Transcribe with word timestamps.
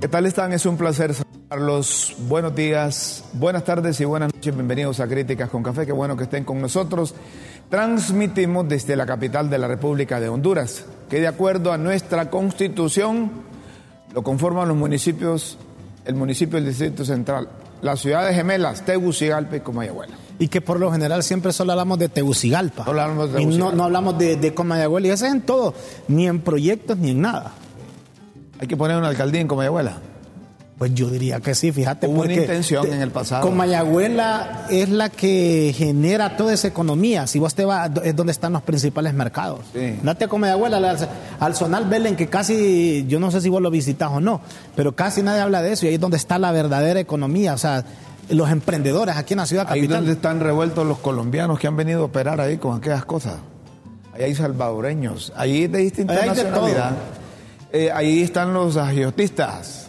¿Qué 0.00 0.06
tal 0.06 0.26
están? 0.26 0.52
Es 0.52 0.64
un 0.64 0.76
placer 0.76 1.12
saludarlos. 1.12 2.14
Buenos 2.28 2.54
días, 2.54 3.24
buenas 3.32 3.64
tardes 3.64 4.00
y 4.00 4.04
buenas 4.04 4.32
noches. 4.32 4.54
Bienvenidos 4.54 5.00
a 5.00 5.08
Críticas 5.08 5.50
con 5.50 5.64
Café. 5.64 5.86
Qué 5.86 5.92
bueno 5.92 6.16
que 6.16 6.22
estén 6.22 6.44
con 6.44 6.60
nosotros. 6.60 7.16
Transmitimos 7.68 8.68
desde 8.68 8.94
la 8.94 9.06
capital 9.06 9.50
de 9.50 9.58
la 9.58 9.66
República 9.66 10.20
de 10.20 10.28
Honduras, 10.28 10.84
que 11.10 11.20
de 11.20 11.26
acuerdo 11.26 11.72
a 11.72 11.78
nuestra 11.78 12.30
constitución 12.30 13.30
lo 14.14 14.22
conforman 14.22 14.68
los 14.68 14.76
municipios, 14.76 15.58
el 16.04 16.14
municipio 16.14 16.60
del 16.60 16.68
Distrito 16.68 17.04
Central, 17.04 17.48
las 17.82 17.98
ciudades 17.98 18.36
gemelas, 18.36 18.84
Tegucigalpa 18.84 19.56
y 19.56 19.60
Comayagüela. 19.60 20.14
Y 20.38 20.46
que 20.46 20.60
por 20.60 20.78
lo 20.78 20.92
general 20.92 21.24
siempre 21.24 21.52
solo 21.52 21.72
hablamos 21.72 21.98
de 21.98 22.08
Tegucigalpa. 22.08 22.84
Solo 22.84 23.00
hablamos 23.02 23.32
de 23.32 23.42
y 23.42 23.46
no, 23.46 23.50
Tegucigalpa. 23.50 23.76
no 23.76 23.84
hablamos 23.84 24.18
de, 24.18 24.36
de 24.36 24.54
Comayagüela. 24.54 25.08
Y 25.08 25.10
eso 25.10 25.26
es 25.26 25.32
en 25.32 25.40
todo, 25.40 25.74
ni 26.06 26.28
en 26.28 26.40
proyectos 26.40 26.96
ni 26.98 27.10
en 27.10 27.22
nada. 27.22 27.52
Hay 28.60 28.66
que 28.66 28.76
poner 28.76 28.96
una 28.96 29.08
alcaldía 29.08 29.40
en 29.40 29.48
Comayagüela. 29.48 29.98
Pues 30.78 30.94
yo 30.94 31.10
diría 31.10 31.40
que 31.40 31.56
sí, 31.56 31.72
fíjate. 31.72 32.06
Hubo 32.06 32.20
una 32.22 32.32
intención 32.32 32.86
te- 32.86 32.92
en 32.94 33.02
el 33.02 33.10
pasado. 33.10 33.42
Comayagüela 33.42 34.66
es 34.70 34.88
la 34.88 35.08
que 35.08 35.74
genera 35.76 36.36
toda 36.36 36.52
esa 36.54 36.68
economía. 36.68 37.26
Si 37.26 37.40
vos 37.40 37.54
te 37.54 37.64
vas, 37.64 37.90
es 38.04 38.14
donde 38.14 38.30
están 38.30 38.52
los 38.52 38.62
principales 38.62 39.12
mercados. 39.12 39.60
Sí. 39.72 39.98
Date 40.02 40.26
a 40.26 40.28
Comayagüela, 40.28 40.76
al, 40.76 41.08
al 41.40 41.54
Zonal 41.56 41.86
Belén, 41.86 42.14
que 42.14 42.28
casi, 42.28 43.04
yo 43.08 43.18
no 43.18 43.32
sé 43.32 43.40
si 43.40 43.48
vos 43.48 43.60
lo 43.60 43.70
visitas 43.72 44.10
o 44.12 44.20
no, 44.20 44.40
pero 44.76 44.94
casi 44.94 45.20
nadie 45.22 45.40
habla 45.40 45.62
de 45.62 45.72
eso 45.72 45.86
y 45.86 45.88
ahí 45.88 45.94
es 45.96 46.00
donde 46.00 46.16
está 46.16 46.38
la 46.38 46.52
verdadera 46.52 47.00
economía. 47.00 47.54
O 47.54 47.58
sea, 47.58 47.84
los 48.28 48.48
emprendedores 48.50 49.16
aquí 49.16 49.34
en 49.34 49.38
la 49.38 49.46
ciudad 49.46 49.66
Ahí 49.68 49.80
capital. 49.80 49.96
donde 49.98 50.12
están 50.12 50.38
revueltos 50.38 50.86
los 50.86 50.98
colombianos 50.98 51.58
que 51.58 51.66
han 51.66 51.76
venido 51.76 52.02
a 52.02 52.04
operar 52.04 52.40
ahí 52.40 52.56
con 52.56 52.76
aquellas 52.76 53.04
cosas. 53.04 53.34
Ahí 54.14 54.22
hay 54.22 54.34
salvadoreños, 54.36 55.32
ahí 55.36 55.66
de 55.66 55.78
distinta 55.78 56.12
Ahí 56.14 56.20
de 56.20 56.26
nacionalidad. 56.28 56.92
Eh, 57.72 57.90
ahí 57.92 58.22
están 58.22 58.52
los 58.54 58.76
agiotistas. 58.76 59.88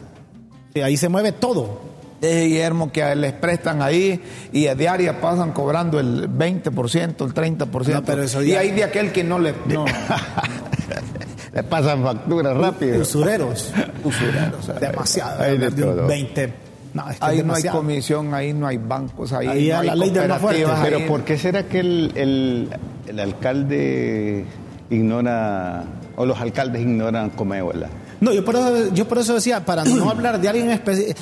Sí, 0.74 0.82
ahí 0.82 0.98
se 0.98 1.10
mueve 1.10 1.32
todo. 1.32 1.88
de 2.22 2.46
Guillermo 2.48 2.92
que 2.92 3.16
les 3.16 3.32
prestan 3.32 3.82
ahí 3.82 4.22
y 4.52 4.68
a 4.68 4.76
diaria 4.76 5.22
pasan 5.22 5.54
cobrando 5.54 6.00
el 6.02 6.30
20%, 6.30 7.26
el 7.26 7.34
30%. 7.34 7.94
No, 7.94 8.04
pero 8.04 8.24
eso 8.24 8.44
y 8.44 8.54
hay 8.56 8.72
de 8.72 8.84
aquel 8.84 9.14
que 9.14 9.24
no 9.24 9.40
le... 9.40 9.54
No, 9.68 9.86
Le 11.54 11.64
pasan 11.64 12.04
facturas 12.04 12.56
rápido. 12.58 13.02
Usureros. 13.02 13.72
usureros, 14.04 14.80
Demasiado. 14.80 15.42
Hay 15.44 15.58
de 15.58 15.70
de 15.72 15.84
un 15.84 15.96
todo. 15.96 16.08
20. 16.08 16.54
No, 16.94 17.10
es 17.10 17.20
que 17.20 17.26
Ahí 17.26 17.40
es 17.40 17.46
no 17.46 17.54
hay 17.56 17.64
comisión, 17.64 18.34
ahí 18.34 18.54
no 18.54 18.68
hay 18.68 18.78
bancos, 18.78 19.32
ahí, 19.34 19.48
Ahí 19.48 19.70
no 19.70 19.80
hay 19.80 19.88
la 19.88 19.96
ley 19.96 20.10
del 20.12 20.28
más 20.28 20.40
fuerte. 20.42 20.62
cooperativas, 20.64 20.80
Pero 20.86 20.98
ahí- 20.98 21.08
¿por 21.08 21.24
qué 21.24 21.38
será 21.38 21.64
que 21.64 21.80
el, 21.80 22.12
el- 22.16 22.70
el 23.08 23.20
alcalde 23.20 24.46
ignora, 24.90 25.84
o 26.20 26.26
los 26.26 26.40
alcaldes 26.40 26.82
ignoran 26.82 27.30
Comayagüela? 27.32 27.90
No, 28.22 28.34
yo 28.34 28.44
por, 28.46 28.56
eso, 28.58 28.94
yo 28.94 29.08
por 29.08 29.18
eso 29.18 29.34
decía, 29.34 29.64
para 29.66 29.84
no 29.86 30.10
hablar 30.12 30.40
de 30.40 30.50
alguien 30.50 30.70
específico, 30.70 31.20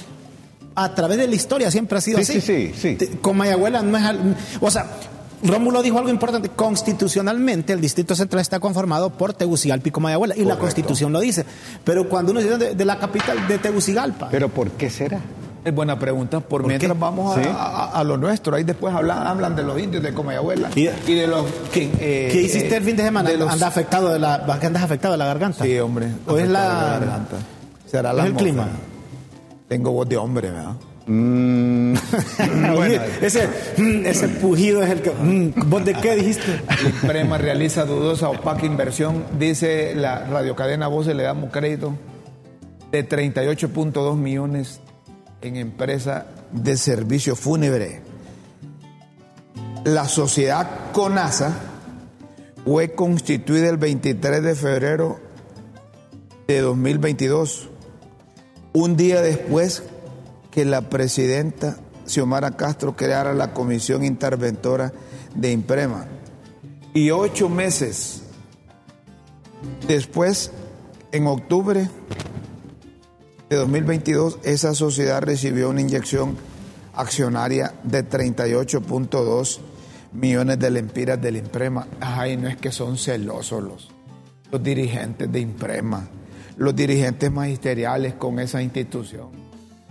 a 0.75 0.93
través 0.93 1.17
de 1.17 1.27
la 1.27 1.35
historia 1.35 1.71
siempre 1.71 1.97
ha 1.97 2.01
sido 2.01 2.17
Sí, 2.23 2.37
así. 2.37 2.41
sí, 2.41 2.71
sí, 2.75 2.97
sí. 2.99 3.07
Con 3.21 3.37
Mayagüela 3.37 3.81
no 3.83 3.97
es... 3.97 4.03
al- 4.03 4.35
O 4.59 4.69
sea, 4.71 4.87
Rómulo 5.43 5.83
dijo 5.83 5.99
algo 5.99 6.09
importante. 6.09 6.49
Constitucionalmente, 6.49 7.71
el 7.73 7.79
Distrito 7.81 8.15
Central 8.15 8.41
está 8.41 8.59
conformado 8.59 9.11
por 9.11 9.33
Tegucigalpa 9.33 9.87
y 9.87 9.91
Comayagüela. 9.91 10.35
Y 10.35 10.43
la. 10.45 10.57
Constitución 10.57 11.13
lo 11.13 11.19
dice. 11.19 11.45
Pero 11.83 12.09
cuando 12.09 12.31
uno 12.31 12.41
dice 12.41 12.57
de, 12.57 12.73
de 12.75 12.85
la 12.85 12.97
capital 12.97 13.47
de 13.47 13.59
Tegucigalpa... 13.59 14.29
¿Pero 14.31 14.49
por 14.49 14.71
qué 14.71 14.89
será? 14.89 15.19
Es 15.67 15.75
buena 15.75 15.99
pregunta. 15.99 16.39
Por, 16.39 16.61
¿Por 16.61 16.67
mientras 16.67 16.93
qué? 16.93 16.97
vamos 16.97 17.35
a, 17.37 17.43
Sí. 17.43 17.49
a- 17.51 17.91
a 17.99 18.03
lo 18.05 18.15
nuestro. 18.15 18.55
Ahí 18.55 18.63
después 18.63 18.93
hablan, 18.95 19.27
hablan 19.27 19.53
de 19.53 19.63
los 19.63 19.77
indios 19.77 20.01
de 20.01 20.13
Comayagüela 20.13 20.69
Y- 20.75 20.87
y, 21.05 21.13
de 21.15 21.27
los 21.27 21.45
que. 21.73 21.91
eh, 21.99 22.29
¿Qué 22.31 22.41
hiciste 22.43 22.75
eh, 22.75 22.77
el 22.77 22.83
fin 22.85 22.95
de 22.95 23.03
semana? 23.03 23.29
de 23.29 23.37
los- 23.37 23.51
Anda 23.51 23.67
afectado 23.67 24.13
de 24.13 24.19
la, 24.19 24.35
andas 24.35 24.81
afectado 24.83 25.11
de 25.13 25.17
la 25.17 25.25
garganta. 25.25 25.65
Sí, 25.65 25.77
hombre. 25.79 26.07
¿O 26.25 26.37
es 26.37 26.47
la- 26.47 26.97
garganta. 26.99 27.35
Será 27.85 28.11
es 28.11 28.15
la 28.15 28.25
el 28.27 28.31
mofa. 28.33 28.43
clima? 28.43 28.67
Tengo 29.67 29.91
voz 29.91 30.07
de 30.07 30.15
hombre, 30.15 30.51
¿verdad? 30.51 30.75
Mm, 31.07 31.93
bueno, 32.75 33.01
ese, 33.21 33.47
mm, 33.77 34.05
ese 34.05 34.27
pujido 34.29 34.81
es 34.83 34.89
el 34.89 35.01
que... 35.01 35.11
mm, 35.11 35.69
¿Vos 35.69 35.83
de 35.83 35.93
qué 35.95 36.15
dijiste? 36.15 36.61
El 36.85 37.07
Prema 37.09 37.37
realiza 37.37 37.83
dudosa 37.85 38.29
opaca 38.29 38.65
inversión, 38.65 39.23
dice 39.37 39.93
la 39.95 40.25
radiocadena 40.25 40.87
Voces, 40.87 41.13
le 41.15 41.23
damos 41.23 41.51
crédito 41.51 41.93
de 42.91 43.07
38.2 43.07 44.15
millones 44.15 44.79
en 45.41 45.55
empresa 45.55 46.27
de 46.51 46.77
servicio 46.77 47.35
fúnebre. 47.35 48.01
La 49.83 50.07
sociedad 50.07 50.91
CONASA 50.91 51.53
fue 52.65 52.93
constituida 52.93 53.69
el 53.69 53.77
23 53.77 54.43
de 54.43 54.55
febrero 54.55 55.19
de 56.47 56.61
2022, 56.61 57.69
un 58.73 58.97
día 58.97 59.21
después 59.21 59.83
que 60.51 60.65
la 60.65 60.89
presidenta 60.89 61.77
Xiomara 62.05 62.51
Castro 62.51 62.95
creara 62.95 63.33
la 63.33 63.53
comisión 63.53 64.03
interventora 64.03 64.93
de 65.35 65.51
Imprema. 65.51 66.07
Y 66.93 67.11
ocho 67.11 67.47
meses 67.47 68.23
después, 69.87 70.51
en 71.11 71.27
octubre 71.27 71.89
de 73.49 73.55
2022, 73.55 74.39
esa 74.43 74.73
sociedad 74.73 75.21
recibió 75.21 75.69
una 75.69 75.81
inyección 75.81 76.35
accionaria 76.93 77.73
de 77.83 78.07
38.2 78.07 79.59
millones 80.13 80.59
de 80.59 80.69
lempiras 80.69 81.21
del 81.21 81.37
Imprema. 81.37 81.87
Ay, 82.01 82.35
no 82.35 82.49
es 82.49 82.57
que 82.57 82.71
son 82.71 82.97
celosos 82.97 83.63
los, 83.63 83.89
los 84.51 84.61
dirigentes 84.61 85.31
de 85.31 85.39
Imprema, 85.39 86.07
los 86.57 86.75
dirigentes 86.75 87.31
magisteriales 87.31 88.15
con 88.15 88.39
esa 88.39 88.61
institución 88.61 89.47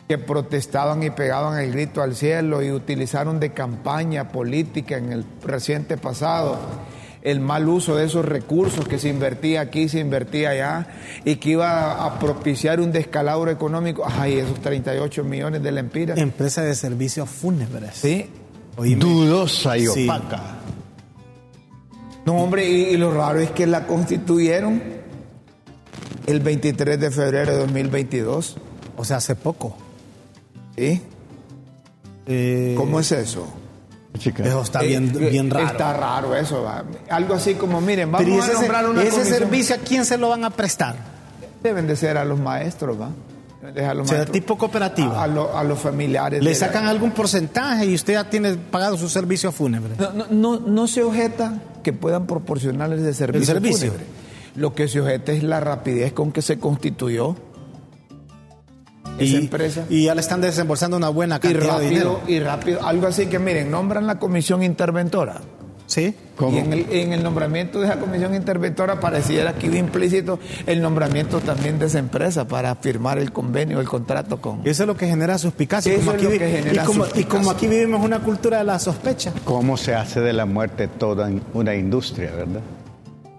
que 0.06 0.18
protestaban 0.18 1.02
y 1.02 1.10
pegaban 1.10 1.58
el 1.58 1.72
grito 1.72 2.02
al 2.02 2.14
cielo 2.14 2.62
y 2.62 2.70
utilizaron 2.70 3.40
de 3.40 3.52
campaña 3.52 4.28
política 4.28 4.98
en 4.98 5.12
el 5.12 5.24
reciente 5.42 5.96
pasado 5.96 6.58
el 7.26 7.40
mal 7.40 7.68
uso 7.68 7.96
de 7.96 8.04
esos 8.06 8.24
recursos 8.24 8.86
que 8.86 8.98
se 9.00 9.08
invertía 9.08 9.60
aquí, 9.60 9.88
se 9.88 9.98
invertía 9.98 10.50
allá 10.50 10.86
y 11.24 11.36
que 11.36 11.50
iba 11.50 12.04
a 12.04 12.18
propiciar 12.20 12.80
un 12.80 12.92
descalabro 12.92 13.50
económico. 13.50 14.04
Ay, 14.06 14.34
esos 14.38 14.60
38 14.60 15.24
millones 15.24 15.60
de 15.62 15.72
lempiras. 15.72 16.18
Empresa 16.18 16.62
de 16.62 16.74
servicios 16.76 17.28
fúnebres. 17.28 17.96
Sí. 17.96 18.26
Oíme. 18.76 19.00
dudosa 19.00 19.76
y 19.76 19.86
Sí. 19.86 20.04
opaca. 20.08 20.40
No, 22.26 22.34
hombre, 22.36 22.68
y, 22.68 22.82
y 22.90 22.96
lo 22.96 23.12
raro 23.12 23.40
es 23.40 23.50
que 23.50 23.66
la 23.66 23.86
constituyeron 23.86 24.80
el 26.26 26.40
23 26.40 27.00
de 27.00 27.10
febrero 27.10 27.52
de 27.52 27.58
2022. 27.58 28.56
O 28.96 29.04
sea, 29.04 29.16
hace 29.16 29.34
poco. 29.34 29.76
¿Sí? 30.76 31.02
Eh, 32.26 32.74
¿Cómo 32.76 33.00
es 33.00 33.10
eso? 33.12 33.46
Chica. 34.18 34.44
Eso 34.44 34.62
está 34.62 34.80
bien, 34.82 35.12
Eh, 35.20 35.30
bien 35.30 35.50
raro. 35.50 35.66
Está 35.66 35.92
raro 35.92 36.34
eso. 36.36 36.62
va. 36.62 36.84
Algo 37.10 37.34
así 37.34 37.54
como, 37.54 37.80
miren, 37.80 38.10
vamos 38.12 38.24
Pero 38.24 38.36
¿y 38.36 38.40
a 38.40 38.44
ese, 38.44 38.52
nombrar 38.54 38.88
una 38.88 39.02
ese 39.02 39.10
comisión. 39.12 39.38
servicio 39.38 39.76
a 39.76 39.78
quién 39.78 40.04
se 40.04 40.16
lo 40.18 40.28
van 40.28 40.44
a 40.44 40.50
prestar? 40.50 40.96
Deben 41.62 41.86
de 41.86 41.96
ser 41.96 42.16
a 42.18 42.24
los 42.24 42.38
maestros, 42.38 43.00
¿va? 43.00 43.10
A 43.62 43.94
los 43.94 44.04
O 44.04 44.08
sea, 44.08 44.18
maestros. 44.18 44.30
tipo 44.32 44.56
cooperativa. 44.56 45.20
A, 45.20 45.24
a 45.24 45.26
lo- 45.26 45.56
a 45.56 45.64
los 45.64 45.78
familiares. 45.78 46.42
Le 46.42 46.50
la- 46.50 46.56
sacan 46.56 46.86
algún 46.86 47.10
porcentaje 47.10 47.86
y 47.86 47.94
usted 47.94 48.12
ya 48.12 48.28
tiene 48.30 48.54
pagado 48.54 48.96
su 48.96 49.08
servicio 49.08 49.50
fúnebre. 49.50 49.94
No, 49.98 50.12
no, 50.12 50.26
no, 50.30 50.60
no 50.60 50.86
se 50.86 51.02
objeta 51.02 51.54
que 51.82 51.92
puedan 51.92 52.26
proporcionarles 52.26 53.02
de 53.02 53.12
servicio. 53.14 53.40
El 53.40 53.46
servicio. 53.62 53.88
fúnebre. 53.92 54.06
Lo 54.54 54.74
que 54.74 54.88
se 54.88 55.00
objeta 55.00 55.32
es 55.32 55.42
la 55.42 55.60
rapidez 55.60 56.12
con 56.12 56.32
que 56.32 56.42
se 56.42 56.58
constituyó 56.58 57.34
esa 59.18 59.36
empresa. 59.36 59.84
y 59.88 60.04
ya 60.04 60.14
le 60.14 60.20
están 60.20 60.40
desembolsando 60.40 60.96
una 60.96 61.08
buena 61.08 61.36
Y 61.36 61.40
cantidad 61.40 61.78
de 61.80 61.88
dinero. 61.88 62.14
rápido, 62.20 62.36
y 62.36 62.40
rápido. 62.40 62.86
Algo 62.86 63.06
así 63.06 63.26
que, 63.26 63.38
miren, 63.38 63.70
nombran 63.70 64.06
la 64.06 64.18
comisión 64.18 64.62
interventora. 64.62 65.40
¿Sí? 65.88 66.16
Y 66.50 66.56
en 66.58 66.72
el, 66.72 66.86
en 66.90 67.12
el 67.12 67.22
nombramiento 67.22 67.78
de 67.78 67.86
esa 67.86 68.00
comisión 68.00 68.34
interventora 68.34 68.98
pareciera 68.98 69.54
que 69.54 69.66
iba 69.66 69.76
implícito 69.76 70.40
el 70.66 70.82
nombramiento 70.82 71.38
también 71.38 71.78
de 71.78 71.86
esa 71.86 72.00
empresa 72.00 72.48
para 72.48 72.74
firmar 72.74 73.18
el 73.18 73.30
convenio, 73.32 73.78
el 73.80 73.88
contrato 73.88 74.40
con... 74.40 74.62
Eso 74.64 74.82
es 74.82 74.86
lo 74.88 74.96
que 74.96 75.06
genera 75.06 75.38
suspicacia. 75.38 75.92
Eso 75.94 76.00
Como 76.06 76.16
es 76.16 76.22
lo 76.24 76.30
que 76.30 76.38
genera 76.40 76.82
y, 76.82 76.86
como, 76.86 77.04
y 77.04 77.06
suspicacia. 77.06 77.28
como 77.38 77.50
aquí 77.52 77.68
vivimos 77.68 78.04
una 78.04 78.18
cultura 78.18 78.58
de 78.58 78.64
la 78.64 78.80
sospecha. 78.80 79.32
¿Cómo 79.44 79.76
se 79.76 79.94
hace 79.94 80.20
de 80.20 80.32
la 80.32 80.44
muerte 80.44 80.88
toda 80.88 81.30
una 81.54 81.76
industria, 81.76 82.32
verdad? 82.32 82.60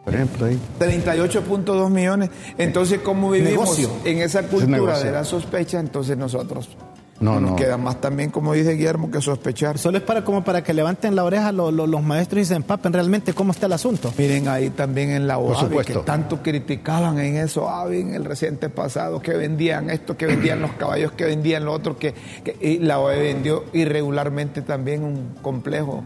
Por 0.07 0.15
ejemplo, 0.15 0.45
ahí. 0.45 0.57
38.2 0.79 1.89
millones. 1.89 2.29
Entonces, 2.57 2.99
como 3.01 3.29
vivimos 3.31 3.77
Negocio. 3.77 3.89
en 4.05 4.19
esa 4.19 4.43
cultura 4.43 4.97
de 4.99 5.11
la 5.11 5.25
sospecha, 5.25 5.81
entonces 5.81 6.15
nosotros 6.17 6.69
No, 7.19 7.33
no, 7.33 7.39
nos 7.41 7.49
no. 7.51 7.55
queda 7.57 7.75
más 7.77 7.99
también, 7.99 8.29
como 8.31 8.53
dice 8.53 8.71
Guillermo, 8.73 9.11
que 9.11 9.19
sospechar. 9.21 9.77
Solo 9.77 9.97
es 9.97 10.03
para 10.05 10.23
como 10.23 10.43
para 10.45 10.63
que 10.63 10.73
levanten 10.73 11.13
la 11.15 11.23
oreja 11.25 11.51
lo- 11.51 11.71
lo- 11.71 11.87
los 11.87 12.01
maestros 12.03 12.43
y 12.43 12.45
se 12.45 12.55
empapen 12.55 12.93
realmente 12.93 13.33
cómo 13.33 13.51
está 13.51 13.65
el 13.65 13.73
asunto. 13.73 14.13
Miren 14.17 14.47
ahí 14.47 14.69
también 14.69 15.09
en 15.09 15.27
la 15.27 15.39
OAVI, 15.39 15.55
que 15.57 15.65
supuesto. 15.65 16.01
tanto 16.01 16.41
criticaban 16.41 17.19
en 17.19 17.35
eso 17.35 17.63
OAVI 17.63 17.99
en 17.99 18.13
el 18.13 18.23
reciente 18.23 18.69
pasado, 18.69 19.19
que 19.21 19.33
vendían 19.33 19.89
esto, 19.89 20.15
que 20.15 20.25
vendían 20.27 20.61
los 20.61 20.71
caballos, 20.73 21.11
que 21.11 21.25
vendían 21.25 21.65
lo 21.65 21.73
otro, 21.73 21.97
que, 21.97 22.13
que- 22.45 22.55
y 22.61 22.77
la 22.79 22.99
OAVI 22.99 23.19
vendió 23.19 23.65
irregularmente 23.73 24.61
también 24.61 25.03
un 25.03 25.33
complejo 25.41 26.03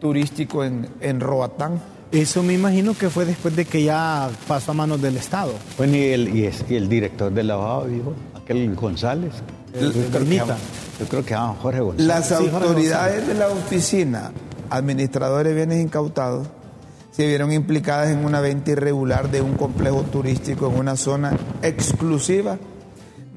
turístico 0.00 0.64
en, 0.64 0.88
en 1.00 1.20
Roatán. 1.20 1.80
Eso 2.12 2.42
me 2.42 2.52
imagino 2.52 2.92
que 2.94 3.08
fue 3.08 3.24
después 3.24 3.56
de 3.56 3.64
que 3.64 3.82
ya 3.84 4.28
pasó 4.46 4.72
a 4.72 4.74
manos 4.74 5.00
del 5.00 5.16
Estado. 5.16 5.52
Bueno, 5.78 5.96
y 5.96 6.02
el, 6.04 6.36
y 6.36 6.44
es- 6.44 6.64
y 6.68 6.74
el 6.76 6.88
director 6.88 7.32
de 7.32 7.42
la 7.42 7.56
OAV, 7.58 7.88
dijo, 7.88 8.14
aquel 8.34 8.74
González. 8.74 9.32
El- 9.74 9.92
yo, 9.94 10.02
creo 10.10 10.24
que, 10.28 10.36
yo 11.00 11.08
creo 11.08 11.24
que 11.24 11.30
llamaban 11.30 11.56
Jorge 11.56 11.80
González. 11.80 12.06
Las 12.06 12.28
Sí, 12.28 12.34
autoridades 12.34 13.26
de 13.26 13.34
la 13.34 13.48
oficina 13.48 14.30
administradores 14.68 15.50
de 15.52 15.56
bienes 15.56 15.82
incautados 15.82 16.46
se 17.12 17.26
vieron 17.26 17.50
implicadas 17.52 18.10
en 18.10 18.24
una 18.24 18.40
venta 18.40 18.70
irregular 18.72 19.30
de 19.30 19.40
un 19.42 19.54
complejo 19.54 20.02
turístico 20.02 20.66
en 20.70 20.78
una 20.78 20.96
zona 20.96 21.36
exclusiva 21.62 22.58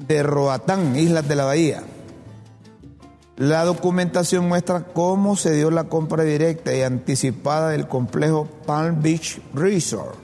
de 0.06 0.22
Roatán, 0.22 0.96
Islas 0.96 1.26
de 1.26 1.36
la 1.36 1.44
Bahía. 1.44 1.82
La 3.36 3.64
documentación 3.64 4.48
muestra 4.48 4.82
cómo 4.84 5.36
se 5.36 5.52
dio 5.54 5.70
la 5.70 5.84
compra 5.84 6.24
directa 6.24 6.74
y 6.74 6.80
anticipada 6.82 7.68
del 7.70 7.86
complejo 7.86 8.48
Palm 8.64 9.02
Beach 9.02 9.40
Resort, 9.52 10.14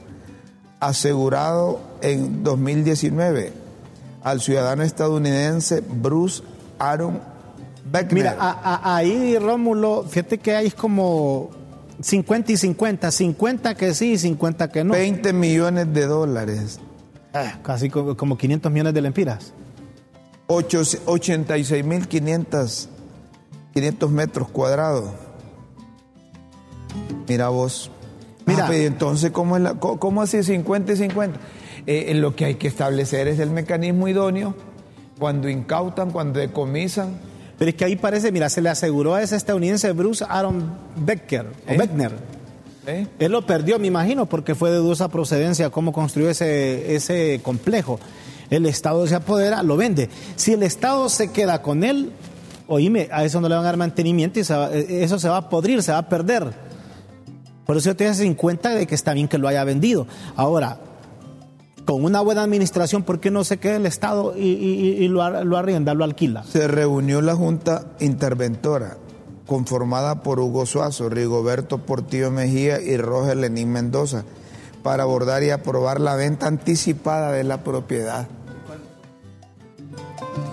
asegurado 0.80 1.78
en 2.00 2.42
2019 2.42 3.52
al 4.22 4.40
ciudadano 4.40 4.82
estadounidense 4.82 5.82
Bruce 5.86 6.42
Aaron 6.78 7.20
Beckner. 7.84 8.14
Mira, 8.14 8.36
a- 8.38 8.76
a- 8.76 8.96
ahí 8.96 9.36
Rómulo, 9.38 10.04
fíjate 10.08 10.38
que 10.38 10.56
hay 10.56 10.70
como 10.70 11.50
50 12.00 12.52
y 12.52 12.56
50, 12.56 13.10
50 13.10 13.74
que 13.74 13.92
sí 13.92 14.12
y 14.12 14.18
50 14.18 14.70
que 14.70 14.84
no. 14.84 14.94
20 14.94 15.34
millones 15.34 15.92
de 15.92 16.06
dólares, 16.06 16.80
Ah, 17.34 17.58
Casi 17.62 17.90
co- 17.90 18.16
como 18.16 18.38
500 18.38 18.72
millones 18.72 18.94
de 18.94 19.02
lempiras. 19.02 19.52
86.500 20.48 22.88
500 23.74 24.10
metros 24.10 24.48
cuadrados. 24.48 25.10
Mira 27.28 27.48
vos. 27.48 27.90
Mira. 28.46 28.66
Ah, 28.68 28.74
entonces, 28.74 29.30
¿cómo, 29.30 29.56
es 29.56 29.62
la, 29.62 29.74
cómo 29.74 30.22
así 30.22 30.42
50 30.42 30.92
y 30.92 30.96
50? 30.96 31.38
Eh, 31.86 32.06
eh, 32.08 32.14
lo 32.14 32.36
que 32.36 32.44
hay 32.44 32.54
que 32.56 32.68
establecer 32.68 33.28
es 33.28 33.38
el 33.38 33.50
mecanismo 33.50 34.08
idóneo 34.08 34.54
cuando 35.18 35.48
incautan, 35.48 36.10
cuando 36.10 36.40
decomisan. 36.40 37.16
Pero 37.58 37.70
es 37.70 37.76
que 37.76 37.84
ahí 37.84 37.96
parece, 37.96 38.32
mira, 38.32 38.48
se 38.48 38.60
le 38.60 38.68
aseguró 38.68 39.14
a 39.14 39.22
ese 39.22 39.36
estadounidense 39.36 39.92
Bruce 39.92 40.24
Aaron 40.28 40.76
Becker, 40.96 41.46
o 41.68 41.72
¿Eh? 41.72 41.76
Beckner. 41.78 42.12
¿eh? 42.86 43.06
Él 43.18 43.32
lo 43.32 43.46
perdió, 43.46 43.78
me 43.78 43.86
imagino, 43.86 44.26
porque 44.26 44.54
fue 44.54 44.70
de 44.70 44.76
dudosa 44.76 45.08
procedencia 45.08 45.70
cómo 45.70 45.92
construyó 45.92 46.28
ese, 46.28 46.94
ese 46.94 47.40
complejo. 47.42 48.00
El 48.50 48.66
Estado 48.66 49.06
se 49.06 49.14
apodera, 49.14 49.62
lo 49.62 49.76
vende. 49.76 50.10
Si 50.36 50.52
el 50.52 50.62
Estado 50.62 51.08
se 51.08 51.30
queda 51.30 51.62
con 51.62 51.84
él, 51.84 52.12
oíme, 52.72 53.08
a 53.12 53.24
eso 53.24 53.40
no 53.40 53.48
le 53.48 53.54
van 53.54 53.64
a 53.64 53.66
dar 53.66 53.76
mantenimiento 53.76 54.40
y 54.40 54.44
se 54.44 54.54
va- 54.54 54.72
eh, 54.72 55.04
eso 55.04 55.18
se 55.18 55.28
va 55.28 55.36
a 55.36 55.48
podrir, 55.48 55.82
se 55.82 55.92
va 55.92 55.98
a 55.98 56.08
perder. 56.08 56.52
Por 57.66 57.76
eso 57.76 57.94
te 57.94 58.06
en 58.06 58.34
cuenta 58.34 58.70
de 58.74 58.86
que 58.86 58.94
está 58.94 59.12
bien 59.14 59.28
que 59.28 59.38
lo 59.38 59.46
haya 59.48 59.62
vendido. 59.64 60.06
Ahora, 60.36 60.78
con 61.84 62.04
una 62.04 62.20
buena 62.20 62.42
administración, 62.42 63.02
¿por 63.02 63.20
qué 63.20 63.30
no 63.30 63.44
se 63.44 63.58
queda 63.58 63.76
el 63.76 63.86
Estado 63.86 64.34
y, 64.36 65.06
lo, 65.08 65.44
lo 65.44 65.56
arrienda, 65.56 65.94
lo 65.94 66.04
alquila? 66.04 66.44
Se 66.44 66.66
reunió 66.66 67.20
la 67.20 67.34
Junta 67.34 67.84
Interventora, 68.00 68.96
conformada 69.46 70.22
por 70.22 70.40
Hugo 70.40 70.66
Suazo, 70.66 71.08
Rigoberto 71.08 71.78
Portillo 71.78 72.30
Mejía 72.30 72.80
y 72.80 72.96
Roger 72.96 73.36
Lenín 73.36 73.70
Mendoza, 73.70 74.24
para 74.82 75.02
abordar 75.04 75.42
y 75.42 75.50
aprobar 75.50 76.00
la 76.00 76.16
venta 76.16 76.46
anticipada 76.46 77.32
de 77.32 77.44
la 77.44 77.62
propiedad. 77.62 78.26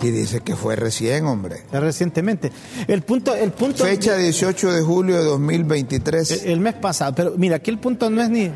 Y 0.02 0.12
dice 0.12 0.42
que 0.42 0.56
fue 0.56 0.76
recién, 0.76 1.26
hombre. 1.26 1.58
Recientemente. 1.72 2.52
El 2.88 3.02
punto, 3.02 3.36
el 3.36 3.52
punto. 3.52 3.84
Fecha 3.84 4.16
18 4.16 4.72
de 4.74 4.82
julio 4.82 5.18
de 5.18 5.24
2023. 5.26 6.44
El, 6.46 6.52
el 6.52 6.60
mes 6.60 6.74
pasado, 6.76 7.14
pero 7.16 7.34
mira, 7.38 7.58
aquí 7.58 7.70
el 7.72 7.80
punto 7.80 8.10
no 8.10 8.22
es 8.22 8.30
ni. 8.30 8.50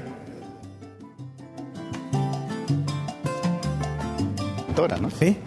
Doctora, 4.68 4.98
¿no? 4.98 5.10
¿Sí? 5.12 5.38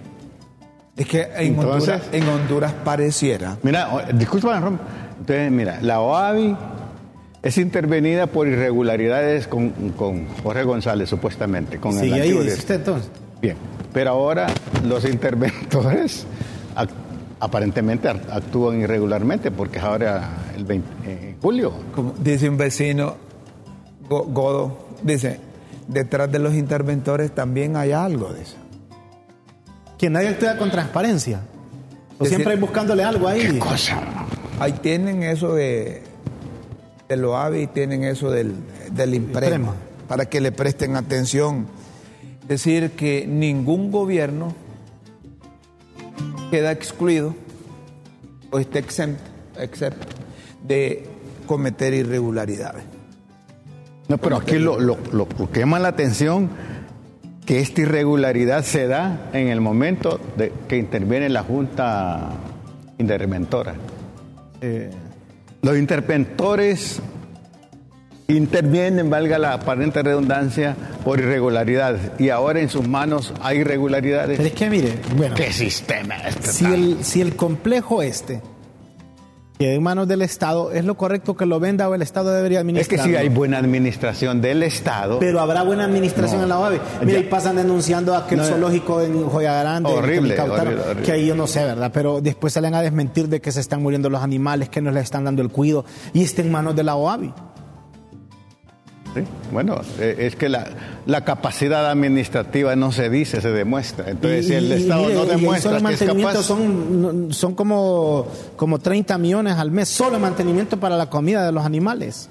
Es 0.96 1.06
que 1.06 1.22
en, 1.22 1.54
Entonces- 1.58 1.94
Honduras, 1.94 2.02
en 2.12 2.28
Honduras 2.28 2.72
pareciera. 2.84 3.58
Mira, 3.62 3.94
o- 3.94 4.02
disculpa, 4.12 4.58
Rom. 4.60 4.78
Entonces, 5.18 5.50
mira, 5.50 5.78
la 5.82 6.00
OAVI 6.00 6.56
es 7.42 7.58
intervenida 7.58 8.26
por 8.28 8.46
irregularidades 8.48 9.46
con, 9.46 9.70
con 9.96 10.26
Jorge 10.42 10.62
González, 10.62 11.08
supuestamente. 11.08 11.78
Con 11.78 11.94
el 11.98 12.00
Sigue 12.04 12.14
ahí, 12.14 12.20
dice 12.30 12.32
director. 12.42 12.58
usted 12.60 12.74
entonces. 12.76 13.10
Bien, 13.42 13.56
pero 13.96 14.10
ahora 14.10 14.46
los 14.84 15.06
interventores 15.06 16.26
aparentemente 17.40 18.10
act- 18.10 18.28
actúan 18.30 18.80
irregularmente 18.82 19.50
porque 19.50 19.78
es 19.78 19.84
ahora 19.84 20.28
el 20.54 20.66
20, 20.66 20.88
en 21.30 21.40
julio. 21.40 21.72
Como 21.94 22.12
dice 22.18 22.46
un 22.50 22.58
vecino, 22.58 23.14
Go- 24.06 24.24
Godo, 24.24 24.88
dice, 25.02 25.40
detrás 25.88 26.30
de 26.30 26.38
los 26.40 26.52
interventores 26.54 27.34
también 27.34 27.74
hay 27.76 27.92
algo 27.92 28.34
de 28.34 28.42
eso. 28.42 28.56
Que 29.96 30.10
nadie 30.10 30.28
actúa 30.28 30.58
con 30.58 30.70
transparencia. 30.70 31.40
O 32.18 32.26
siempre 32.26 32.52
hay 32.52 32.58
buscándole 32.60 33.02
algo 33.02 33.28
ahí. 33.28 33.58
Cosa. 33.58 33.98
Ahí 34.60 34.72
tienen 34.72 35.22
eso 35.22 35.54
de, 35.54 36.02
de 37.08 37.16
lo 37.16 37.34
AVI, 37.38 37.66
tienen 37.68 38.04
eso 38.04 38.30
del, 38.30 38.54
del 38.92 39.14
imprema, 39.14 39.56
Imprema. 39.56 39.74
para 40.06 40.26
que 40.26 40.42
le 40.42 40.52
presten 40.52 40.96
atención. 40.96 41.66
Decir 42.48 42.92
que 42.92 43.26
ningún 43.26 43.90
gobierno 43.90 44.54
queda 46.50 46.70
excluido 46.72 47.34
o 48.50 48.58
está 48.58 48.78
exento, 48.78 49.22
excepto 49.58 50.06
de 50.62 51.06
cometer 51.46 51.92
irregularidades. 51.94 52.84
No, 54.08 54.18
pero 54.18 54.36
aquí 54.36 54.58
lo, 54.58 54.78
lo- 54.78 54.98
lo- 55.12 55.26
lo 55.38 55.50
que 55.50 55.60
llama 55.60 55.78
la 55.80 55.88
atención 55.88 56.48
que 57.44 57.60
esta 57.60 57.80
irregularidad 57.80 58.62
se 58.64 58.86
da 58.86 59.30
en 59.32 59.48
el 59.48 59.60
momento 59.60 60.20
de 60.36 60.52
que 60.68 60.76
interviene 60.76 61.28
la 61.28 61.42
Junta 61.42 62.30
Interventora. 62.98 63.74
Eh, 64.60 64.90
Los 65.62 65.76
interventores 65.76 67.00
intervienen, 68.28 69.08
valga 69.10 69.38
la 69.38 69.52
aparente 69.54 70.02
redundancia, 70.02 70.76
por 71.04 71.20
irregularidades. 71.20 72.10
Y 72.18 72.30
ahora 72.30 72.60
en 72.60 72.68
sus 72.68 72.86
manos 72.88 73.32
hay 73.40 73.58
irregularidades. 73.58 74.36
pero 74.36 74.48
es 74.48 74.54
que 74.54 74.68
mire, 74.70 74.94
bueno, 75.16 75.34
¿Qué 75.36 75.52
sistema 75.52 76.16
es 76.16 76.36
este? 76.36 76.48
si 76.52 76.64
el, 76.66 77.04
si 77.04 77.20
el 77.20 77.36
complejo 77.36 78.02
este 78.02 78.42
queda 79.58 79.72
en 79.72 79.82
manos 79.82 80.06
del 80.06 80.20
Estado, 80.20 80.70
¿es 80.72 80.84
lo 80.84 80.96
correcto 80.96 81.34
que 81.34 81.46
lo 81.46 81.58
venda 81.60 81.88
o 81.88 81.94
el 81.94 82.02
Estado 82.02 82.30
debería 82.32 82.58
Es 82.58 82.62
administrar? 82.62 83.00
que 83.04 83.10
si 83.10 83.16
hay 83.16 83.28
buena 83.30 83.56
administración 83.58 84.42
del 84.42 84.62
Estado, 84.64 85.18
Pero 85.18 85.40
habrá 85.40 85.62
buena 85.62 85.84
administración 85.84 86.38
No. 86.40 86.42
en 86.42 86.48
la 86.50 86.58
OAVI. 86.58 86.78
Mira, 87.06 87.20
Ya. 87.20 87.24
y 87.26 87.28
pasan 87.30 87.56
denunciando 87.56 88.14
a 88.14 88.18
aquel 88.24 88.38
No. 88.38 88.44
zoológico 88.44 89.00
en 89.00 89.24
Joya 89.28 89.58
Grande. 89.60 89.88
Horrible, 89.90 90.34
que 90.34 90.42
incautaron, 90.42 90.66
horrible, 90.74 90.82
horrible. 90.90 91.02
Que 91.06 91.12
ahí 91.12 91.26
yo 91.26 91.36
no 91.36 91.46
sé, 91.46 91.64
¿verdad? 91.64 91.90
Pero 91.94 92.20
después 92.20 92.52
salen 92.52 92.74
a 92.74 92.82
desmentir 92.82 93.28
de 93.28 93.40
que 93.40 93.50
se 93.50 93.60
están 93.60 93.82
muriendo 93.82 94.10
los 94.10 94.22
animales, 94.22 94.68
que 94.68 94.82
no 94.82 94.90
les 94.90 95.04
están 95.04 95.24
dando 95.24 95.40
el 95.40 95.48
cuido 95.48 95.86
y 96.12 96.22
está 96.22 96.42
en 96.42 96.50
manos 96.50 96.76
de 96.76 96.82
la 96.82 96.96
OAVI. 96.96 97.32
¿Sí? 99.16 99.24
bueno, 99.52 99.80
eh, 99.98 100.16
es 100.18 100.36
que 100.36 100.48
la, 100.48 100.66
la 101.06 101.24
capacidad 101.24 101.90
administrativa 101.90 102.76
no 102.76 102.92
se 102.92 103.10
dice, 103.10 103.40
se 103.40 103.50
demuestra. 103.50 104.10
Entonces, 104.10 104.46
si 104.46 104.54
el 104.54 104.70
Estado 104.70 105.02
mire, 105.02 105.14
no 105.14 105.26
demuestra 105.26 105.78
solo 105.78 105.88
que 105.88 105.94
es 105.94 106.02
capaz... 106.02 106.42
son, 106.42 107.28
son 107.30 107.54
como, 107.54 108.26
como 108.56 108.78
30 108.78 109.16
millones 109.18 109.54
al 109.56 109.70
mes, 109.70 109.88
solo 109.88 110.18
mantenimiento 110.18 110.78
para 110.78 110.96
la 110.96 111.08
comida 111.10 111.44
de 111.44 111.52
los 111.52 111.64
animales. 111.64 112.28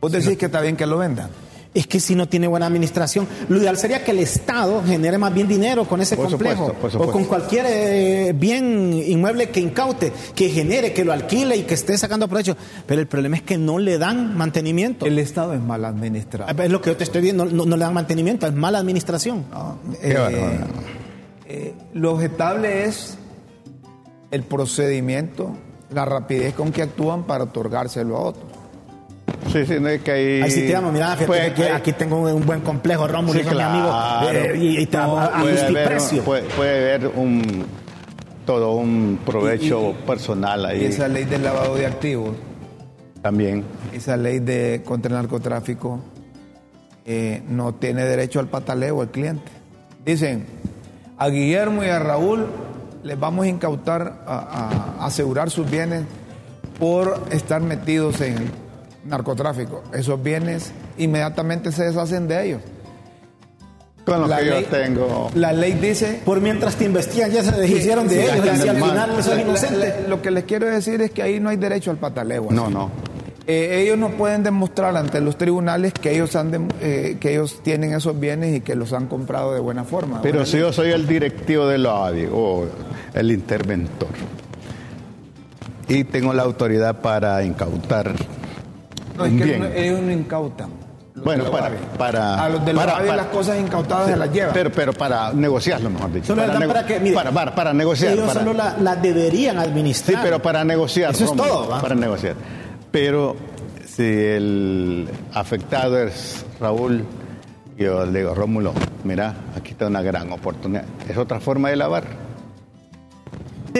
Vos 0.00 0.12
decís 0.12 0.36
que 0.36 0.46
está 0.46 0.60
bien 0.60 0.76
que 0.76 0.86
lo 0.86 0.98
vendan. 0.98 1.30
Es 1.72 1.86
que 1.86 2.00
si 2.00 2.16
no 2.16 2.28
tiene 2.28 2.48
buena 2.48 2.66
administración, 2.66 3.28
lo 3.48 3.58
ideal 3.58 3.76
sería 3.76 4.02
que 4.02 4.10
el 4.10 4.18
Estado 4.18 4.82
genere 4.84 5.18
más 5.18 5.32
bien 5.32 5.46
dinero 5.46 5.84
con 5.84 6.00
ese 6.00 6.16
Por 6.16 6.28
complejo 6.28 6.66
supuesto, 6.68 6.98
por 6.98 7.08
o 7.08 7.12
con 7.12 7.24
cualquier 7.26 7.66
eh, 7.68 8.32
bien 8.34 8.92
inmueble 8.92 9.50
que 9.50 9.60
incaute, 9.60 10.12
que 10.34 10.48
genere, 10.48 10.92
que 10.92 11.04
lo 11.04 11.12
alquile 11.12 11.56
y 11.56 11.62
que 11.62 11.74
esté 11.74 11.96
sacando 11.96 12.26
provecho. 12.26 12.56
Pero 12.86 13.00
el 13.00 13.06
problema 13.06 13.36
es 13.36 13.42
que 13.42 13.56
no 13.56 13.78
le 13.78 13.98
dan 13.98 14.36
mantenimiento. 14.36 15.06
El 15.06 15.20
Estado 15.20 15.54
es 15.54 15.60
mal 15.60 15.84
administrado. 15.84 16.50
Es 16.60 16.70
lo 16.70 16.80
que 16.80 16.90
yo 16.90 16.96
te 16.96 17.04
estoy 17.04 17.20
diciendo, 17.20 17.44
no, 17.44 17.64
no 17.64 17.76
le 17.76 17.84
dan 17.84 17.94
mantenimiento, 17.94 18.48
es 18.48 18.54
mala 18.54 18.78
administración. 18.78 19.44
No, 19.52 19.78
Qué 20.00 20.12
eh, 20.12 20.60
eh, 21.46 21.74
lo 21.94 22.12
objetable 22.14 22.84
es 22.84 23.16
el 24.32 24.42
procedimiento, 24.42 25.52
la 25.90 26.04
rapidez 26.04 26.54
con 26.54 26.72
que 26.72 26.82
actúan 26.82 27.24
para 27.24 27.44
otorgárselo 27.44 28.16
a 28.16 28.20
otros. 28.20 28.49
Sí, 29.52 29.64
sí, 29.66 29.80
no 29.80 29.88
es 29.88 30.02
que 30.02 30.10
ahí... 30.12 30.42
Ahí 30.42 30.50
sí 30.50 30.66
te 30.66 30.76
amo, 30.76 30.92
mira, 30.92 31.06
fíjate 31.12 31.26
Puede- 31.26 31.54
que 31.54 31.62
hay- 31.64 31.72
aquí 31.72 31.92
tengo 31.92 32.20
un, 32.20 32.44
buen 32.46 32.60
complejo, 32.60 33.08
Rómulo, 33.08 33.32
Sí, 33.40 33.44
mi 33.54 33.60
amigo, 33.60 33.88
claro. 33.88 34.38
eh, 34.38 34.56
y, 34.58 34.78
y 34.80 34.86
te- 34.86 34.96
a, 34.96 35.04
a- 35.04 35.40
puede 35.40 35.52
justo 35.56 35.72
y 35.72 35.76
haber, 35.76 35.88
precio. 35.88 36.22
puede, 36.24 36.42
puede 36.50 36.94
haber 36.94 37.06
un 37.16 37.64
todo 38.46 38.74
un 38.74 39.18
provecho 39.24 39.94
personal 40.06 40.64
ahí 40.66 40.84
Esa 40.84 41.06
ley 41.08 41.24
del 41.24 41.44
lavado 41.44 41.76
de 41.76 41.86
activos, 41.86 42.30
también. 43.22 43.64
esa 43.92 44.16
ley 44.16 44.38
de 44.40 44.82
contra 44.84 45.10
el 45.10 45.16
narcotráfico, 45.22 46.00
eh, 47.04 47.42
no 47.48 47.74
tiene 47.74 48.04
derecho 48.04 48.40
al 48.40 48.46
pataleo 48.48 49.02
el 49.02 49.08
cliente. 49.08 49.50
Dicen, 50.04 50.46
a 51.18 51.28
Guillermo 51.28 51.82
y 51.84 51.88
a 51.88 51.98
Raúl 51.98 52.46
les 53.02 53.18
vamos 53.18 53.46
a 53.46 53.48
incautar, 53.48 54.22
a, 54.26 54.96
a 55.00 55.06
asegurar 55.06 55.50
sus 55.50 55.70
bienes 55.70 56.04
por 56.78 57.22
estar 57.30 57.60
metidos 57.60 58.20
en 58.20 58.34
el 58.38 58.50
narcotráfico. 59.04 59.82
Esos 59.92 60.22
bienes 60.22 60.72
inmediatamente 60.98 61.72
se 61.72 61.84
deshacen 61.84 62.28
de 62.28 62.46
ellos. 62.46 62.60
Con 64.04 64.22
lo 64.22 64.26
La 64.28 64.38
que 64.38 64.44
ley- 64.46 64.62
yo 64.62 64.68
tengo. 64.68 65.30
La 65.34 65.52
ley 65.52 65.74
dice 65.74 66.20
Por 66.24 66.40
mientras 66.40 66.74
te 66.76 66.84
investigan, 66.86 67.30
ya 67.30 67.42
se 67.44 67.52
deshicieron 67.52 68.08
Sí, 68.08 68.14
de 68.16 68.22
sí, 68.22 68.28
ellos 68.32 68.46
y 68.64 68.68
al 68.68 68.76
final 68.76 69.16
La- 69.16 69.22
son 69.22 69.40
inocentes. 69.40 70.08
lo 70.08 70.22
que 70.22 70.30
les 70.30 70.44
quiero 70.44 70.66
decir 70.66 71.00
es 71.02 71.10
que 71.10 71.22
ahí 71.22 71.38
no 71.38 71.50
hay 71.50 71.56
derecho 71.58 71.90
al 71.90 71.98
pataleo. 71.98 72.46
así. 72.46 72.54
No, 72.54 72.70
no. 72.70 72.90
Eh, 73.46 73.82
ellos 73.82 73.98
no 73.98 74.10
pueden 74.10 74.42
demostrar 74.42 74.96
ante 74.96 75.20
los 75.20 75.36
tribunales 75.36 75.92
que 75.92 76.12
ellos 76.14 76.36
han 76.36 76.68
eh, 76.80 77.16
que 77.20 77.32
ellos 77.32 77.60
tienen 77.62 77.92
esos 77.94 78.18
bienes 78.18 78.54
y 78.56 78.60
que 78.60 78.74
los 78.76 78.92
han 78.92 79.06
comprado 79.06 79.52
de 79.54 79.60
buena 79.60 79.84
forma. 79.84 80.22
Pero 80.22 80.46
si 80.46 80.58
yo 80.58 80.72
soy 80.72 80.90
el 80.92 81.06
directivo 81.06 81.66
de 81.66 81.78
la 81.78 82.06
ADI 82.06 82.28
o 82.32 82.66
el 83.12 83.32
interventor 83.32 84.08
y 85.88 86.04
tengo 86.04 86.32
la 86.32 86.42
autoridad 86.44 87.00
para 87.00 87.42
incautar 87.42 88.14
no, 89.20 89.26
es 89.26 89.32
que 89.38 89.44
bien. 89.44 89.72
ellos 89.76 90.00
no 90.00 90.10
incautan. 90.12 90.70
Los 91.14 91.24
Bueno, 91.24 91.50
para, 91.50 91.70
para 91.98 92.44
a 92.44 92.48
los 92.48 92.64
de 92.64 92.72
la 92.72 92.80
para- 92.84 92.98
para- 92.98 93.16
las 93.16 93.26
cosas 93.26 93.58
incautadas 93.58 94.08
se 94.10 94.16
las 94.16 94.32
llevan. 94.32 94.52
Pero, 94.54 94.70
pero 94.70 94.92
para 94.92 95.32
negociarlo, 95.32 95.90
mejor 95.90 96.12
dicho. 96.12 96.28
Solo 96.28 96.46
dan 96.46 96.58
nego- 96.60 96.72
para 96.72 96.86
que, 96.86 97.00
mire, 97.00 97.14
para, 97.14 97.30
para- 97.32 97.54
para 97.54 97.72
negociar. 97.72 98.12
Ellos 98.12 98.28
para- 98.28 98.40
solo 98.40 98.52
la, 98.52 98.76
la 98.80 98.96
deberían 98.96 99.56
sí, 99.56 99.62
administrar. 99.62 100.22
pero 100.22 100.40
para 100.40 100.64
negociar. 100.64 101.10
Eso 101.12 101.24
es 101.24 101.34
todo, 101.36 101.68
¿va? 101.68 101.80
Para 101.80 101.94
negociar. 101.96 102.36
Pero 102.92 103.36
si 103.86 104.04
el 104.04 105.08
afectado 105.34 105.98
es 105.98 106.44
Raúl, 106.60 107.04
yo 107.76 108.06
le 108.06 108.20
digo, 108.20 108.34
Rómulo, 108.34 108.72
mira, 109.04 109.34
aquí 109.56 109.72
está 109.72 109.88
una 109.88 110.02
gran 110.02 110.30
oportunidad. 110.32 110.84
Es 111.08 111.16
otra 111.16 111.40
forma 111.40 111.70
de 111.70 111.76
lavar. 111.76 112.04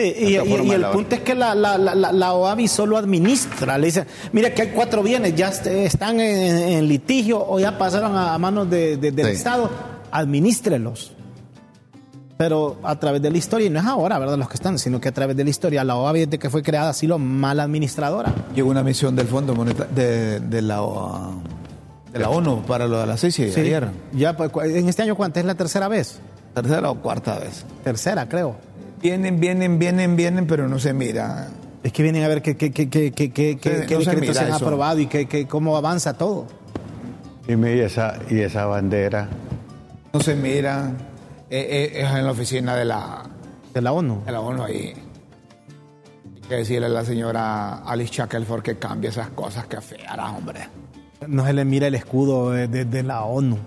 Sí, 0.01 0.23
y, 0.31 0.35
el 0.35 0.85
punto 0.87 1.15
es 1.15 1.21
que 1.21 1.35
la, 1.35 1.53
la, 1.55 1.77
la, 1.77 1.93
la- 1.95 2.11
la 2.11 2.33
OAVI 2.33 2.67
solo 2.67 2.97
administra. 2.97 3.77
Le 3.77 3.87
dice, 3.87 4.05
mira 4.33 4.53
que 4.53 4.63
hay 4.63 4.67
cuatro 4.69 5.03
bienes, 5.03 5.35
ya 5.35 5.49
est- 5.49 5.67
están 5.67 6.19
en, 6.19 6.57
en 6.57 6.87
litigio 6.87 7.43
o 7.45 7.59
ya 7.59 7.77
pasaron 7.77 8.15
a, 8.15 8.37
manos 8.37 8.69
de- 8.69 8.97
de- 8.97 9.11
del 9.11 9.25
Sí. 9.27 9.31
Estado, 9.33 9.69
administrelos. 10.11 11.13
Pero 12.37 12.77
a 12.81 12.99
través 12.99 13.21
de 13.21 13.29
la 13.29 13.37
historia, 13.37 13.67
y 13.67 13.69
no 13.69 13.79
es 13.79 13.85
ahora, 13.85 14.17
¿verdad? 14.17 14.35
Los 14.37 14.47
que 14.49 14.55
están, 14.55 14.79
sino 14.79 14.99
que 14.99 15.09
a 15.09 15.11
través 15.11 15.37
de 15.37 15.43
la 15.43 15.51
historia, 15.51 15.83
la 15.83 15.95
OAVI 15.95 16.21
desde 16.25 16.39
que 16.39 16.49
fue 16.49 16.63
creada 16.63 16.89
ha 16.89 16.93
sido 16.93 17.19
mal 17.19 17.59
administradora. 17.59 18.33
Llegó 18.55 18.71
una 18.71 18.81
misión 18.81 19.15
del 19.15 19.27
Fondo 19.27 19.53
Monetario 19.53 19.93
de, 19.93 20.39
de 20.39 20.61
la, 20.63 20.81
O- 20.81 21.35
de 22.11 22.17
la 22.19 22.29
ONU 22.29 22.63
para 22.63 22.87
lo 22.87 22.99
de 22.99 23.05
la 23.05 23.15
CICI 23.17 23.51
Sí. 23.51 23.59
ayer. 23.59 23.89
Ya, 24.13 24.35
pues, 24.35 24.49
en 24.75 24.89
este 24.89 25.03
año, 25.03 25.15
¿cuánta 25.15 25.39
es 25.39 25.45
la 25.45 25.53
tercera 25.53 25.87
vez? 25.87 26.19
Tercera 26.55 26.89
o 26.89 26.95
cuarta 26.95 27.37
vez. 27.37 27.63
Tercera, 27.83 28.27
creo. 28.27 28.55
Vienen, 29.01 29.39
vienen, 29.39 29.79
vienen, 29.79 30.15
vienen, 30.15 30.47
pero 30.47 30.67
no 30.67 30.77
se 30.79 30.93
mira. 30.93 31.47
Es 31.83 31.91
que 31.91 32.03
vienen 32.03 32.23
a 32.23 32.27
ver 32.27 32.41
qué, 32.41 32.55
qué, 32.55 32.71
qué, 32.71 32.89
qué, 32.89 33.11
qué, 33.11 33.31
qué, 33.33 33.57
qué- 33.57 33.69
no 33.71 33.77
se 34.01 34.11
decretos 34.11 34.19
mira 34.19 34.33
se 34.33 34.39
han 34.41 34.47
eso. 34.55 34.65
aprobado 34.65 34.99
y 34.99 35.07
qué, 35.07 35.25
qué- 35.27 35.47
cómo 35.47 35.75
avanza 35.75 36.13
todo. 36.17 36.45
Y, 37.47 37.53
y 37.53 37.79
esa, 37.79 38.19
y 38.29 38.39
esa 38.39 38.65
bandera. 38.65 39.27
No 40.13 40.19
se 40.19 40.35
mira. 40.35 40.91
Eh, 41.49 41.91
eh, 41.95 42.01
es 42.03 42.11
en 42.11 42.23
la 42.25 42.31
oficina 42.31 42.75
de 42.75 42.85
la, 42.85 43.23
De 43.73 43.81
la 43.81 43.91
ONU. 43.91 44.23
de 44.25 44.31
la 44.31 44.39
ONU 44.39 44.63
ahí. 44.63 44.93
Hay 46.35 46.41
que 46.47 46.55
decirle 46.57 46.85
a 46.85 46.89
la 46.89 47.03
señora 47.03 47.77
Alice 47.83 48.13
Shackelford 48.13 48.61
que 48.61 48.77
cambie 48.77 49.09
esas 49.09 49.29
cosas 49.29 49.65
que 49.65 49.81
feara, 49.81 50.29
hombre. 50.31 50.67
No 51.27 51.45
se 51.45 51.53
le 51.53 51.65
mira 51.65 51.87
el 51.87 51.95
escudo 51.95 52.51
de, 52.51 52.67
de- 52.67 52.85
de 52.85 53.03
la 53.03 53.23
ONU. 53.23 53.57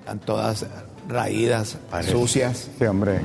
Están 0.00 0.18
todas 0.20 0.66
raídas, 1.08 1.78
Parece- 1.90 2.12
sucias. 2.12 2.68
Sí, 2.78 2.84
hombre. 2.84 3.20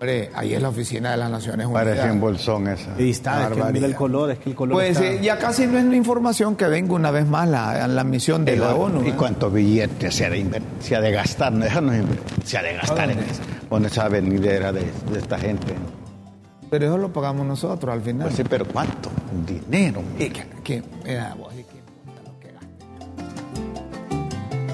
Hombre, 0.00 0.30
ahí 0.32 0.54
es 0.54 0.62
la 0.62 0.68
oficina 0.68 1.10
de 1.10 1.16
las 1.16 1.28
Naciones 1.28 1.66
Unidas. 1.66 1.84
Parece 1.84 2.12
un 2.12 2.20
bolsón 2.20 2.68
esa. 2.68 2.90
Y 3.00 3.10
está, 3.10 3.32
es 3.32 3.36
que 3.38 3.42
Barbaridad. 3.54 3.72
mira 3.72 3.86
el 3.86 3.94
color, 3.96 4.30
es 4.30 4.38
que 4.38 4.50
el 4.50 4.54
color 4.54 4.74
Pues 4.76 4.90
está- 4.90 5.04
eh, 5.06 5.20
ya 5.20 5.36
casi 5.38 5.66
no 5.66 5.76
es 5.76 5.84
la 5.86 5.96
información 5.96 6.54
que 6.54 6.66
venga 6.68 6.94
una 6.94 7.10
vez 7.10 7.26
más 7.26 7.48
la, 7.48 7.88
la 7.88 8.04
misión 8.04 8.44
de 8.44 8.56
la 8.56 8.76
ONU. 8.76 9.02
¿Y 9.04 9.08
¿eh? 9.08 9.14
cuántos 9.16 9.52
billetes 9.52 10.14
se 10.14 10.24
ha 10.26 10.30
de, 10.30 10.62
se 10.78 10.94
ha 10.94 11.00
de 11.00 11.10
gastar? 11.10 11.52
No, 11.52 11.64
se 12.44 12.58
ha 12.58 12.62
de 12.62 12.74
gastar 12.74 13.10
en, 13.10 13.18
eso, 13.18 13.42
con 13.68 13.84
esa 13.86 14.08
venidera 14.08 14.72
de, 14.72 14.82
de 15.10 15.18
esta 15.18 15.36
gente. 15.36 15.74
Pero 16.70 16.86
eso 16.86 16.98
lo 16.98 17.12
pagamos 17.12 17.44
nosotros 17.44 17.92
al 17.92 18.00
final. 18.02 18.28
Pues 18.28 18.36
sí, 18.36 18.44
pero 18.48 18.66
¿cuánto? 18.66 19.10
Dinero. 19.46 20.00
Y 20.16 20.28
que, 20.30 20.44
que- 20.62 20.82
mira 21.04 21.34
vos, 21.36 21.52
y 21.54 21.64
que 21.64 21.78
importa 21.78 22.22
lo 22.24 22.38
que. 22.38 22.54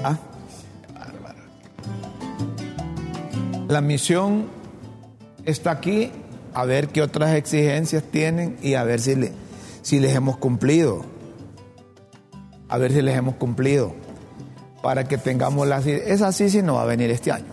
¿Ah? 0.03 0.17
La 3.67 3.81
misión 3.81 4.45
está 5.45 5.71
aquí 5.71 6.11
a 6.53 6.65
ver 6.65 6.87
qué 6.89 7.01
otras 7.01 7.33
exigencias 7.35 8.03
tienen 8.03 8.57
y 8.61 8.75
a 8.75 8.83
ver 8.83 8.99
si, 9.01 9.15
le- 9.15 9.33
si 9.81 9.99
les 9.99 10.13
hemos 10.15 10.37
cumplido. 10.37 11.03
A 12.69 12.77
ver 12.77 12.91
si 12.91 13.01
les 13.01 13.15
hemos 13.15 13.35
cumplido. 13.35 13.93
Para 14.81 15.05
que 15.05 15.17
tengamos 15.17 15.67
la... 15.67 15.79
Esa 15.79 16.31
sí 16.31 16.49
sí 16.49 16.61
no 16.61 16.75
va 16.75 16.83
a 16.83 16.85
venir 16.85 17.09
este 17.11 17.31
año. 17.31 17.45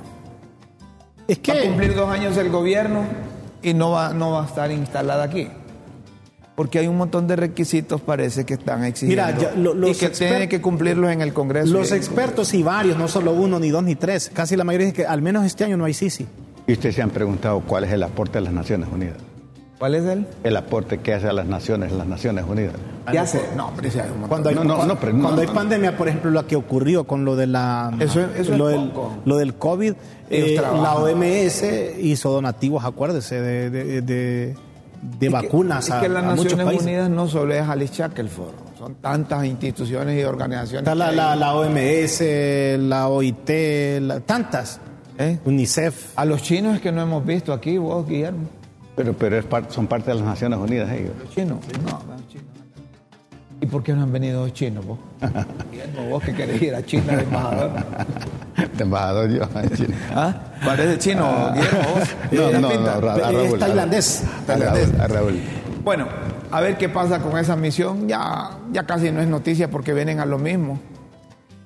Es 1.28 1.38
Va 1.38 1.54
a 1.54 1.56
que 1.56 1.66
cumplir 1.66 1.94
dos 1.94 2.10
años 2.10 2.36
el 2.36 2.50
gobierno 2.50 3.04
y 3.62 3.74
no 3.74 3.90
va, 3.92 4.12
no 4.12 4.32
va 4.32 4.42
a 4.44 4.46
estar 4.46 4.70
instalada 4.70 5.24
aquí. 5.24 5.48
Porque 6.54 6.78
hay 6.78 6.86
un 6.86 6.98
montón 6.98 7.26
de 7.26 7.36
requisitos, 7.36 8.00
parece, 8.02 8.44
que 8.44 8.54
están 8.54 8.84
exigiendo. 8.84 9.24
Mira, 9.26 9.38
ya, 9.38 9.52
lo- 9.56 9.72
y 9.74 9.78
los 9.78 9.98
que 9.98 10.12
exper- 10.12 10.28
tiene 10.28 10.48
que 10.48 10.60
cumplirlos 10.60 11.10
en 11.10 11.22
el 11.22 11.32
Congreso. 11.32 11.72
los 11.72 11.90
Y- 11.90 11.94
expertos 11.94 12.52
y 12.52 12.62
varios, 12.62 12.98
no 12.98 13.08
solo 13.08 13.32
uno, 13.32 13.58
ni 13.58 13.70
dos, 13.70 13.82
ni 13.82 13.94
tres, 13.94 14.30
casi 14.32 14.54
la 14.56 14.64
mayoría 14.64 14.86
dice 14.88 14.96
que 15.02 15.06
al 15.06 15.22
menos 15.22 15.46
este 15.46 15.64
año 15.64 15.76
no 15.78 15.86
hay 15.86 15.94
Sisi. 15.94 16.26
Y 16.66 16.72
ustedes 16.72 16.94
se 16.94 17.02
han 17.02 17.10
preguntado 17.10 17.60
cuál 17.60 17.84
es 17.84 17.92
el 17.92 18.02
aporte 18.02 18.38
de 18.38 18.42
las 18.44 18.52
Naciones 18.52 18.88
Unidas. 18.92 19.16
¿Cuál 19.78 19.96
es 19.96 20.04
él? 20.04 20.26
El 20.44 20.56
aporte 20.56 20.98
que 20.98 21.12
hace 21.12 21.26
a 21.28 21.32
las 21.32 21.46
naciones, 21.46 21.90
las 21.90 22.06
Naciones 22.06 22.44
Unidas. 22.48 22.74
¿Qué 23.10 23.18
hace? 23.18 23.40
No, 23.56 23.72
montón. 24.20 24.28
Cuando 24.28 24.48
hay, 24.48 24.54
No, 24.54 24.62
no, 24.62 24.76
cuando, 24.76 24.94
no, 24.94 25.00
pero 25.00 25.18
cuando 25.18 25.40
hay 25.40 25.48
pandemia, 25.48 25.96
por 25.96 26.06
ejemplo, 26.06 26.30
lo 26.30 26.46
que 26.46 26.54
ocurrió 26.54 27.02
con 27.04 27.24
lo 27.24 27.34
de 27.34 27.48
la 27.48 27.92
Eso 27.98 28.20
es 28.20 28.48
lo, 28.48 28.68
del, 28.68 28.92
lo 29.24 29.36
del 29.38 29.54
COVID, 29.54 29.94
eh, 30.30 30.54
la 30.56 30.94
OMS 30.94 31.64
hizo 32.00 32.30
donativos, 32.30 32.84
acuérdese, 32.84 33.40
de, 33.40 33.70
de, 33.70 34.02
de- 34.02 34.54
de 35.18 35.28
vacunas 35.28 35.86
Es 35.88 35.90
a, 35.94 36.00
que 36.00 36.08
las 36.08 36.22
a 36.22 36.36
muchos 36.36 36.56
Naciones. 36.56 36.82
Unidas 36.82 37.10
no 37.10 37.26
solo 37.26 37.52
es 37.52 37.62
Alice 37.68 37.92
Shackelford. 37.92 38.54
Son 38.78 38.94
tantas 38.96 39.44
instituciones 39.46 40.20
y 40.20 40.22
organizaciones. 40.22 40.82
Está 40.82 40.94
la, 40.94 41.10
que 41.10 41.16
la, 41.16 41.34
la 41.34 41.54
OMS, 41.54 42.22
la 42.88 43.08
OIT, 43.08 43.50
la- 44.00 44.20
tantas, 44.20 44.78
¿Eh? 45.22 45.38
UNICEF. 45.44 46.18
A 46.18 46.24
los 46.24 46.42
chinos 46.42 46.74
es 46.76 46.80
que 46.80 46.90
no 46.92 47.02
hemos 47.02 47.24
visto 47.24 47.52
aquí, 47.52 47.78
vos, 47.78 48.06
Guillermo. 48.08 48.46
Pero, 48.96 49.12
pero 49.14 49.38
es 49.38 49.44
par- 49.44 49.66
son 49.70 49.86
parte 49.86 50.10
de 50.10 50.16
las 50.16 50.24
Naciones 50.24 50.58
Unidas 50.58 50.90
ellos. 50.92 51.12
¿Los 51.18 51.30
chinos? 51.34 51.58
No, 51.84 51.90
los 52.12 52.28
chinos. 52.28 52.46
¿Y 53.60 53.66
por 53.66 53.82
qué 53.82 53.92
no 53.92 54.02
han 54.02 54.12
venido 54.12 54.42
los 54.44 54.52
chinos, 54.52 54.84
vos? 54.84 54.98
Guillermo, 55.70 56.08
vos 56.10 56.22
que 56.24 56.34
querés 56.34 56.60
ir 56.60 56.74
a 56.74 56.84
China 56.84 57.16
de 57.16 57.22
embajador. 57.22 57.70
De 58.76 58.82
embajador 58.84 59.30
yo. 59.30 59.42
en 59.60 59.70
China. 59.70 59.96
¿Ah? 60.14 60.34
Parece 60.64 60.98
chino, 60.98 61.52
Guillermo, 61.54 61.80
vos. 61.94 62.08
No, 62.32 62.60
no, 62.60 62.68
pinta. 62.68 62.94
no, 62.94 63.00
Ra- 63.00 63.14
a 63.14 63.16
Es 63.16 63.22
Raúl, 63.34 63.54
a- 63.56 63.58
tailandés. 63.58 64.24
A 64.48 64.54
Raúl, 64.56 65.00
a 65.00 65.06
Raúl. 65.08 65.40
Bueno, 65.82 66.06
a 66.50 66.60
ver 66.60 66.76
qué 66.76 66.88
pasa 66.88 67.20
con 67.20 67.38
esa 67.38 67.56
misión. 67.56 68.06
Ya, 68.08 68.50
ya 68.72 68.82
casi 68.84 69.10
no 69.10 69.20
es 69.22 69.26
noticia 69.28 69.70
porque 69.70 69.94
vienen 69.94 70.20
a 70.20 70.26
lo 70.26 70.38
mismo. 70.38 70.78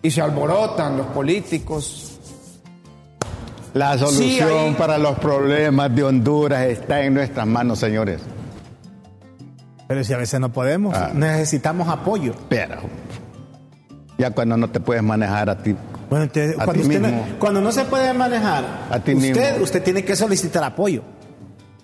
Y 0.00 0.10
se 0.12 0.20
alborotan 0.22 0.96
los 0.96 1.06
políticos. 1.08 2.15
La 3.76 3.98
solución 3.98 4.48
ahí- 4.68 4.74
para 4.78 4.96
los 4.98 5.18
problemas 5.18 5.94
de 5.94 6.02
Honduras 6.02 6.64
está 6.66 7.02
en 7.02 7.14
nuestras 7.14 7.46
manos, 7.46 7.78
señores. 7.78 8.20
Pero 9.86 10.02
si 10.02 10.12
a 10.12 10.16
veces 10.16 10.40
no 10.40 10.50
podemos, 10.52 10.94
Ah. 10.96 11.10
necesitamos 11.14 11.86
apoyo. 11.88 12.34
Pero 12.48 12.76
ya 14.18 14.30
cuando 14.30 14.56
no 14.56 14.68
te 14.70 14.80
puedes 14.80 15.02
manejar 15.02 15.50
a 15.50 15.58
ti, 15.62 15.76
Bueno, 16.08 16.24
entonces, 16.24 16.52
A 16.58 16.64
cuando, 16.64 16.72
ti 16.74 16.80
usted 16.88 17.00
no, 17.00 17.08
mismo. 17.08 17.26
cuando 17.40 17.60
no 17.60 17.72
se 17.72 17.84
puede 17.84 18.12
manejar, 18.14 18.64
A 18.90 19.00
ti 19.00 19.12
usted, 19.14 19.34
mismo. 19.50 19.64
usted 19.64 19.82
tiene 19.82 20.04
que 20.04 20.14
solicitar 20.16 20.62
apoyo. 20.64 21.02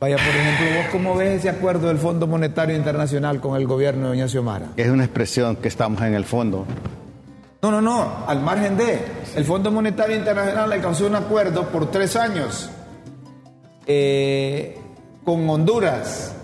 Vaya, 0.01 0.17
por 0.17 0.27
ejemplo, 0.35 0.67
vos 0.79 0.87
cómo 0.93 1.15
ves 1.17 1.41
ese 1.41 1.51
acuerdo 1.51 1.89
del 1.89 1.99
Fondo 1.99 2.27
Monetario 2.29 2.75
Internacional 2.77 3.41
con 3.41 3.57
el 3.61 3.67
gobierno 3.67 4.03
de 4.05 4.09
Doña 4.11 4.29
Xiomara. 4.29 4.67
es 4.77 4.89
una 4.91 5.05
expresión 5.05 5.57
que 5.57 5.69
estamos 5.69 6.01
en 6.03 6.15
el 6.15 6.25
fondo. 6.25 6.67
No, 7.63 7.71
no, 7.71 7.81
no, 7.81 8.25
al 8.27 8.41
margen 8.41 8.77
de. 8.77 8.99
El 9.37 9.45
Fondo 9.45 9.71
Monetario 9.71 10.17
Internacional 10.17 10.73
alcanzó 10.73 11.07
un 11.07 11.15
acuerdo 11.15 11.69
por 11.69 11.91
tres 11.93 12.17
años 12.17 12.69
eh, 13.87 14.77
con 15.25 15.49
Honduras. 15.49 16.35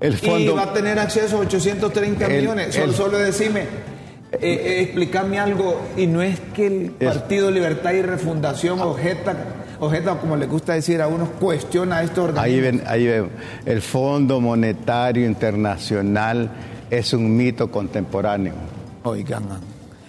El 0.00 0.14
Y 0.14 0.16
fondo, 0.18 0.54
va 0.54 0.62
a 0.62 0.72
tener 0.72 0.98
acceso 1.00 1.36
a 1.38 1.40
830 1.40 2.26
El- 2.26 2.42
millones. 2.42 2.74
Solo, 2.74 2.84
el- 2.86 2.94
solo 2.94 3.18
decime, 3.18 3.62
eh, 3.62 4.38
eh, 4.40 4.80
explícame 4.82 5.40
algo. 5.40 5.80
Y 5.96 6.06
no 6.06 6.22
es 6.22 6.38
que 6.54 6.68
el 6.68 6.90
Partido 6.92 7.50
Libertad 7.50 7.92
y 7.94 8.02
Refundación 8.02 8.78
objeta, 8.80 9.34
objeta, 9.80 10.14
como 10.20 10.36
le 10.36 10.46
gusta 10.46 10.74
decir 10.74 11.02
a 11.02 11.08
unos, 11.08 11.28
cuestiona 11.40 11.96
a 11.98 12.02
estos 12.04 12.38
ahí 12.38 12.56
organismos. 12.60 12.62
ven, 12.62 12.82
ahí 12.86 13.06
ven, 13.08 13.30
el 13.66 13.82
Fondo 13.82 14.40
Monetario 14.40 15.26
Internacional 15.26 16.48
es 16.88 17.12
un 17.12 17.36
mito 17.36 17.68
contemporáneo. 17.72 18.54
Oigan. 19.02 19.42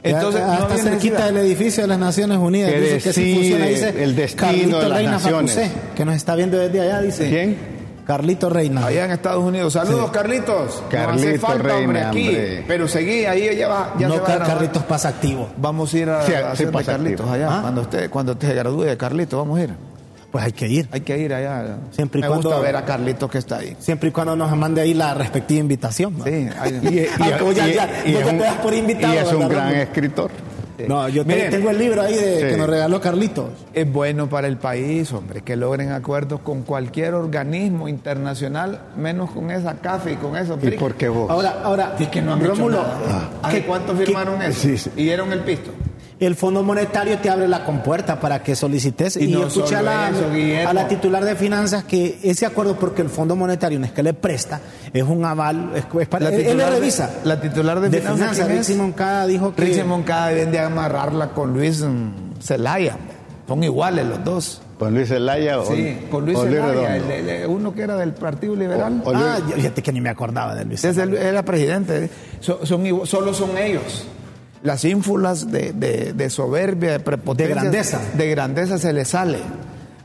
Entonces, 0.04 0.42
no 0.42 0.52
hasta 0.54 0.78
cerquita 0.78 1.26
del 1.26 1.38
edificio 1.38 1.84
de 1.84 1.88
las 1.88 2.00
Naciones 2.00 2.38
Unidas. 2.38 2.72
Que 2.72 2.80
dice 2.82 2.98
que 3.02 3.14
sí 3.14 3.22
decide 3.22 3.36
funciona, 3.36 3.66
dice 3.66 4.04
el 4.04 4.16
destino 4.16 4.48
Carlito 4.48 4.80
de 4.80 4.90
las 4.90 4.98
Reina 4.98 5.12
naciones. 5.12 5.54
Facusé, 5.56 5.72
que 5.96 6.06
nos 6.06 6.16
está 6.16 6.36
viendo 6.36 6.58
desde 6.58 6.82
allá, 6.82 7.02
dice. 7.02 7.30
¿Quién? 7.30 7.80
Carlito 8.08 8.50
Reina. 8.50 8.88
Allá 8.88 9.06
en 9.06 9.12
Estados 9.12 9.44
Unidos. 9.44 9.74
Saludos, 9.74 10.10
Carlitos. 10.10 10.82
Carlito 10.90 11.28
no 11.28 11.30
hace 11.30 11.40
falta, 11.40 11.64
Reina, 11.64 11.80
hombre, 11.86 12.02
aquí. 12.04 12.28
hombre. 12.30 12.64
Pero 12.68 12.88
seguí, 12.88 13.26
ahí 13.26 13.56
ya 13.56 13.68
va. 13.68 13.94
Ya 14.00 14.08
no, 14.08 14.16
se 14.16 14.20
va 14.22 14.34
a. 14.34 14.40
Carlitos 14.40 14.84
pasa 14.84 15.10
activo. 15.10 15.50
Vamos 15.58 15.94
a 15.94 15.98
ir 15.98 16.10
a, 16.10 16.26
Sí, 16.26 16.34
a 16.34 16.38
sí 16.40 16.44
hacer 16.54 16.72
pasa 16.72 16.94
Carlitos 16.94 17.28
activo. 17.28 17.34
allá. 17.46 17.58
Ah. 17.58 17.62
Cuando 17.62 17.82
usted, 17.82 18.10
cuando 18.10 18.32
usted 18.32 18.48
se 18.48 18.54
gradúe 18.56 18.84
de 18.84 18.98
Carlitos, 18.98 19.38
vamos 19.38 19.60
a 19.60 19.64
ir. 19.64 19.89
Pues 20.32 20.44
hay 20.46 20.52
que 20.52 20.68
ir. 20.68 20.88
Hay 20.92 21.02
que 21.02 21.18
ir 21.18 21.34
allá. 21.34 21.78
Siempre 21.92 22.20
y 22.20 22.22
Me 22.22 22.28
cuando- 22.28 22.50
gusta 22.50 22.62
ver 22.62 22.76
a 22.76 22.86
Carlitos 22.86 23.30
que 23.32 23.40
está 23.40 23.58
ahí. 23.58 23.76
Siempre 23.80 24.10
y 24.10 24.12
cuando 24.12 24.36
nos 24.36 24.56
mande 24.56 24.82
ahí 24.82 24.94
la 24.94 25.14
respectiva 25.16 25.60
invitación. 25.62 26.18
¿no? 26.18 26.24
Sí, 26.24 26.32
hay- 26.32 26.80
Y, 26.84 26.88
Ah, 26.88 26.90
y- 26.92 26.98
es 27.00 28.24
te 28.24 28.30
un- 28.30 28.38
das 28.40 28.56
por 28.58 28.74
invitado, 28.74 29.14
y 29.14 29.18
es 29.18 29.32
un 29.34 29.40
¿verdad, 29.48 29.50
gran 29.70 29.76
escritor. 29.76 30.32
No, 30.88 31.10
yo 31.10 31.26
Miren. 31.26 31.52
tengo 31.52 31.72
el 31.72 31.78
libro 31.78 32.02
ahí 32.02 32.16
de, 32.16 32.40
Sí. 32.40 32.46
que 32.52 32.58
nos 32.58 32.70
regaló 32.70 33.02
Carlitos. 33.02 33.50
Es 33.74 33.92
bueno 33.92 34.30
para 34.30 34.48
el 34.48 34.56
país, 34.56 35.12
hombre, 35.12 35.42
que 35.42 35.58
logren 35.58 35.92
acuerdos 35.92 36.40
con 36.40 36.62
cualquier 36.62 37.16
organismo 37.16 37.90
internacional, 37.90 38.80
menos 38.96 39.30
con 39.32 39.52
esa 39.52 39.74
CAFE 39.76 40.14
y 40.14 40.16
con 40.16 40.38
eso. 40.38 40.58
¿Y 40.62 40.72
por 40.72 40.96
qué 40.96 41.10
vos? 41.10 41.30
Ahora, 41.30 41.56
ahora, 41.66 41.96
Es 42.00 42.08
que 42.08 42.22
no 42.22 42.32
han 42.34 42.46
Rómulo, 42.46 42.78
nada. 42.82 43.30
¿Hace 43.44 43.60
¿qué- 43.62 43.66
cuánto 43.68 43.98
qué- 43.98 44.06
firmaron 44.06 44.42
eso? 44.42 44.58
Sí, 44.62 44.78
sí. 44.78 44.90
Y 44.96 45.04
dieron 45.04 45.34
el 45.34 45.40
pisto. 45.42 45.72
El 46.20 46.36
Fondo 46.36 46.64
Monetario 46.64 47.18
te 47.20 47.30
abre 47.30 47.48
la 47.48 47.64
compuerta 47.64 48.20
para 48.20 48.44
que 48.44 48.56
solicites. 48.56 49.16
Y 49.16 49.26
Y, 49.26 49.32
no 49.32 49.48
escuché 49.48 49.76
a 49.76 49.80
solo 49.80 49.92
la, 49.92 50.10
eso, 50.10 50.70
a 50.70 50.74
la 50.74 50.88
titular 50.88 51.24
de 51.24 51.36
finanzas 51.36 51.86
que 51.86 52.20
ese 52.24 52.46
acuerdo, 52.46 52.76
porque 52.78 53.02
el 53.02 53.10
Fondo 53.10 53.36
Monetario 53.38 53.80
no 53.80 53.86
es 53.86 53.92
que 53.94 54.04
le 54.04 54.14
presta, 54.14 54.60
es 54.92 55.04
un 55.04 55.24
aval, 55.24 55.72
es, 55.76 55.86
es 56.02 56.08
para, 56.10 56.30
La 56.30 56.36
él, 56.36 56.42
él 56.42 56.44
le 56.46 56.50
titular 56.52 56.70
de- 56.74 56.80
revisa. 56.80 57.10
la 57.24 57.40
titular 57.42 57.80
de 57.80 57.90
finanzas. 58.02 58.48
Rixi 58.48 58.74
Moncada, 58.76 59.26
dijo 59.28 59.56
que... 59.56 59.62
Rixi 59.64 59.84
Moncada 59.84 60.28
deben 60.28 60.52
de 60.52 60.60
amarrarla 60.60 61.30
con 61.30 61.54
Luis 61.54 61.82
mm, 61.82 62.42
Zelaya. 62.42 62.98
Son 63.48 63.64
iguales 63.64 64.06
los 64.06 64.24
dos. 64.24 64.62
¿Con 64.78 64.94
Luis 64.94 65.08
Zelaya 65.10 65.60
o, 65.60 65.66
Sí, 65.66 65.98
con 66.12 66.24
Luis 66.26 66.38
Zelaya, 66.38 66.66
Redondo? 66.72 66.90
el- 66.90 67.12
el- 67.12 67.30
el- 67.30 67.48
uno 67.48 67.74
que 67.74 67.82
era 67.82 67.96
del 67.98 68.14
Partido 68.14 68.56
Liberal. 68.56 69.02
O- 69.04 69.10
o- 69.10 69.14
Ah, 69.16 69.38
fíjate 69.56 69.82
que 69.82 69.92
ni 69.92 70.00
me 70.02 70.10
acordaba 70.10 70.54
de 70.56 70.66
Luis. 70.66 70.84
Ese 70.84 71.02
era 71.02 71.44
presidente. 71.44 72.10
Son, 72.42 72.58
solo 73.06 73.34
son 73.34 73.58
ellos. 73.58 74.06
Las 74.64 74.84
ínfulas 74.86 75.52
de, 75.52 75.72
de- 75.74 76.14
de 76.14 76.30
soberbia, 76.30 76.92
de 76.94 77.00
prepotencia. 77.00 77.56
De 77.56 77.62
grandeza. 77.62 78.02
De 78.18 78.30
grandeza 78.30 78.78
se 78.78 78.92
le 78.94 79.06
sale. 79.06 79.38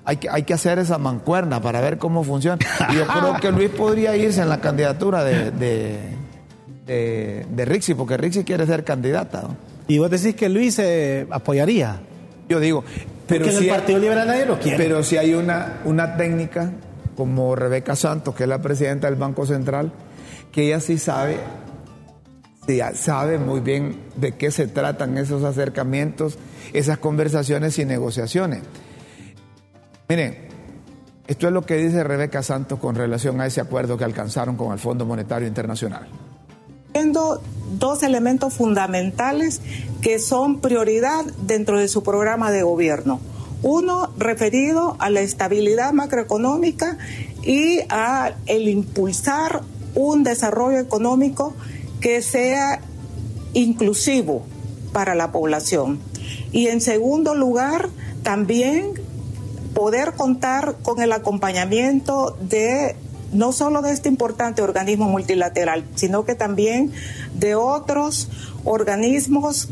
Hay 0.04 0.18
que, 0.18 0.28
hay 0.30 0.42
que 0.44 0.54
hacer 0.54 0.78
esa 0.78 0.98
mancuerna 0.98 1.60
para 1.60 1.80
ver 1.80 1.98
cómo 1.98 2.22
funciona. 2.24 2.58
Y 2.90 2.96
yo 2.96 3.06
creo 3.06 3.36
que 3.40 3.50
Luis 3.50 3.70
podría 3.70 4.16
irse 4.16 4.42
en 4.42 4.48
la 4.50 4.60
candidatura 4.60 5.24
de, 5.24 5.50
de, 5.50 5.98
de, 6.86 7.46
de 7.50 7.64
Rixi, 7.64 7.94
porque 7.94 8.16
Rixi 8.16 8.44
quiere 8.44 8.66
ser 8.66 8.84
candidata. 8.84 9.42
¿no? 9.42 9.56
Y 9.88 9.98
vos 9.98 10.10
decís 10.10 10.34
que 10.34 10.48
Luis 10.48 10.78
eh, 10.78 11.26
apoyaría. 11.30 12.00
Yo 12.48 12.60
digo, 12.60 12.84
pero 13.26 13.46
Porque 13.46 13.54
en 13.56 13.58
si 13.62 13.68
el 13.68 13.72
hay- 13.74 13.78
Partido 13.80 13.98
Liberal 13.98 14.26
nadie 14.28 14.46
lo 14.46 14.58
quiere. 14.60 14.76
Pero 14.76 15.02
si 15.02 15.16
hay 15.16 15.34
una, 15.34 15.80
una 15.86 16.16
técnica 16.16 16.70
como 17.16 17.56
Rebeca 17.56 17.96
Santos, 17.96 18.34
que 18.34 18.42
es 18.42 18.48
la 18.48 18.60
presidenta 18.60 19.06
del 19.08 19.16
Banco 19.16 19.46
Central, 19.46 19.90
que 20.52 20.66
ella 20.66 20.80
sí 20.80 20.98
sabe, 20.98 21.38
sabe 22.94 23.38
muy 23.38 23.60
bien 23.60 23.96
de 24.16 24.32
qué 24.32 24.50
se 24.50 24.66
tratan 24.66 25.18
esos 25.18 25.44
acercamientos, 25.44 26.38
esas 26.72 26.98
conversaciones 26.98 27.78
y 27.78 27.84
negociaciones. 27.84 28.62
Miren, 30.08 30.48
esto 31.26 31.46
es 31.46 31.52
lo 31.52 31.62
que 31.62 31.76
dice 31.76 32.04
Rebeca 32.04 32.42
Santos 32.42 32.78
con 32.78 32.94
relación 32.94 33.40
a 33.40 33.46
ese 33.46 33.60
acuerdo 33.60 33.96
que 33.96 34.04
alcanzaron 34.04 34.56
con 34.56 34.72
el 34.72 34.78
Fondo 34.78 35.06
Monetario 35.06 35.48
Internacional. 35.48 36.06
Viendo 36.92 37.42
dos 37.78 38.02
elementos 38.02 38.52
fundamentales 38.54 39.60
que 40.00 40.18
son 40.18 40.60
prioridad 40.60 41.24
dentro 41.42 41.78
de 41.78 41.88
su 41.88 42.02
programa 42.02 42.50
de 42.50 42.62
gobierno. 42.62 43.20
Uno 43.62 44.10
referido 44.18 44.96
a 44.98 45.08
la 45.08 45.20
estabilidad 45.20 45.92
macroeconómica 45.92 46.98
y 47.42 47.80
a 47.88 48.34
el 48.46 48.68
impulsar 48.68 49.62
un 49.94 50.24
desarrollo 50.24 50.78
económico 50.78 51.54
que 52.04 52.20
sea 52.20 52.80
inclusivo 53.54 54.44
para 54.92 55.14
la 55.14 55.32
población. 55.32 56.00
Y 56.52 56.66
en 56.66 56.82
segundo 56.82 57.34
lugar, 57.34 57.88
también 58.22 58.92
poder 59.72 60.12
contar 60.12 60.76
con 60.82 61.00
el 61.00 61.12
acompañamiento 61.12 62.36
de 62.42 62.94
no 63.32 63.52
solo 63.52 63.80
de 63.80 63.92
este 63.92 64.10
importante 64.10 64.60
organismo 64.60 65.08
multilateral, 65.08 65.86
sino 65.94 66.26
que 66.26 66.34
también 66.34 66.92
de 67.36 67.54
otros 67.54 68.28
organismos 68.64 69.70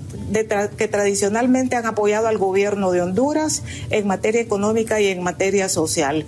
que 0.78 0.88
tradicionalmente 0.88 1.76
han 1.76 1.84
apoyado 1.84 2.28
al 2.28 2.38
gobierno 2.38 2.92
de 2.92 3.02
Honduras 3.02 3.62
en 3.90 4.06
materia 4.06 4.40
económica 4.40 5.02
y 5.02 5.08
en 5.08 5.22
materia 5.22 5.68
social, 5.68 6.24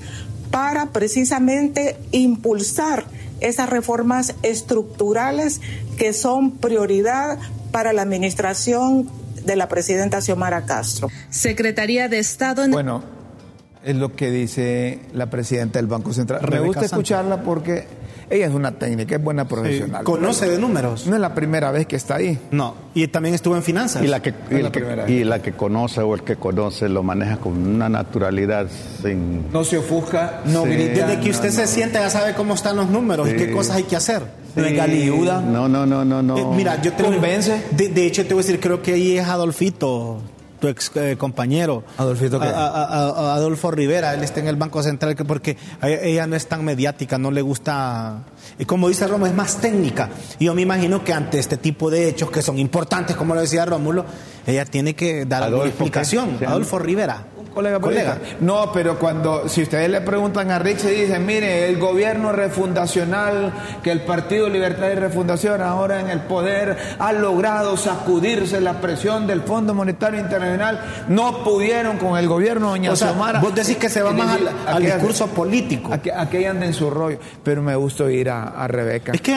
para 0.51 0.91
precisamente 0.91 1.97
impulsar 2.13 3.07
esas 3.45 3.69
reformas 3.69 4.35
estructurales 4.43 5.61
que 5.97 6.13
son 6.13 6.53
prioridad 6.53 7.39
para 7.73 7.93
la 7.93 8.03
administración 8.03 9.09
de 9.45 9.57
la 9.57 9.69
presidenta 9.69 10.21
Xiomara 10.21 10.65
Castro. 10.65 11.09
Secretaría 11.29 12.09
de 12.09 12.19
Estado 12.19 12.65
en 12.65 12.71
Bueno, 12.71 13.03
es 13.85 13.97
lo 13.97 14.15
que 14.15 14.31
dice 14.31 15.01
la 15.13 15.29
presidenta 15.29 15.79
del 15.79 15.87
Banco 15.87 16.13
Central. 16.13 16.41
Me 16.51 16.61
gusta 16.61 16.87
escucharla 16.87 17.43
porque 17.43 17.87
ella 18.31 18.47
es 18.47 18.53
una 18.55 18.73
técnica, 18.73 19.17
es 19.17 19.23
buena 19.23 19.47
profesional. 19.47 20.05
Conoce 20.05 20.49
de 20.49 20.59
números. 20.59 21.07
No 21.07 21.15
es 21.15 21.21
la 21.21 21.35
primera 21.35 21.71
vez 21.71 21.87
que 21.87 21.97
está 21.97 22.17
ahí. 22.17 22.39
No. 22.51 22.75
Y 22.95 23.07
también 23.09 23.35
estuvo 23.35 23.57
en 23.57 23.63
finanzas. 23.63 24.03
Y 24.03 24.07
la, 24.07 24.21
que, 24.23 24.35
y, 24.51 24.63
la 24.63 24.71
que- 24.71 25.05
y 25.09 25.25
la 25.25 25.41
que 25.43 25.53
conoce 25.53 26.01
o 26.01 26.15
el 26.15 26.23
que 26.23 26.37
conoce 26.37 26.89
lo 26.89 27.03
maneja 27.03 27.37
con 27.39 27.53
una 27.67 27.89
naturalidad 27.89 28.69
sin... 29.03 29.51
No 29.53 29.65
se 29.65 29.79
ofusca, 29.79 30.41
no 30.47 30.63
Sí. 30.65 30.71
grita. 30.71 31.07
Desde 31.07 31.21
que 31.21 31.31
usted 31.31 31.51
se 31.51 31.67
siente 31.67 31.99
ya 31.99 32.11
sabe 32.11 32.35
cómo 32.35 32.55
están 32.55 32.77
los 32.77 32.89
números 32.89 33.29
y 33.29 33.33
Sí. 33.33 33.37
qué 33.37 33.53
cosas 33.53 33.77
hay 33.77 33.83
que 33.85 33.97
hacer. 33.97 34.23
No 34.57 34.65
es 34.65 34.77
galiuda. 34.77 35.41
No, 35.41 35.69
no, 35.69 35.85
no, 35.85 36.05
no, 36.05 36.23
no. 36.23 36.39
Eh, 36.39 36.45
mira, 36.55 36.81
yo 36.81 36.93
te 36.93 37.03
Convence. 37.03 37.61
De, 37.73 37.89
de 37.89 38.07
hecho, 38.07 38.25
te 38.25 38.35
voy 38.35 38.43
a 38.45 38.47
decir, 38.47 38.61
creo 38.61 38.81
que 38.83 38.93
ahí 38.95 39.19
es 39.19 39.27
Adolfito, 39.27 40.21
tu 40.65 40.69
ex 40.71 40.91
eh, 40.95 41.17
compañero. 41.19 41.85
¿Adolfito 41.99 42.41
qué? 42.41 42.47
A- 42.47 42.51
a- 42.51 42.85
a- 42.85 43.09
a 43.09 43.35
Adolfo 43.35 43.71
Rivera, 43.71 44.15
él 44.15 44.25
está 44.25 44.41
en 44.41 44.49
el 44.49 44.57
Banco 44.57 44.83
Central, 44.83 45.15
que 45.15 45.25
porque 45.25 45.59
ella- 45.83 46.27
no 46.27 46.37
es 46.37 46.47
tan 46.49 46.65
mediática, 46.65 47.19
no 47.19 47.31
le 47.31 47.43
gusta. 47.43 48.21
Y 48.59 48.65
como 48.65 48.89
dice 48.89 49.07
Romo, 49.07 49.27
es 49.27 49.35
más 49.35 49.59
técnica. 49.59 50.09
Y 50.39 50.47
yo 50.47 50.55
me 50.55 50.63
imagino 50.63 51.05
que 51.05 51.13
ante 51.13 51.39
este 51.39 51.59
tipo 51.59 51.91
de 51.91 52.09
hechos 52.09 52.31
que 52.31 52.41
son 52.41 52.59
importantes, 52.59 53.15
como 53.15 53.35
lo 53.35 53.43
decía 53.43 53.67
Rómulo, 53.67 54.07
ella 54.47 54.65
tiene 54.65 54.95
que 54.95 55.27
dar 55.27 55.43
alguna 55.43 55.65
Adolfo, 55.65 55.79
¿qué? 55.79 55.85
explicación. 55.85 56.39
Adolfo 56.47 56.79
Rivera. 56.79 57.27
Colega, 57.55 57.79
colega. 57.79 58.19
No, 58.41 58.73
pero 58.73 58.99
cuando, 58.99 59.49
si 59.49 59.63
ustedes 59.63 59.89
le 59.89 60.01
preguntan 60.01 60.51
a 60.51 60.59
Rich, 60.59 60.79
se 60.79 60.91
dicen, 60.91 61.25
mire, 61.25 61.69
el 61.69 61.79
gobierno 61.79 62.33
refundacional, 62.33 63.53
que 63.83 63.93
el 63.93 64.01
Partido 64.01 64.49
Libertad 64.49 64.91
y 64.91 64.95
Refundación 64.97 65.63
ahora 65.63 66.01
en 66.01 66.11
el 66.11 66.21
poder 66.21 66.77
ha 66.99 67.13
logrado 67.13 67.77
sacudirse 67.77 68.61
la 68.61 68.81
presión 68.81 69.27
del 69.27 69.43
Fondo 69.43 69.73
Monetario 69.75 70.19
Internacional, 70.21 70.81
no 71.09 71.45
pudieron 71.45 71.99
con 71.99 72.19
el 72.19 72.27
gobierno, 72.27 72.71
doña 72.71 72.91
O 72.93 72.97
sea, 72.97 73.09
Xiomara. 73.11 73.39
vos 73.41 73.55
decís 73.55 73.77
que 73.77 73.89
se 73.89 74.03
va 74.03 74.13
más 74.13 74.39
al, 74.67 74.83
discurso 74.83 75.29
político. 75.29 75.93
Aquí, 75.95 76.11
aquí 76.11 76.45
anda 76.45 76.67
en 76.67 76.75
su 76.75 76.91
rollo, 76.91 77.19
pero 77.43 77.63
me 77.63 77.77
gusta 77.77 78.11
ir 78.11 78.31
a, 78.31 78.49
a 78.49 78.67
Rebeca. 78.67 79.13
Es 79.13 79.21
que 79.21 79.33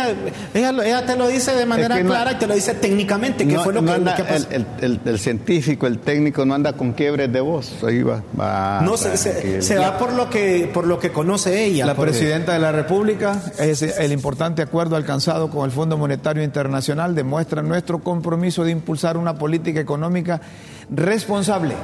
ella, 0.55 0.71
lo- 0.71 0.81
ella 0.81 1.05
te 1.05 1.15
lo 1.15 1.27
dice 1.27 1.51
de 1.53 1.65
manera 1.65 1.95
que 1.97 2.03
no- 2.03 2.09
clara 2.09 2.31
y 2.31 2.35
te 2.35 2.47
lo 2.47 2.55
dice 2.55 2.73
técnicamente, 2.73 3.45
que 3.47 3.53
no, 3.53 3.63
fue 3.63 3.73
lo 3.73 3.81
no 3.81 3.93
que, 3.93 3.99
lo 3.99 4.09
anda- 4.09 4.15
que 4.15 4.23
pasó. 4.23 4.47
el, 4.49 4.65
el- 4.81 4.91
el- 4.93 4.99
el 5.05 5.19
científico, 5.19 5.85
el 5.87 5.99
técnico 5.99 6.45
no 6.45 6.55
anda 6.55 6.73
con 6.73 6.93
quiebres 6.93 7.31
de 7.31 7.41
voz. 7.41 7.83
Ahí 7.83 8.01
va. 8.07 8.23
va 8.39 8.81
No, 8.81 8.97
se, 8.97 9.17
se- 9.17 9.77
va 9.77 9.97
por 9.97 10.13
lo 10.13 10.29
que 10.29 10.69
por 10.73 10.87
lo 10.87 10.97
que 10.99 11.11
conoce 11.11 11.65
ella. 11.65 11.85
La 11.85 11.93
porque- 11.95 12.11
presidenta 12.11 12.53
de 12.53 12.59
la 12.59 12.71
República, 12.71 13.41
es 13.59 13.81
el 13.81 14.11
importante 14.11 14.61
acuerdo 14.61 14.95
alcanzado 14.95 15.49
con 15.49 15.65
el 15.65 15.71
Fondo 15.71 15.97
Monetario 15.97 16.43
Internacional 16.43 17.13
demuestra 17.13 17.61
nuestro 17.61 17.99
compromiso 17.99 18.63
de 18.63 18.71
impulsar 18.71 19.17
una 19.17 19.37
política 19.37 19.79
económica 19.79 20.41
responsable, 20.89 21.75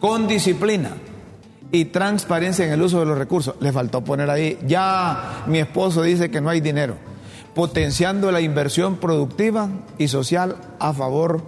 con 0.00 0.28
disciplina 0.28 0.90
y 1.72 1.86
transparencia 1.86 2.64
en 2.64 2.72
el 2.72 2.82
uso 2.82 3.00
de 3.00 3.06
los 3.06 3.18
recursos. 3.18 3.54
Le 3.60 3.72
faltó 3.72 4.02
poner 4.04 4.30
ahí, 4.30 4.58
ya 4.66 5.44
mi 5.46 5.58
esposo 5.58 6.02
dice 6.02 6.30
que 6.30 6.40
no 6.40 6.48
hay 6.50 6.60
dinero, 6.60 6.94
potenciando 7.54 8.30
la 8.32 8.40
inversión 8.40 8.96
productiva 8.96 9.68
y 9.98 10.08
social 10.08 10.56
a 10.78 10.92
favor 10.92 11.42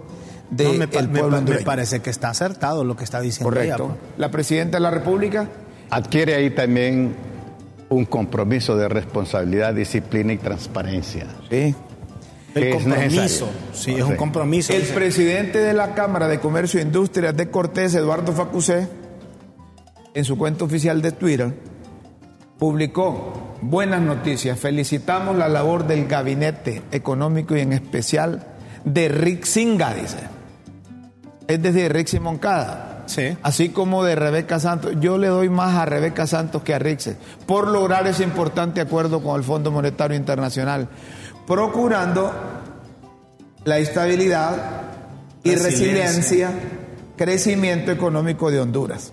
del 0.51 0.77
me, 0.77 0.87
pa- 0.87 1.01
me 1.01 1.19
pueblo 1.19 1.41
parece 1.65 2.01
que 2.01 2.09
está 2.11 2.29
acertado 2.29 2.83
lo 2.83 2.95
que 2.95 3.03
está 3.03 3.19
diciendo. 3.21 3.49
Correcto. 3.49 3.87
pues. 3.87 3.99
La 4.17 4.29
presidenta 4.29 4.77
de 4.77 4.81
la 4.81 4.91
República 4.91 5.47
Adquiere 5.89 6.35
ahí 6.35 6.51
también 6.51 7.15
un 7.89 8.05
compromiso 8.05 8.77
de 8.77 8.87
responsabilidad, 8.87 9.73
disciplina 9.73 10.31
y 10.31 10.37
transparencia. 10.37 11.25
sí, 11.49 11.75
El 12.55 12.63
que 12.63 12.69
es 12.69 12.75
compromiso. 12.83 13.21
necesario. 13.21 13.47
Sí, 13.73 13.95
es 13.95 14.03
un 14.03 14.15
compromiso. 14.15 14.71
El 14.73 14.83
presidente 14.83 15.57
de 15.59 15.73
la 15.73 15.93
Cámara 15.93 16.27
de 16.29 16.39
Comercio 16.39 16.79
e 16.79 16.83
Industrias 16.83 17.35
de 17.35 17.49
Cortés, 17.49 17.93
Eduardo 17.95 18.31
Facusé, 18.31 18.87
en 20.13 20.23
su 20.25 20.37
cuenta 20.37 20.63
oficial 20.63 21.01
de 21.01 21.11
Twitter, 21.11 21.53
publicó 22.57 23.55
buenas 23.61 24.01
noticias. 24.01 24.59
Felicitamos 24.59 25.35
la 25.37 25.49
labor 25.49 25.87
del 25.87 26.07
gabinete 26.07 26.81
económico 26.91 27.55
y 27.55 27.61
en 27.61 27.73
especial 27.73 28.47
de 28.85 29.09
Rick 29.09 29.43
Singa, 29.45 29.93
dice. 29.93 30.17
Es 31.51 31.61
decir, 31.61 31.91
Rick 31.91 32.19
Moncada. 32.21 33.03
Sí. 33.07 33.37
así 33.43 33.69
como 33.69 34.05
de 34.05 34.15
Rebeca 34.15 34.57
Santos. 34.59 34.93
Yo 35.01 35.17
le 35.17 35.27
doy 35.27 35.49
más 35.49 35.75
a 35.75 35.85
Rebeca 35.85 36.25
Santos 36.27 36.61
que 36.63 36.73
a 36.73 36.79
Rixes 36.79 37.17
por 37.45 37.67
lograr 37.67 38.07
ese 38.07 38.23
importante 38.23 38.79
acuerdo 38.79 39.21
con 39.21 39.35
el 39.35 39.43
Fondo 39.43 39.69
Monetario 39.69 40.15
Internacional, 40.15 40.87
procurando 41.45 42.31
la 43.65 43.79
estabilidad 43.79 44.55
y 45.43 45.55
Resiliencia. 45.55 46.47
resiliencia, 46.47 46.51
crecimiento 47.17 47.91
económico 47.91 48.49
de 48.49 48.61
Honduras. 48.61 49.11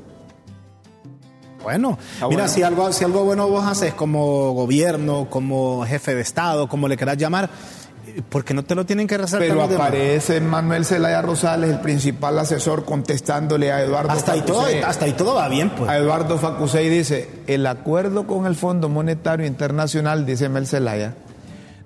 Bueno, 1.65 1.99
Ah, 2.21 2.29
mira, 2.29 2.45
bueno. 2.45 2.49
Si, 2.49 2.63
algo, 2.63 2.93
si 2.93 3.05
algo 3.05 3.25
bueno 3.25 3.49
vos 3.49 3.65
haces 3.67 3.95
como 3.95 4.53
gobierno, 4.53 5.27
como 5.29 5.85
jefe 5.85 6.15
de 6.15 6.21
Estado, 6.21 6.69
como 6.69 6.87
le 6.87 6.97
querás 6.97 7.17
llamar, 7.17 7.51
¿por 8.29 8.45
qué 8.45 8.55
no 8.55 8.63
te 8.65 8.75
lo 8.75 8.85
tienen 8.87 9.07
que 9.07 9.17
resaltar 9.19 9.49
Pero 9.49 9.63
aparece 9.63 10.41
Manuel 10.41 10.85
Zelaya 10.85 11.23
Rosales, 11.23 11.71
el 11.71 11.81
principal 11.81 12.39
asesor, 12.39 12.85
contestándole 12.85 13.73
a 13.73 13.83
Eduardo 13.83 14.11
Hasta 14.11 14.33
ahí, 14.33 14.43
todo, 14.43 14.63
Facusey. 14.63 14.83
hasta 14.83 15.05
ahí 15.05 15.13
todo 15.13 15.35
va 15.35 15.49
bien, 15.49 15.71
pues. 15.71 15.89
A 15.91 15.97
Eduardo 15.97 16.39
Facusey 16.39 16.89
dice, 16.89 17.29
el 17.47 17.67
acuerdo 17.67 18.27
con 18.27 18.47
el 18.47 18.55
Fondo 18.55 18.89
Monetario 18.89 19.47
Internacional, 19.47 20.27
dice 20.27 20.49
Mel 20.49 20.67
Zelaya, 20.67 21.15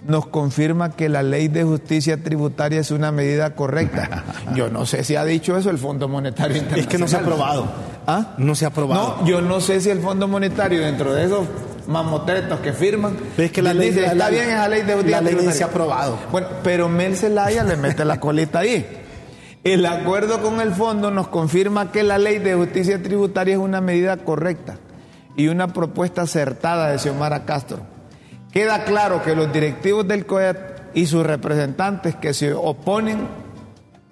nos 0.06 0.26
confirma 0.26 0.90
que 0.96 1.08
la 1.08 1.22
ley 1.22 1.48
de 1.48 1.64
justicia 1.64 2.22
tributaria 2.22 2.80
es 2.80 2.90
una 2.90 3.12
medida 3.12 3.54
correcta. 3.54 4.24
Yo 4.54 4.68
no 4.68 4.86
sé 4.86 5.04
si 5.04 5.16
ha 5.16 5.24
dicho 5.24 5.56
eso 5.56 5.70
el 5.70 5.78
Fondo 5.78 6.08
Monetario 6.08 6.56
Internacional. 6.56 6.80
Es 6.80 6.86
que 6.88 6.98
no 6.98 7.08
se 7.08 7.16
ha 7.16 7.20
aprobado. 7.20 7.66
¿Ah? 8.06 8.34
No 8.38 8.54
se 8.54 8.64
ha 8.64 8.68
aprobado. 8.68 9.18
No, 9.20 9.26
yo 9.26 9.40
no 9.40 9.60
sé 9.60 9.80
si 9.80 9.88
el 9.88 10.00
Fondo 10.00 10.26
Monetario, 10.26 10.80
dentro 10.80 11.14
de 11.14 11.26
esos 11.26 11.46
mamotretos 11.86 12.60
que 12.60 12.72
firman, 12.72 13.16
Pero 13.36 13.46
es 13.46 13.52
que 13.52 13.62
la 13.62 13.72
dice, 13.74 14.00
ley- 14.00 14.04
está 14.04 14.14
la- 14.14 14.30
bien 14.30 14.48
esa 14.50 14.68
ley 14.68 14.82
de 14.82 14.96
la 14.96 15.02
ley 15.02 15.04
tributaria". 15.04 15.40
dice 15.50 15.64
aprobado. 15.64 16.18
Bueno, 16.30 16.48
pero 16.62 16.88
Mel 16.88 17.16
Zelaya 17.16 17.62
le 17.64 17.76
mete 17.76 18.04
la 18.04 18.18
colita 18.20 18.60
ahí. 18.60 18.86
El 19.64 19.86
acuerdo 19.86 20.42
con 20.42 20.60
el 20.60 20.72
fondo 20.74 21.10
nos 21.10 21.28
confirma 21.28 21.92
que 21.92 22.02
la 22.02 22.18
ley 22.18 22.38
de 22.38 22.54
justicia 22.54 23.00
tributaria 23.02 23.54
es 23.54 23.60
una 23.60 23.80
medida 23.80 24.16
correcta 24.16 24.76
y 25.36 25.48
una 25.48 25.68
propuesta 25.72 26.22
acertada 26.22 26.90
de 26.90 26.98
Xiomara 26.98 27.44
Castro. 27.44 27.80
Queda 28.52 28.84
claro 28.84 29.22
que 29.22 29.34
los 29.36 29.52
directivos 29.52 30.06
del 30.06 30.26
COEP 30.26 30.56
y 30.94 31.06
sus 31.06 31.24
representantes 31.24 32.16
que 32.16 32.34
se 32.34 32.52
oponen, 32.52 33.28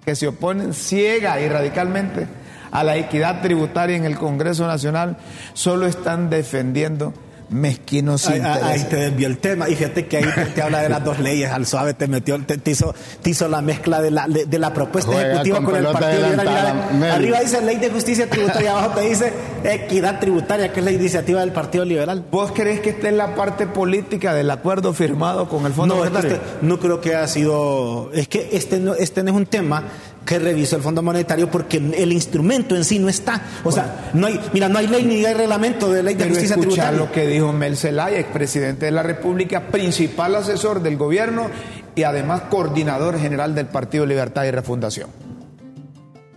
que 0.05 0.15
se 0.15 0.27
oponen 0.29 0.73
ciega 0.73 1.39
y 1.41 1.47
radicalmente 1.49 2.27
a 2.71 2.83
la 2.85 2.95
equidad 2.95 3.41
tributaria 3.41 3.97
en 3.97 4.05
el 4.05 4.17
Congreso 4.17 4.65
Nacional, 4.65 5.17
solo 5.53 5.85
están 5.85 6.29
defendiendo 6.29 7.13
mezquinos 7.51 8.27
Ahí, 8.27 8.39
ahí- 8.41 8.83
te 8.85 8.95
desvió 8.95 9.27
el 9.27 9.37
tema. 9.37 9.69
Y 9.69 9.75
fíjate 9.75 10.07
que 10.07 10.17
ahí 10.17 10.25
te, 10.33 10.45
te 10.45 10.61
habla 10.61 10.81
de 10.81 10.89
las 10.89 11.03
dos 11.03 11.19
leyes. 11.19 11.51
Al 11.51 11.65
suave 11.65 11.93
te 11.93 12.07
metió, 12.07 12.39
te, 12.45 12.57
te 12.57 12.71
hizo, 12.71 12.93
te 13.21 13.29
hizo 13.29 13.47
la 13.47 13.61
mezcla 13.61 14.01
de 14.01 14.11
la, 14.11 14.27
de, 14.27 14.45
de 14.45 14.59
la 14.59 14.73
propuesta 14.73 15.11
Juega 15.11 15.27
ejecutiva 15.31 15.57
con 15.57 15.65
con, 15.65 15.75
el 15.75 15.83
Partido 15.85 16.29
Liberal. 16.29 17.03
Arriba 17.11 17.39
dice 17.41 17.61
ley 17.61 17.77
de 17.77 17.89
justicia 17.89 18.29
tributaria, 18.29 18.71
abajo 18.71 18.91
te 18.95 19.01
dice 19.09 19.33
equidad 19.63 20.19
tributaria, 20.19 20.71
que 20.73 20.79
es 20.79 20.85
la 20.85 20.91
iniciativa 20.91 21.41
del 21.41 21.51
Partido 21.51 21.85
Liberal. 21.85 22.23
¿Vos 22.31 22.51
crees 22.53 22.79
que 22.79 22.91
esté 22.91 23.09
en 23.09 23.17
la 23.17 23.35
parte 23.35 23.67
política 23.67 24.33
del 24.33 24.49
acuerdo 24.49 24.93
firmado 24.93 25.47
con 25.49 25.65
el 25.65 25.73
Fondo 25.73 25.95
No, 25.97 26.05
es 26.05 26.25
este- 26.25 26.39
no 26.61 26.79
creo 26.79 27.01
que 27.01 27.15
haya 27.15 27.27
sido. 27.27 28.11
Es 28.13 28.27
que 28.27 28.49
este 28.53 28.79
no, 28.79 28.93
este 28.95 29.23
no 29.23 29.31
es 29.31 29.35
un 29.37 29.45
tema 29.45 29.83
que 30.25 30.37
revisó 30.39 30.75
el 30.75 30.83
Fondo 30.83 31.01
Monetario 31.01 31.49
porque 31.49 31.77
el 31.77 32.13
instrumento 32.13 32.75
en 32.75 32.83
sí 32.85 32.99
no 32.99 33.09
está. 33.09 33.41
O 33.63 33.71
sea, 33.71 34.11
no 34.13 34.27
hay, 34.27 34.39
mira, 34.53 34.69
no 34.69 34.77
hay 34.77 34.87
ley 34.87 35.03
ni 35.03 35.25
hay 35.25 35.33
reglamento 35.33 35.91
de 35.91 36.03
ley 36.03 36.13
de 36.13 36.23
Pero 36.25 36.35
justicia 36.35 36.55
escucha 36.55 36.89
tributaria. 36.89 36.99
lo 36.99 37.11
que 37.11 37.27
dijo 37.27 37.51
Mel 37.53 37.75
Zelaya, 37.75 38.19
expresidente 38.19 38.85
de 38.85 38.91
la 38.91 39.03
República, 39.03 39.67
principal 39.67 40.35
asesor 40.35 40.81
del 40.83 40.97
gobierno 40.97 41.49
y 41.95 42.03
además 42.03 42.43
coordinador 42.49 43.19
general 43.19 43.55
del 43.55 43.65
Partido 43.65 44.05
Libertad 44.05 44.43
y 44.45 44.51
Refundación. 44.51 45.09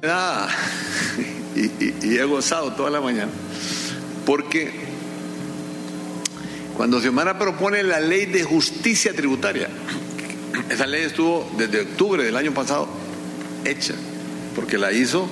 Ah, 0.03 0.49
y, 1.55 1.61
y- 1.85 1.95
y 2.03 2.19
he 2.19 2.25
gozado 2.25 2.73
toda 2.73 2.91
la 2.91 3.01
mañana. 3.01 3.31
Porque 4.27 4.71
cuando 6.77 7.01
Xiomara 7.01 7.39
propone 7.39 7.83
la 7.83 8.01
ley 8.01 8.27
de 8.27 8.43
justicia 8.43 9.13
tributaria, 9.15 9.69
esa 10.71 10.87
ley 10.87 11.03
estuvo 11.05 11.49
desde 11.57 11.83
octubre 11.83 12.25
del 12.25 12.37
año 12.37 12.53
pasado 12.53 12.89
hecha, 13.65 13.95
porque 14.55 14.79
la 14.79 14.93
hizo 14.93 15.27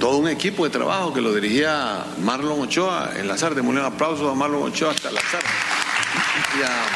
todo 0.00 0.18
un 0.18 0.28
equipo 0.28 0.64
de 0.64 0.70
trabajo 0.70 1.12
que 1.14 1.20
lo 1.20 1.32
dirigía 1.34 2.04
Marlon 2.22 2.60
Ochoa, 2.60 3.12
el 3.16 3.30
azar, 3.30 3.54
de 3.54 3.60
un 3.60 3.78
aplauso 3.78 4.28
a 4.30 4.34
Marlon 4.34 4.62
Ochoa 4.64 4.90
hasta 4.92 5.08
el 5.10 5.18
azar. 5.18 5.42
Y 6.58 6.62
a- 6.62 6.86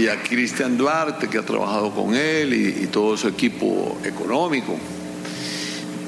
y 0.00 0.06
a 0.08 0.22
Cristian 0.22 0.76
Duarte, 0.76 1.28
que 1.28 1.38
ha 1.38 1.42
trabajado 1.42 1.90
con 1.92 2.14
él, 2.14 2.54
y 2.54 2.86
todo 2.86 3.16
su 3.16 3.26
equipo 3.28 3.98
económico. 4.04 4.76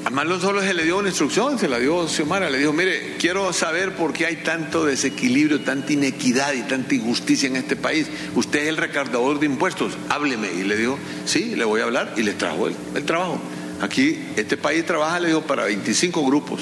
Además, 0.05 0.25
no 0.25 0.39
solo 0.39 0.61
se 0.61 0.73
le 0.73 0.83
dio 0.83 0.97
una 0.97 1.07
instrucción, 1.07 1.57
se 1.57 1.69
la 1.69 1.79
dio 1.79 2.07
Xiomara, 2.07 2.49
le 2.49 2.57
dijo, 2.57 2.73
mire, 2.73 3.15
quiero 3.17 3.53
saber 3.53 3.95
por 3.95 4.11
qué 4.11 4.25
hay 4.25 4.37
tanto 4.37 4.85
desequilibrio, 4.85 5.61
tanta 5.61 5.93
inequidad 5.93 6.53
y 6.53 6.61
tanta 6.63 6.93
injusticia 6.95 7.47
en 7.47 7.55
este 7.55 7.77
país. 7.77 8.07
Usted 8.35 8.63
es 8.63 8.67
el 8.67 8.77
recaudador 8.77 9.39
de 9.39 9.45
impuestos, 9.45 9.93
hábleme. 10.09 10.51
Y 10.51 10.63
le 10.63 10.75
dijo, 10.75 10.99
sí, 11.25 11.55
le 11.55 11.63
voy 11.63 11.79
a 11.79 11.85
hablar, 11.85 12.15
y 12.17 12.23
le 12.23 12.33
trajo 12.33 12.67
el, 12.67 12.75
el 12.95 13.05
trabajo. 13.05 13.39
Aquí, 13.81 14.19
este 14.35 14.57
país 14.57 14.85
trabaja, 14.85 15.21
le 15.21 15.29
dijo, 15.29 15.41
para 15.41 15.63
25 15.65 16.25
grupos. 16.25 16.61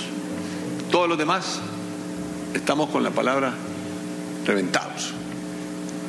Todos 0.92 1.10
los 1.10 1.18
demás 1.18 1.60
estamos 2.54 2.90
con 2.90 3.02
la 3.02 3.12
palabra 3.12 3.54
reventados. 4.46 5.14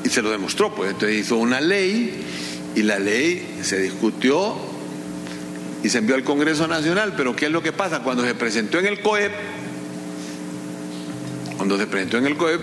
Y 0.05 0.11
se 0.11 0.21
lo 0.21 0.31
demostró, 0.31 0.75
pues 0.75 0.91
entonces 0.91 1.19
hizo 1.19 1.37
una 1.37 1.61
ley 1.61 2.25
y 2.75 2.83
la 2.83 2.99
ley 2.99 3.61
se 3.63 3.79
discutió 3.79 4.72
y 5.83 5.89
se 5.89 5.99
envió 5.99 6.15
al 6.15 6.23
Congreso 6.23 6.69
Nacional, 6.69 7.15
pero 7.17 7.35
¿qué 7.35 7.47
es 7.47 7.53
lo 7.53 7.63
que 7.63 7.73
pasa? 7.73 8.01
Cuando 8.01 8.25
se 8.25 8.35
presentó 8.35 8.79
en 8.79 8.87
el 8.87 9.01
COEP, 9.01 9.33
cuando 11.57 11.77
se 11.77 11.87
presentó 11.87 12.19
en 12.19 12.27
el 12.27 12.37
COEP, 12.37 12.61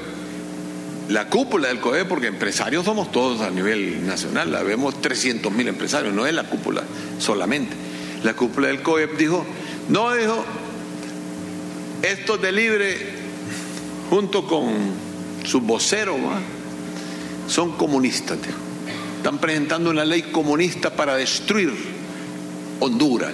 la 1.09 1.27
cúpula 1.27 1.67
del 1.67 1.79
COEP, 1.79 2.07
porque 2.07 2.27
empresarios 2.27 2.85
somos 2.85 3.11
todos 3.11 3.41
a 3.41 3.49
nivel 3.49 4.05
nacional, 4.05 4.51
la 4.51 4.63
vemos 4.63 5.01
300 5.01 5.51
mil 5.51 5.67
empresarios, 5.67 6.13
no 6.13 6.25
es 6.25 6.33
la 6.33 6.43
cúpula 6.43 6.83
solamente. 7.17 7.75
La 8.23 8.35
cúpula 8.35 8.67
del 8.67 8.81
COEP 8.81 9.17
dijo, 9.17 9.45
no, 9.89 10.13
dijo, 10.13 10.45
estos 12.01 12.41
de 12.41 12.51
libre, 12.51 12.97
junto 14.09 14.47
con 14.47 14.71
su 15.43 15.59
vocero, 15.61 16.15
son 17.47 17.73
comunistas. 17.73 18.37
Están 19.17 19.39
presentando 19.39 19.89
una 19.89 20.05
ley 20.05 20.21
comunista 20.23 20.91
para 20.91 21.15
destruir 21.17 21.98
Honduras 22.79 23.33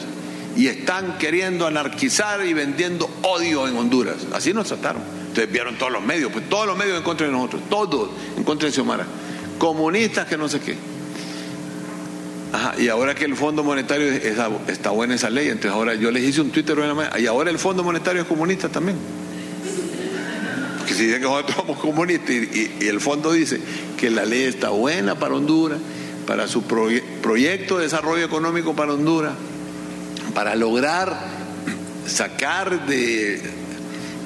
y 0.56 0.68
están 0.68 1.18
queriendo 1.18 1.68
anarquizar 1.68 2.46
y 2.46 2.54
vendiendo 2.54 3.10
odio 3.24 3.68
en 3.68 3.76
Honduras. 3.76 4.16
Así 4.34 4.54
nos 4.54 4.68
trataron. 4.68 5.02
Entonces 5.28 5.52
vieron 5.52 5.78
todos 5.78 5.92
los 5.92 6.04
medios, 6.04 6.32
pues 6.32 6.48
todos 6.48 6.66
los 6.66 6.78
medios 6.78 6.98
en 6.98 7.04
contra 7.04 7.28
de 7.28 7.34
nosotros, 7.34 7.62
todos 7.70 8.10
en 8.38 8.44
contra 8.44 8.68
de 8.68 8.74
Xiomara. 8.74 9.06
Comunistas 9.58 10.28
que 10.28 10.38
no 10.38 10.48
sé 10.48 10.62
qué. 10.62 10.78
Ajá, 12.54 12.76
y 12.80 12.88
ahora 12.88 13.16
que 13.16 13.26
el 13.26 13.36
Fondo 13.36 13.64
Monetario 13.64 14.08
está 14.08 14.92
buena 14.92 15.16
esa 15.16 15.30
ley, 15.30 15.50
entonces 15.50 15.72
ahora 15.72 15.94
yo 15.96 16.10
les 16.10 16.24
hice 16.24 16.40
un 16.40 16.52
Twitter 16.52 16.78
y 17.20 17.26
ahora 17.26 17.50
el 17.50 17.60
Fondo 17.60 17.84
Monetario 17.84 18.22
es 18.22 18.28
comunista 18.28 18.70
también. 18.70 18.98
Porque 20.78 20.94
si 20.94 21.06
dicen 21.06 21.22
que 21.22 21.28
nosotros 21.28 21.58
somos 21.58 21.80
comunistas 21.80 22.30
y 22.30 22.88
el 22.88 23.02
fondo 23.02 23.34
dice 23.34 23.60
que 23.98 24.10
la 24.10 24.24
ley 24.24 24.44
está 24.44 24.70
buena 24.70 25.16
para 25.16 25.36
Honduras, 25.36 25.80
para 26.26 26.48
su 26.48 26.64
proye- 26.64 27.04
proyecto 27.22 27.78
de 27.78 27.84
desarrollo 27.84 28.26
económico 28.26 28.74
para 28.76 28.94
Honduras, 28.94 29.34
para 30.34 30.56
lograr 30.56 31.18
sacar 32.08 32.86
de, 32.88 33.42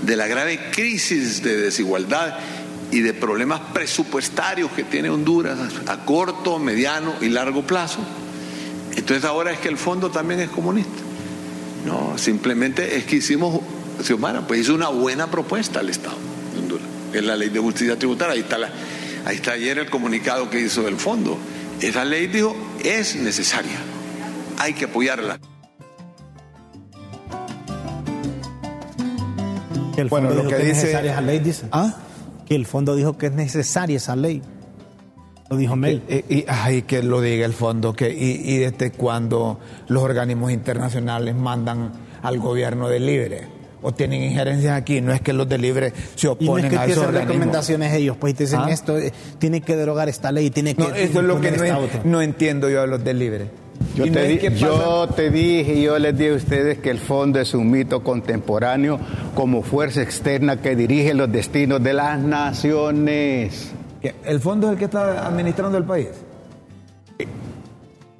de 0.06 0.16
la 0.16 0.28
grave 0.28 0.60
crisis 0.72 1.44
de 1.44 1.58
desigualdad 1.58 2.38
y 2.92 3.02
de 3.02 3.14
problemas 3.14 3.62
presupuestarios 3.74 4.72
que 4.72 4.84
tiene 4.84 5.10
Honduras 5.10 5.58
a, 5.88 6.06
corto, 6.06 6.58
mediano 6.58 7.14
y 7.22 7.30
largo 7.30 7.64
plazo. 7.64 8.00
Entonces 8.96 9.24
ahora 9.26 9.52
es 9.52 9.60
que 9.60 9.68
el 9.68 9.78
fondo 9.78 10.10
también 10.10 10.40
es 10.40 10.50
comunista. 10.50 10.92
No, 11.86 12.18
simplemente 12.18 12.98
es 12.98 13.06
que 13.06 13.18
hicimos, 13.18 13.62
Xiomara, 14.04 14.48
pues 14.48 14.62
hizo 14.62 14.74
una 14.74 14.90
buena 14.90 15.30
propuesta 15.32 15.80
al 15.80 15.90
Estado 15.90 16.18
de 16.54 16.60
Honduras, 16.60 16.88
es 17.14 17.24
la 17.24 17.36
ley 17.36 17.50
de 17.50 17.60
justicia 17.60 17.98
tributaria. 17.98 18.34
Ahí 18.34 18.42
está, 18.42 18.58
ahí 19.26 19.36
está 19.36 19.52
ayer 19.54 19.78
el 19.78 19.90
comunicado 19.90 20.50
que 20.50 20.60
hizo 20.60 20.88
el 20.88 20.98
fondo. 20.98 21.38
Esa 21.82 22.04
ley 22.06 22.28
dijo, 22.28 22.56
es 22.84 23.16
necesaria, 23.16 23.78
hay 24.58 24.74
que 24.74 24.86
apoyarla. 24.86 25.40
Que 29.96 30.02
el 30.02 30.10
Bueno, 30.10 30.28
fondo 30.30 30.44
lo 30.44 30.48
dijo 30.50 30.58
que 30.58 30.62
es 30.64 30.68
dice- 30.76 30.82
necesaria 30.84 31.12
esa 31.14 31.22
ley, 31.22 31.40
dice. 31.40 31.66
¿Ah? 31.72 31.94
Que 32.46 32.56
el 32.56 32.66
fondo 32.66 32.96
dijo 32.96 33.18
que 33.18 33.28
es 33.28 33.32
necesaria 33.34 33.98
esa 33.98 34.16
ley. 34.16 34.42
Lo 35.50 35.58
dijo 35.58 35.76
Mel. 35.76 36.04
Y, 36.10 36.36
y- 36.40 36.46
ay, 36.48 36.84
que 36.84 37.02
lo 37.02 37.22
diga 37.22 37.46
el 37.46 37.54
fondo, 37.54 37.94
que, 37.94 38.10
y, 38.10 38.42
y 38.54 38.58
desde 38.58 38.92
cuando 38.92 39.60
los 39.88 40.04
organismos 40.04 40.52
internacionales 40.52 41.36
mandan 41.36 41.92
al 42.22 42.40
gobierno 42.40 42.88
de 42.90 43.00
libre 43.00 43.48
o 43.82 43.94
tienen 43.94 44.24
injerencias 44.24 44.78
aquí, 44.78 45.02
no 45.02 45.14
es 45.14 45.22
que 45.22 45.34
los 45.34 45.48
de 45.48 45.58
libre 45.58 45.94
se 46.16 46.28
Y 46.28 46.30
no 46.30 46.34
oponen 46.34 46.66
es 46.66 46.72
que 46.72 46.78
a 46.78 46.86
te 46.86 46.92
esos 46.92 47.04
hacen 47.06 47.16
recomendaciones 47.16 47.94
ellos, 47.94 48.18
pues 48.18 48.34
y 48.34 48.38
te 48.38 48.44
dicen 48.44 48.62
¿Ah? 48.64 48.72
esto, 48.72 48.98
eh, 48.98 49.12
tiene 49.38 49.62
que 49.62 49.76
derogar 49.76 50.10
esta 50.10 50.32
ley, 50.32 50.50
tiene 50.50 50.76
que 50.76 50.82
No, 50.82 50.90
eso 50.94 51.20
es 51.20 51.26
lo 51.26 51.40
que 51.42 51.52
no, 52.04 52.22
entiendo 52.22 52.70
yo 52.70 52.82
a 52.82 52.88
los 52.88 53.04
del 53.04 53.20
libre. 53.20 53.48
Yo, 53.96 54.06
no 54.06 54.12
te, 54.12 54.48
es 54.48 54.60
yo 54.60 55.08
te 55.08 55.30
dije 55.32 55.76
y 55.76 55.84
yo 55.84 55.98
les 56.00 56.18
dije 56.18 56.32
a 56.32 56.36
ustedes 56.36 56.78
que 56.80 56.90
el 56.90 57.00
fondo 57.00 57.40
es 57.40 57.54
un 57.54 57.72
mito 57.72 58.04
contemporáneo 58.04 59.00
como 59.36 59.64
fuerza 59.64 60.02
externa 60.02 60.62
que 60.62 60.76
dirige 60.76 61.14
los 61.14 61.32
destinos 61.32 61.82
de 61.82 61.94
las 61.94 62.20
naciones. 62.20 63.72
el 64.26 64.40
fondo 64.42 64.68
es 64.68 64.74
el 64.74 64.80
que 64.80 64.86
está 64.86 65.26
administrando 65.26 65.78
el 65.78 65.86
país. 65.86 66.10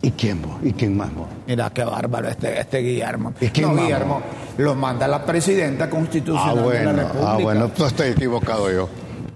¿Y 0.02 0.12
quién 0.12 0.42
vos? 0.42 0.56
¿Y 0.64 0.72
quién 0.74 0.96
más 0.96 1.14
vos? 1.14 1.28
Mira 1.46 1.70
qué 1.72 1.84
bárbaro 1.84 2.30
este, 2.30 2.60
este 2.60 2.78
Guillermo. 2.80 3.34
¿Y 3.42 3.48
quién 3.50 3.68
no, 3.68 3.74
más, 3.74 3.84
Guillermo, 3.84 4.22
lo 4.58 4.74
manda 4.76 5.08
la 5.08 5.26
presidenta 5.26 5.86
Ah, 5.86 5.90
constitucional 5.90 6.56
de 6.56 6.62
la 6.62 6.64
bueno, 6.64 6.92
República. 6.94 7.32
ah, 7.32 7.38
bueno, 7.42 7.68
pues 7.70 7.88
estoy 7.92 8.08
equivocado 8.10 8.72
yo. 8.72 8.88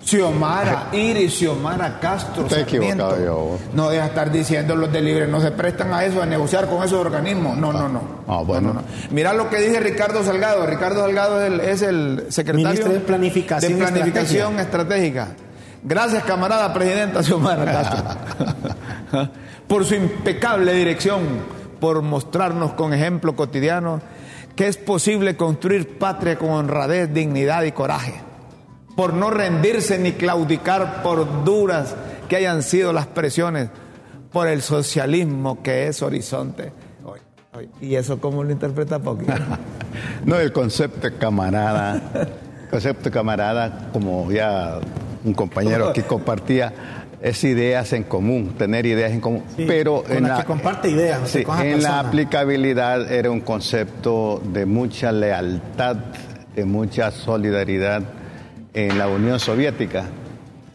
Xiomara 0.06 0.88
Iris, 0.94 1.34
Xiomara 1.34 2.00
Castro. 2.00 2.44
Estoy 2.44 2.64
Sarmiento. 2.64 3.12
equivocado 3.16 3.26
yo. 3.26 3.58
No 3.74 3.90
deja 3.90 4.06
estar 4.08 4.32
diciendo 4.32 4.76
los 4.76 4.92
de 4.92 5.02
libre, 5.02 5.28
no 5.28 5.42
se 5.42 5.52
prestan 5.52 5.94
a 5.94 6.04
eso, 6.06 6.22
a 6.22 6.26
negociar 6.26 6.68
con 6.68 6.78
esos 6.84 7.00
organismos. 7.00 7.58
No, 7.58 7.74
no, 7.74 7.90
no. 7.90 8.02
Ah, 8.28 8.42
bueno. 8.46 8.70
No, 8.70 8.74
no, 8.76 8.82
no. 8.82 8.88
Mira 9.12 9.34
lo 9.34 9.50
que 9.50 9.58
dice 9.58 9.80
Ricardo 9.82 10.24
Salgado. 10.24 10.66
Ricardo 10.66 11.02
Salgado 11.02 11.42
es 11.42 11.52
el, 11.52 11.60
es 11.60 11.82
el 11.82 12.26
secretario 12.30 12.68
Ministro 12.70 12.94
de 12.94 13.00
Planificación 13.02 13.80
de 13.80 13.86
Planificación 13.86 14.60
Estratégica. 14.60 15.28
Gracias, 15.86 16.24
camarada 16.24 16.74
presidenta 16.74 17.22
Xiomara 17.22 17.66
Castro, 17.66 18.04
por 19.68 19.86
su 19.86 19.96
impecable 19.96 20.74
dirección, 20.74 21.22
por 21.80 22.02
mostrarnos 22.02 22.74
con 22.74 22.94
ejemplo 22.94 23.36
cotidiano 23.36 24.02
que 24.56 24.68
es 24.68 24.78
posible 24.78 25.36
construir 25.36 25.98
patria 25.98 26.38
con 26.38 26.52
honradez, 26.52 27.12
dignidad 27.12 27.64
y 27.64 27.72
coraje 27.72 28.22
por 28.96 29.14
no 29.14 29.30
rendirse 29.30 29.98
ni 29.98 30.14
claudicar 30.14 31.02
por 31.04 31.44
duras 31.44 31.96
que 32.28 32.36
hayan 32.36 32.64
sido 32.64 32.94
las 32.94 33.08
presiones, 33.08 33.70
por 34.32 34.48
el 34.48 34.62
socialismo 34.62 35.62
que 35.62 35.88
es 35.88 36.02
horizonte. 36.02 36.72
¿Y 37.80 37.96
eso 37.96 38.20
cómo 38.20 38.44
lo 38.44 38.52
interpreta 38.52 39.00
Poqui? 39.00 39.26
No, 40.26 40.38
el 40.40 40.52
concepto 40.52 41.08
de 41.08 41.18
camarada, 41.18 42.02
concepto 42.72 43.06
de 43.06 43.12
camarada, 43.12 43.90
como 43.94 44.32
ya 44.32 44.80
un 45.24 45.36
compañero 45.36 45.90
aquí 45.90 46.02
compartía, 46.02 47.03
es 47.24 47.42
ideas 47.46 47.94
en 47.94 48.04
común, 48.04 48.54
tener 48.58 48.86
ideas 48.86 49.14
en 49.14 49.22
común. 49.22 49.44
Sí, 49.56 49.64
pero 49.66 50.04
con 50.04 50.18
en 50.18 50.24
la 50.24 50.40
que 50.40 50.44
comparte 50.44 50.90
ideas, 50.90 51.22
sí, 51.30 51.46
en 51.62 51.82
la 51.82 52.00
aplicabilidad 52.00 53.10
era 53.10 53.32
un 53.32 53.40
concepto 53.40 54.44
de 54.44 54.66
mucha 54.66 55.14
lealtad, 55.14 55.96
de 56.54 56.66
mucha 56.66 57.12
solidaridad 57.12 58.04
en 58.74 58.98
la 58.98 59.08
Unión 59.08 59.40
Soviética. 59.40 60.04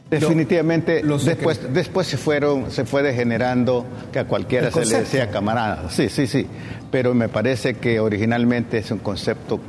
Definitivamente, 0.08 1.02
lo 1.02 1.18
después, 1.18 1.60
después 1.70 2.06
se 2.06 2.16
fueron, 2.16 2.70
se 2.70 2.86
fue 2.86 3.02
degenerando 3.02 3.84
que 4.10 4.20
a 4.20 4.24
cualquiera 4.24 4.70
se 4.70 4.86
le 4.86 5.00
decía 5.00 5.30
camarada. 5.30 5.90
Sí, 5.90 6.08
sí, 6.08 6.26
sí. 6.26 6.46
Pero 6.90 7.12
me 7.12 7.28
parece 7.28 7.74
que 7.74 8.00
originalmente 8.00 8.78
es 8.78 8.90
un 8.90 9.00
concepto 9.00 9.60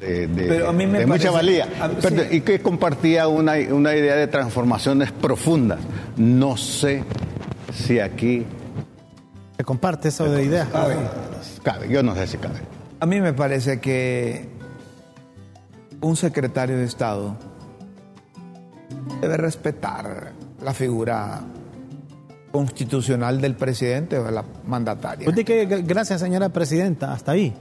de, 0.00 0.26
de- 0.28 0.44
Pero 0.48 0.68
a 0.68 0.72
mí 0.72 0.86
me 0.86 1.00
de 1.00 1.06
mucha 1.06 1.30
valía. 1.30 1.68
a- 1.80 1.88
Pero- 1.88 2.22
sí. 2.24 2.36
Y 2.36 2.40
que 2.42 2.60
compartía 2.60 3.28
una, 3.28 3.54
una 3.70 3.94
idea 3.94 4.14
de 4.16 4.26
transformaciones 4.28 5.12
profundas. 5.12 5.80
No 6.16 6.56
sé 6.56 7.02
si 7.74 7.98
aquí 8.00 8.44
Se 9.56 9.64
comparte 9.64 10.08
eso 10.08 10.30
de 10.30 10.44
ideas. 10.44 10.68
cabe. 11.62 11.88
Yo 11.88 12.02
no 12.02 12.14
sé 12.14 12.26
si 12.26 12.38
cabe. 12.38 12.60
A 13.00 13.06
mí 13.06 13.20
me 13.20 13.32
parece 13.32 13.80
que 13.80 14.48
un 16.00 16.16
secretario 16.16 16.76
de 16.76 16.84
Estado 16.84 17.36
debe 19.20 19.36
respetar 19.36 20.32
la 20.62 20.72
figura 20.74 21.40
constitucional 22.52 23.40
del 23.40 23.54
presidente 23.54 24.18
o 24.18 24.24
de 24.24 24.32
la 24.32 24.44
mandataria. 24.66 25.24
Pues 25.24 25.36
di 25.36 25.44
que, 25.44 25.66
gracias, 25.66 26.20
señora 26.20 26.48
presidenta, 26.48 27.12
hasta 27.12 27.32
ahí. 27.32 27.52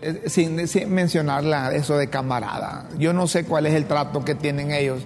Eh, 0.00 0.22
sin, 0.26 0.68
sin 0.68 0.92
mencionarla 0.92 1.74
eso 1.74 1.96
de 1.98 2.08
camarada. 2.08 2.88
Yo 2.98 3.12
no 3.12 3.26
sé 3.26 3.44
cuál 3.44 3.66
es 3.66 3.74
el 3.74 3.86
trato 3.86 4.24
que 4.24 4.34
tienen 4.36 4.70
ellos 4.70 5.02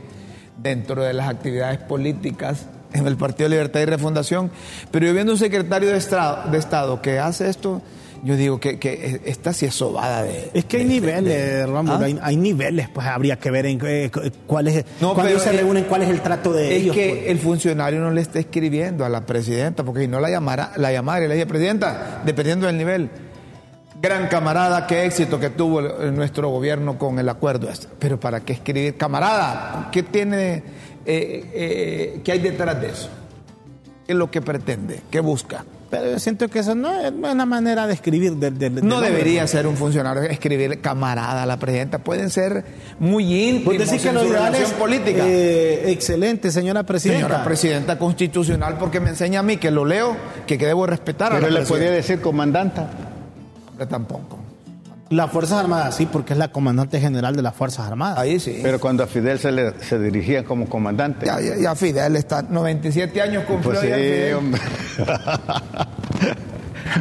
dentro 0.59 1.02
de 1.02 1.12
las 1.14 1.28
actividades 1.28 1.78
políticas 1.78 2.66
en 2.92 3.07
el 3.07 3.16
Partido 3.16 3.48
de 3.48 3.57
Libertad 3.57 3.81
y 3.81 3.85
Refundación, 3.87 4.50
pero 4.90 5.07
yo 5.07 5.14
viendo 5.14 5.33
un 5.33 5.38
secretario 5.38 5.88
de 5.90 5.96
Estado, 5.96 6.50
de 6.50 6.59
Estado 6.59 7.00
que 7.00 7.18
hace 7.18 7.48
esto, 7.48 7.81
yo 8.22 8.37
digo 8.37 8.61
que, 8.61 8.78
que 8.78 9.22
esta 9.24 9.55
sí 9.55 9.64
es 9.64 9.74
sobada 9.74 10.22
de... 10.24 10.50
Es 10.52 10.66
que 10.66 10.76
hay 10.76 10.83
de- 10.85 10.88
niveles, 10.90 11.24
de- 11.24 11.62
¿Ah? 11.74 11.98
hay, 12.02 12.18
hay 12.22 12.37
niveles, 12.37 12.90
pues 12.90 13.07
habría 13.07 13.37
que 13.38 13.50
ver 13.50 13.64
en 13.64 13.81
eh, 13.83 14.11
cu- 14.12 14.20
cuál 14.46 14.68
es, 14.68 14.85
No, 15.00 15.14
cuando 15.14 15.38
se 15.40 15.50
es- 15.50 15.57
reúnen, 15.57 15.85
cuál 15.85 16.02
es 16.02 16.11
el 16.11 16.20
trato 16.20 16.52
de 16.52 16.76
Es 16.76 16.83
ellos. 16.83 16.94
que 16.94 17.09
pues. 17.09 17.31
el 17.31 17.38
funcionario 17.38 17.98
no 18.00 18.11
le 18.11 18.20
está 18.20 18.38
escribiendo 18.38 19.07
a 19.07 19.09
la 19.09 19.24
presidenta, 19.24 19.83
porque 19.85 20.02
si 20.02 20.09
no 20.09 20.20
la 20.20 20.28
llamara, 20.28 20.72
la 20.76 20.92
llamara 20.92 21.24
y 21.24 21.28
le 21.28 21.35
dice, 21.35 21.46
presidenta, 21.46 22.20
dependiendo 22.26 22.66
del 22.66 22.76
nivel, 22.76 23.09
gran 24.02 24.26
camarada, 24.26 24.86
qué 24.86 25.04
éxito 25.06 25.38
que 25.38 25.48
tuvo 25.50 25.78
el- 25.80 26.14
nuestro 26.14 26.48
gobierno 26.48 26.98
con 26.98 27.18
el 27.20 27.28
acuerdo 27.28 27.68
este. 27.70 27.86
Pero 28.00 28.18
¿para 28.18 28.40
qué 28.40 28.52
escribir 28.54 28.96
camarada? 28.96 29.88
¿Qué 29.92 30.02
tiene, 30.02 30.54
eh, 31.06 31.50
eh, 31.54 32.20
qué 32.24 32.32
hay 32.32 32.40
detrás 32.40 32.80
de 32.80 32.88
eso? 32.88 33.08
¿Qué 34.04 34.12
es 34.12 34.18
lo 34.18 34.28
que 34.30 34.40
pretende? 34.42 35.00
¿Qué 35.08 35.20
busca? 35.20 35.64
Pero 35.88 36.10
yo 36.10 36.18
siento 36.18 36.48
que 36.48 36.58
eso 36.60 36.74
no 36.74 36.90
es 37.00 37.12
una 37.12 37.44
manera 37.46 37.86
de 37.86 37.92
escribir 37.92 38.32
del 38.32 38.84
No 38.84 39.00
debería 39.02 39.46
ser 39.46 39.66
un 39.66 39.76
funcionario 39.76 40.22
escribir 40.22 40.80
camarada 40.80 41.42
a 41.42 41.46
la 41.46 41.58
presidenta. 41.58 41.98
Pueden 41.98 42.30
ser 42.30 42.64
muy 42.98 43.24
Pues 43.64 43.76
íntimos 43.76 43.78
decir 43.78 44.00
que 44.00 44.08
en 44.08 44.14
lo 44.14 44.22
su 44.22 44.28
ideal 44.28 44.44
relación 44.46 44.70
es 44.70 44.72
política. 44.72 45.22
eh, 45.28 45.90
excelente, 45.92 46.50
señora 46.50 46.82
presidenta. 46.82 47.26
Señora 47.26 47.44
presidenta 47.44 47.98
constitucional, 47.98 48.78
porque 48.78 49.00
me 49.00 49.10
enseña 49.10 49.40
a 49.40 49.42
mí 49.42 49.58
que 49.58 49.70
lo 49.70 49.84
leo, 49.84 50.16
que, 50.46 50.56
que 50.58 50.66
debo 50.66 50.86
respetar 50.86 51.32
a 51.32 51.36
Pero 51.36 51.50
la 51.50 51.60
le 51.60 51.66
podía 51.66 51.88
presidenta. 51.90 51.96
decir 51.96 52.20
comandanta. 52.22 52.90
Tampoco. 53.86 54.38
Las 55.10 55.30
Fuerzas 55.30 55.58
Armadas, 55.58 55.94
sí, 55.96 56.06
porque 56.10 56.32
es 56.32 56.38
la 56.38 56.48
comandante 56.52 56.98
general 56.98 57.36
de 57.36 57.42
las 57.42 57.54
Fuerzas 57.54 57.86
Armadas. 57.86 58.18
Ahí 58.18 58.40
sí. 58.40 58.60
Pero 58.62 58.80
cuando 58.80 59.02
a 59.02 59.06
Fidel 59.06 59.38
se 59.38 59.52
le 59.52 59.78
se 59.82 59.98
dirigía 59.98 60.42
como 60.42 60.66
comandante. 60.70 61.26
ya, 61.26 61.38
ya, 61.38 61.54
ya 61.60 61.74
Fidel 61.74 62.16
está 62.16 62.40
97 62.40 63.20
años 63.20 63.44
cumplió 63.44 63.72
Pues 63.72 63.80
sí, 63.80 63.86
Fidel. 63.88 64.34
hombre. 64.36 64.60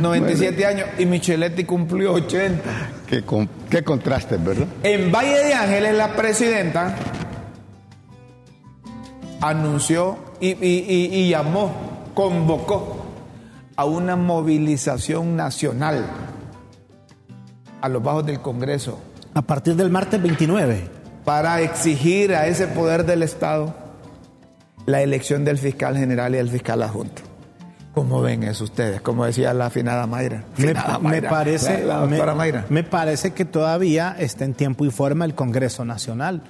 97 0.02 0.66
años 0.66 0.88
y 0.98 1.06
Micheletti 1.06 1.64
cumplió 1.64 2.14
80. 2.14 2.62
qué, 3.08 3.24
con- 3.24 3.50
qué 3.70 3.84
contraste, 3.84 4.38
¿verdad? 4.38 4.68
En 4.84 5.12
Valle 5.12 5.44
de 5.46 5.54
Ángeles 5.54 5.96
la 5.96 6.16
presidenta 6.16 6.96
anunció 9.42 10.18
y, 10.40 10.50
y- 10.50 10.86
y- 10.88 11.16
y 11.16 11.30
llamó, 11.30 11.72
convocó 12.14 13.06
a 13.76 13.86
una 13.86 14.16
movilización 14.16 15.36
nacional 15.36 16.06
a 17.82 17.90
los 17.90 18.02
bajos 18.04 18.26
del 18.26 18.40
Congreso 18.40 19.00
A 19.34 19.42
partir 19.42 19.76
del 19.76 19.90
martes 19.90 20.22
29. 20.22 20.88
para 21.26 21.62
exigir 21.62 22.34
a 22.36 22.48
ese 22.48 22.68
poder 22.68 23.06
del 23.06 23.24
Estado 23.24 23.74
la 24.86 25.02
elección 25.02 25.46
del 25.46 25.58
fiscal 25.58 25.96
general 25.98 26.34
y 26.34 26.38
del 26.38 26.50
fiscal 26.50 26.82
adjunto. 26.82 27.22
¿Cómo 27.94 28.22
ven 28.22 28.44
eso 28.44 28.64
ustedes? 28.64 29.02
Como 29.02 29.26
decía 29.26 29.54
la 29.54 29.66
afinada 29.68 30.08
Mayra. 30.08 30.44
Me, 30.58 30.68
Finada 30.70 30.98
me 31.00 31.10
Mayra, 31.10 31.30
parece, 31.30 31.80
la, 31.86 31.96
la 31.96 32.00
doctora 32.08 32.32
me- 32.32 32.38
Mayra. 32.38 32.66
me 32.70 32.84
parece 32.84 33.32
que 33.32 33.44
todavía 33.46 34.16
está 34.18 34.46
en 34.46 34.54
tiempo 34.54 34.86
y 34.86 34.92
forma 34.92 35.26
el 35.26 35.36
Congreso 35.36 35.84
Nacional. 35.86 36.42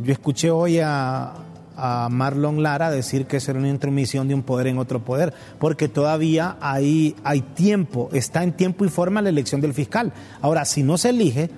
Yo 0.00 0.12
escuché 0.12 0.50
hoy 0.50 0.80
a, 0.80 1.32
a 1.78 2.08
Marlon 2.10 2.62
Lara 2.62 2.90
decir 2.90 3.26
que 3.26 3.40
será 3.40 3.58
una 3.58 3.68
intromisión 3.68 4.28
de 4.28 4.34
un 4.34 4.42
poder 4.42 4.66
en 4.66 4.78
otro 4.78 5.04
poder, 5.04 5.32
porque 5.58 5.88
todavía 5.88 6.56
hay, 6.60 7.14
hay 7.24 7.40
tiempo, 7.40 8.10
está 8.12 8.42
en 8.42 8.52
tiempo 8.52 8.84
y 8.84 8.88
forma 8.88 9.22
la 9.22 9.28
elección 9.28 9.60
del 9.60 9.72
fiscal. 9.72 10.12
Ahora, 10.42 10.64
si 10.64 10.82
no 10.82 10.98
se 10.98 11.10
elige 11.10 11.50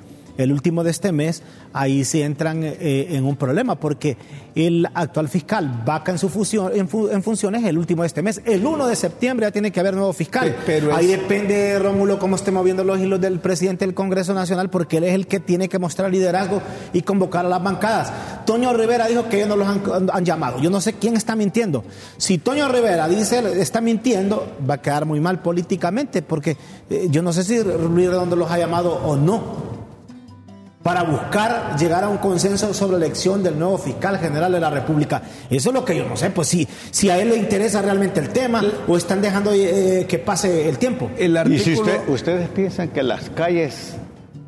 el 0.43 0.53
último 0.53 0.85
de 0.85 0.91
este 0.91 1.13
mes, 1.13 1.43
ahí 1.73 2.05
se 2.05 2.23
entran 2.25 2.63
eh, 2.65 3.09
en 3.11 3.25
un 3.25 3.37
problema, 3.37 3.75
porque 3.77 4.17
el 4.55 4.87
actual 4.95 5.29
fiscal 5.29 5.83
vaca 5.87 6.11
en, 6.13 6.19
su 6.19 6.29
fusión, 6.29 6.73
en, 6.75 6.89
fu- 6.89 7.09
en 7.09 7.23
funciones 7.23 7.65
el 7.65 7.79
último 7.79 8.03
de 8.03 8.09
este 8.09 8.23
mes. 8.23 8.41
El 8.45 8.67
1 8.67 8.87
de 8.87 8.97
septiembre 8.97 9.47
ya 9.47 9.51
tiene 9.53 9.71
que 9.71 9.79
haber 9.81 9.95
nuevo 9.95 10.13
fiscal. 10.13 10.49
Pe- 10.51 10.57
pero 10.67 10.95
ahí 10.97 11.13
es- 11.13 11.21
depende, 11.21 11.79
Rómulo, 11.79 12.19
cómo 12.19 12.37
esté 12.37 12.51
moviendo 12.51 12.83
los 12.85 12.99
hilos 12.99 13.21
del 13.21 13.39
presidente 13.41 13.85
del 13.87 13.95
Congreso 13.95 14.35
Nacional, 14.35 14.71
porque 14.71 14.97
él 14.99 15.05
es 15.05 15.15
el 15.15 15.27
que 15.27 15.39
tiene 15.41 15.69
que 15.69 15.79
mostrar 15.79 16.11
liderazgo 16.11 16.61
y 16.93 17.03
convocar 17.03 17.47
a 17.47 17.49
las 17.49 17.63
bancadas. 17.63 18.13
Toño 18.47 18.73
Rivera 18.73 19.07
dijo 19.07 19.29
que 19.29 19.37
ellos 19.37 19.49
no 19.49 19.57
los 19.57 19.69
han, 19.69 20.11
han 20.13 20.25
llamado. 20.25 20.59
Yo 20.61 20.71
no 20.71 20.81
sé 20.81 20.95
quién 20.95 21.17
está 21.17 21.37
mintiendo. 21.37 21.85
Si 22.17 22.39
Toño 22.39 22.69
Rivera 22.69 23.07
dice 23.09 23.41
está 23.61 23.81
mintiendo, 23.81 24.57
va 24.69 24.75
a 24.75 24.83
quedar 24.83 25.07
muy 25.07 25.21
mal 25.21 25.41
políticamente, 25.41 26.23
porque 26.23 26.57
eh, 26.89 27.07
yo 27.11 27.23
no 27.23 27.33
sé 27.33 27.45
si 27.45 27.63
Luis 27.63 28.09
Redondo 28.09 28.35
los 28.37 28.51
ha 28.51 28.59
llamado 28.59 28.95
o 28.95 29.17
no 29.17 29.70
para 30.83 31.03
buscar 31.03 31.77
llegar 31.79 32.05
a 32.05 32.09
un 32.09 32.17
consenso 32.19 32.73
sobre 32.73 32.99
la 32.99 33.05
elección 33.05 33.43
del 33.43 33.59
nuevo 33.59 33.77
fiscal 33.77 34.19
general 34.19 34.51
de 34.53 34.61
la 34.61 34.71
República. 34.71 35.21
Eso 35.51 35.69
es 35.71 35.75
lo 35.75 35.85
que 35.85 35.95
yo 35.97 36.07
no 36.09 36.17
sé, 36.17 36.31
pues 36.31 36.49
si, 36.49 36.67
si 36.91 37.11
a 37.11 37.19
él 37.19 37.29
le 37.31 37.37
interesa 37.37 37.83
realmente 37.83 38.19
el 38.21 38.31
tema 38.31 38.63
o 38.89 38.97
están 38.97 39.21
dejando 39.21 39.53
eh, 39.53 40.07
que 40.09 40.19
pase 40.19 40.69
el 40.69 40.79
tiempo. 40.79 41.11
El 41.19 41.33
Y 41.33 41.37
artículo, 41.37 41.65
si 41.65 41.75
usted- 41.75 42.09
ustedes 42.09 42.49
piensan 42.49 42.89
que 42.89 43.03
las 43.03 43.29
calles 43.31 43.95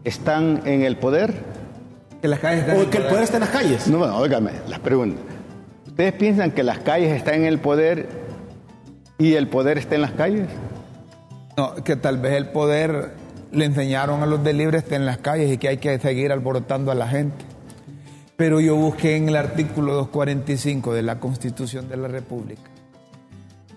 están 0.04 0.62
en 0.64 0.82
el 0.82 0.96
poder, 0.96 1.34
que 2.22 2.28
las 2.28 2.38
calles 2.38 2.60
están 2.60 2.76
O 2.78 2.82
en 2.82 2.90
que 2.90 2.98
el 2.98 3.04
poder 3.04 3.22
está 3.24 3.36
en 3.36 3.40
las 3.42 3.50
calles. 3.50 3.86
no, 3.88 3.98
bueno, 3.98 4.16
óigame, 4.16 4.52
las 4.68 4.78
preguntas. 4.78 5.22
¿Ustedes 5.86 6.14
piensan 6.14 6.52
que 6.52 6.62
las 6.62 6.78
calles 6.78 7.14
están 7.14 7.34
en 7.34 7.44
el 7.44 7.58
poder 7.58 8.08
y 9.18 9.34
el 9.34 9.48
poder 9.48 9.76
está 9.76 9.96
en 9.96 10.00
las 10.00 10.12
calles? 10.12 10.48
No, 11.58 11.74
que 11.74 11.96
tal 11.96 12.16
vez 12.16 12.32
el 12.32 12.48
poder 12.48 13.10
le 13.52 13.64
enseñaron 13.64 14.22
a 14.22 14.26
los 14.26 14.42
de 14.42 14.52
Libre 14.52 14.82
en 14.90 15.06
las 15.06 15.18
calles 15.18 15.52
y 15.52 15.58
que 15.58 15.68
hay 15.68 15.78
que 15.78 15.98
seguir 15.98 16.32
alborotando 16.32 16.90
a 16.90 16.94
la 16.94 17.08
gente. 17.08 17.44
Pero 18.36 18.60
yo 18.60 18.76
busqué 18.76 19.16
en 19.16 19.28
el 19.28 19.36
artículo 19.36 19.94
245 19.94 20.94
de 20.94 21.02
la 21.02 21.20
Constitución 21.20 21.88
de 21.88 21.96
la 21.96 22.08
República 22.08 22.72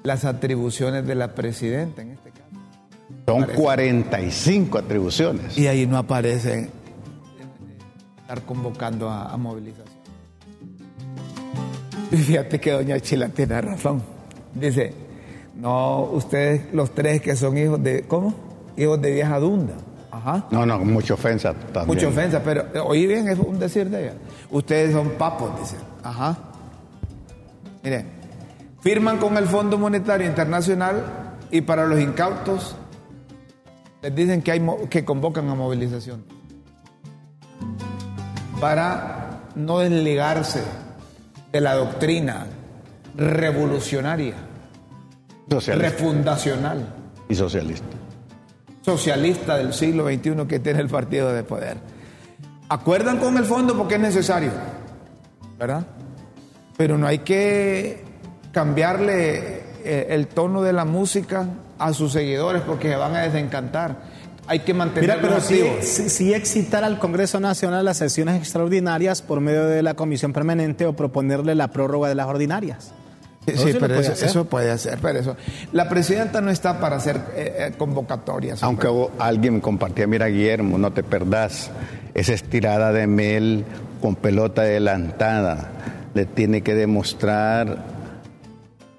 las 0.05 0.23
atribuciones 0.23 1.05
de 1.05 1.15
la 1.15 1.33
presidenta 1.33 2.01
en 2.01 2.11
este 2.11 2.29
caso. 2.29 2.43
Son 3.25 3.43
45 3.43 4.77
atribuciones. 4.77 5.57
Y 5.57 5.67
ahí 5.67 5.87
no 5.87 5.97
aparece 5.97 6.69
estar 8.21 8.41
convocando 8.43 9.09
a, 9.09 9.31
a 9.31 9.37
movilización. 9.37 9.87
Y 12.11 12.17
fíjate 12.17 12.59
que 12.59 12.71
doña 12.71 12.99
Chila 12.99 13.29
tiene 13.29 13.59
razón. 13.61 14.03
Dice, 14.53 14.93
no, 15.55 16.03
ustedes 16.03 16.71
los 16.71 16.93
tres 16.93 17.21
que 17.21 17.35
son 17.35 17.57
hijos 17.57 17.81
de, 17.83 18.03
¿cómo? 18.03 18.33
Hijos 18.77 19.01
de 19.01 19.11
vieja 19.11 19.39
dunda. 19.39 19.73
Ajá. 20.11 20.45
No, 20.51 20.65
no, 20.65 20.79
mucha 20.79 21.13
ofensa 21.13 21.53
también. 21.53 21.87
Mucha 21.87 22.07
ofensa, 22.07 22.41
pero 22.43 22.65
eh, 22.73 22.79
oí 22.79 23.05
bien, 23.05 23.27
es 23.27 23.37
un 23.37 23.59
decir 23.59 23.89
de 23.89 24.03
ella. 24.03 24.13
Ustedes 24.49 24.93
son 24.93 25.11
papos, 25.11 25.51
dice. 25.59 25.75
Ajá. 26.03 26.37
Miren, 27.83 28.07
firman 28.79 29.17
con 29.17 29.37
el 29.37 29.45
Fondo 29.45 29.77
Monetario 29.77 30.25
Internacional 30.25 31.03
y 31.51 31.61
para 31.61 31.85
los 31.85 31.99
incautos 31.99 32.75
les 34.01 34.15
dicen 34.15 34.41
que, 34.41 34.51
hay, 34.51 34.65
que 34.89 35.03
convocan 35.03 35.49
a 35.49 35.55
movilización. 35.55 36.23
Para 38.59 39.41
no 39.55 39.79
desligarse 39.79 40.63
de 41.51 41.61
la 41.61 41.75
doctrina 41.75 42.47
revolucionaria, 43.15 44.35
Socialista 45.49 45.89
refundacional, 45.89 46.85
y 47.29 47.35
socialista. 47.35 47.85
Socialista 48.85 49.57
del 49.57 49.73
siglo 49.73 50.05
XXI 50.05 50.45
que 50.47 50.59
tiene 50.59 50.79
el 50.79 50.89
partido 50.89 51.33
de 51.33 51.41
poder. 51.41 51.77
Acuerdan 52.69 53.17
con 53.17 53.35
el 53.35 53.43
fondo 53.43 53.75
porque 53.75 53.95
es 53.95 54.01
necesario, 54.01 54.51
¿verdad? 55.57 55.87
Pero 56.77 56.95
no 56.95 57.07
hay 57.07 57.19
que 57.19 58.03
cambiarle 58.51 59.63
eh, 59.83 60.07
el 60.11 60.27
tono 60.27 60.61
de 60.61 60.71
la 60.71 60.85
música 60.85 61.47
a 61.79 61.93
sus 61.93 62.11
seguidores 62.11 62.61
porque 62.61 62.89
se 62.89 62.95
van 62.95 63.15
a 63.15 63.21
desencantar. 63.21 64.13
Hay 64.45 64.59
que 64.59 64.75
Mira, 64.75 64.85
mantenerlos 64.85 65.19
pero 65.19 65.41
sí, 65.41 65.63
sí, 65.81 66.09
sí 66.09 66.33
excitar 66.35 66.83
al 66.83 66.99
Congreso 66.99 67.39
Nacional 67.39 67.85
las 67.85 67.97
sesiones 67.97 68.37
extraordinarias 68.37 69.23
por 69.23 69.41
medio 69.41 69.65
de 69.65 69.81
la 69.81 69.95
comisión 69.95 70.31
permanente 70.31 70.85
o 70.85 70.93
proponerle 70.93 71.55
la 71.55 71.69
prórroga 71.69 72.07
de 72.07 72.13
las 72.13 72.27
ordinarias. 72.27 72.93
Sí, 73.45 73.75
pero 73.79 73.95
puede 73.95 74.11
eso, 74.25 74.45
puede 74.45 74.71
hacer, 74.71 74.97
pero 75.01 75.19
eso. 75.19 75.35
La 75.71 75.87
presidenta 75.87 76.41
no 76.41 76.49
está 76.49 76.79
para 76.79 76.95
hacer 76.95 77.17
eh, 77.35 77.55
eh, 77.69 77.73
convocatorias. 77.77 78.63
Aunque 78.63 78.87
vos- 78.87 79.11
alguien 79.19 79.55
me 79.55 79.61
compartía, 79.61 80.07
mira 80.07 80.27
Guillermo, 80.27 80.77
no 80.77 80.91
te 80.91 81.03
perdás, 81.03 81.69
esa 82.13 82.33
estirada 82.33 82.91
de 82.91 83.05
Mel 83.07 83.65
con 84.01 84.15
pelota 84.15 84.63
adelantada 84.63 85.69
le 86.13 86.25
tiene 86.25 86.61
que 86.61 86.73
demostrar 86.75 87.83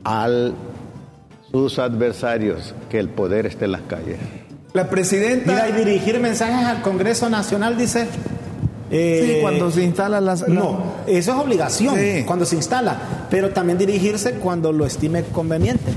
a 0.04 0.28
sus 1.50 1.78
adversarios 1.78 2.74
que 2.90 2.98
el 2.98 3.08
poder 3.08 3.46
está 3.46 3.64
en 3.64 3.72
las 3.72 3.82
calles. 3.82 4.18
La 4.74 4.88
presidenta. 4.90 5.50
Mira, 5.52 5.68
y 5.70 5.72
dirigir 5.72 6.20
mensajes 6.20 6.66
al 6.66 6.82
Congreso 6.82 7.28
Nacional 7.30 7.76
dice. 7.78 8.06
Eh, 8.90 9.32
sí, 9.36 9.38
cuando 9.42 9.70
se 9.70 9.82
instala 9.82 10.20
las. 10.20 10.46
No, 10.48 10.78
eso 11.06 11.32
es 11.32 11.38
obligación 11.38 11.96
Sí. 11.96 12.24
cuando 12.26 12.44
se 12.44 12.56
instala, 12.56 13.26
pero 13.30 13.50
también 13.50 13.78
dirigirse 13.78 14.34
cuando 14.34 14.72
lo 14.72 14.86
estime 14.86 15.22
conveniente. 15.24 15.92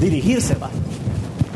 Dirigirse 0.00 0.54
va. 0.56 0.70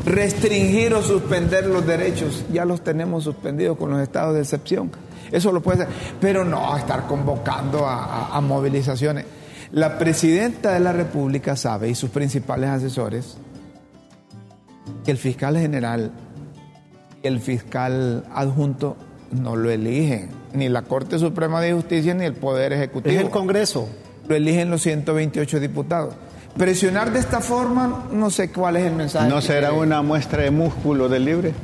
Restringir 0.04 0.94
o 0.94 1.02
suspender 1.02 1.66
los 1.66 1.86
derechos, 1.86 2.44
ya 2.52 2.64
los 2.64 2.82
tenemos 2.82 3.22
suspendidos 3.24 3.76
con 3.78 3.90
los 3.90 4.00
estados 4.00 4.34
de 4.34 4.40
excepción. 4.40 4.90
Eso 5.30 5.52
lo 5.52 5.62
puede 5.62 5.84
hacer, 5.84 5.94
pero 6.20 6.44
no 6.44 6.76
estar 6.76 7.06
convocando 7.06 7.86
a, 7.86 8.04
a- 8.04 8.36
a 8.36 8.40
movilizaciones. 8.40 9.24
La 9.70 9.98
presidenta 9.98 10.72
de 10.72 10.80
la 10.80 10.92
República 10.92 11.56
sabe 11.56 11.88
y 11.88 11.94
sus 11.94 12.10
principales 12.10 12.68
asesores 12.70 13.36
que 15.04 15.10
el 15.12 15.16
fiscal 15.18 15.56
general 15.56 16.10
y 17.22 17.26
el 17.28 17.40
fiscal 17.40 18.24
adjunto 18.34 18.96
no 19.32 19.56
lo 19.56 19.70
eligen, 19.70 20.30
ni 20.52 20.68
la 20.68 20.82
Corte 20.82 21.18
Suprema 21.18 21.60
de 21.60 21.72
Justicia 21.72 22.14
ni 22.14 22.24
el 22.24 22.34
Poder 22.34 22.72
Ejecutivo 22.72 23.14
Es 23.14 23.20
el 23.20 23.30
Congreso. 23.30 23.88
lo 24.28 24.34
eligen 24.34 24.70
los 24.70 24.82
128 24.82 25.60
diputados. 25.60 26.14
Presionar 26.56 27.12
de 27.12 27.18
esta 27.18 27.40
forma, 27.40 28.04
no 28.12 28.30
sé 28.30 28.50
cuál 28.52 28.76
es 28.76 28.84
el 28.84 28.94
mensaje. 28.94 29.28
¿No 29.28 29.40
será 29.40 29.68
quiere. 29.70 29.82
una 29.84 30.02
muestra 30.02 30.42
de 30.42 30.50
músculo 30.50 31.08
del 31.08 31.24
libre? 31.24 31.54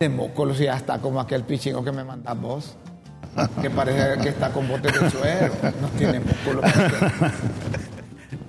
De 0.00 0.08
músculo, 0.08 0.54
si 0.54 0.64
ya 0.64 0.76
está 0.76 0.98
como 0.98 1.20
aquel 1.20 1.44
pichingo 1.44 1.84
que 1.84 1.92
me 1.92 2.02
mandas 2.04 2.38
vos. 2.40 2.76
Que 3.62 3.70
parece 3.70 4.18
que 4.20 4.30
está 4.30 4.50
con 4.50 4.66
botes 4.66 4.92
de 5.00 5.10
suero. 5.10 5.52
No 5.80 5.88
tiene 5.96 6.20
músculo. 6.20 6.62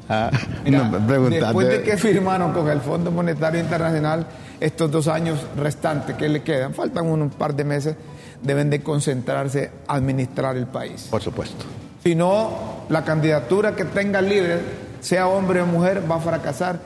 Ah, 0.09 0.31
Mira, 0.63 0.85
no, 0.85 0.99
después 1.29 1.67
de 1.67 1.83
que 1.83 1.97
firmaron 1.97 2.53
con 2.53 2.69
el 2.69 2.79
Fondo 2.79 3.11
Monetario 3.11 3.59
Internacional 3.59 4.25
estos 4.57 4.89
dos 4.89 5.09
años 5.09 5.45
restantes 5.57 6.15
que 6.15 6.29
le 6.29 6.43
quedan, 6.43 6.73
faltan 6.73 7.07
un 7.07 7.29
par 7.29 7.53
de 7.53 7.65
meses, 7.65 7.95
deben 8.41 8.69
de 8.69 8.81
concentrarse 8.81 9.71
a 9.87 9.95
administrar 9.95 10.57
el 10.57 10.67
país. 10.67 11.07
Por 11.09 11.21
supuesto. 11.21 11.65
Si 12.03 12.15
no, 12.15 12.85
la 12.89 13.03
candidatura 13.03 13.75
que 13.75 13.85
tenga 13.85 14.21
líder, 14.21 14.61
sea 15.01 15.27
hombre 15.27 15.61
o 15.61 15.65
mujer, 15.65 16.03
va 16.09 16.15
a 16.15 16.19
fracasar. 16.19 16.79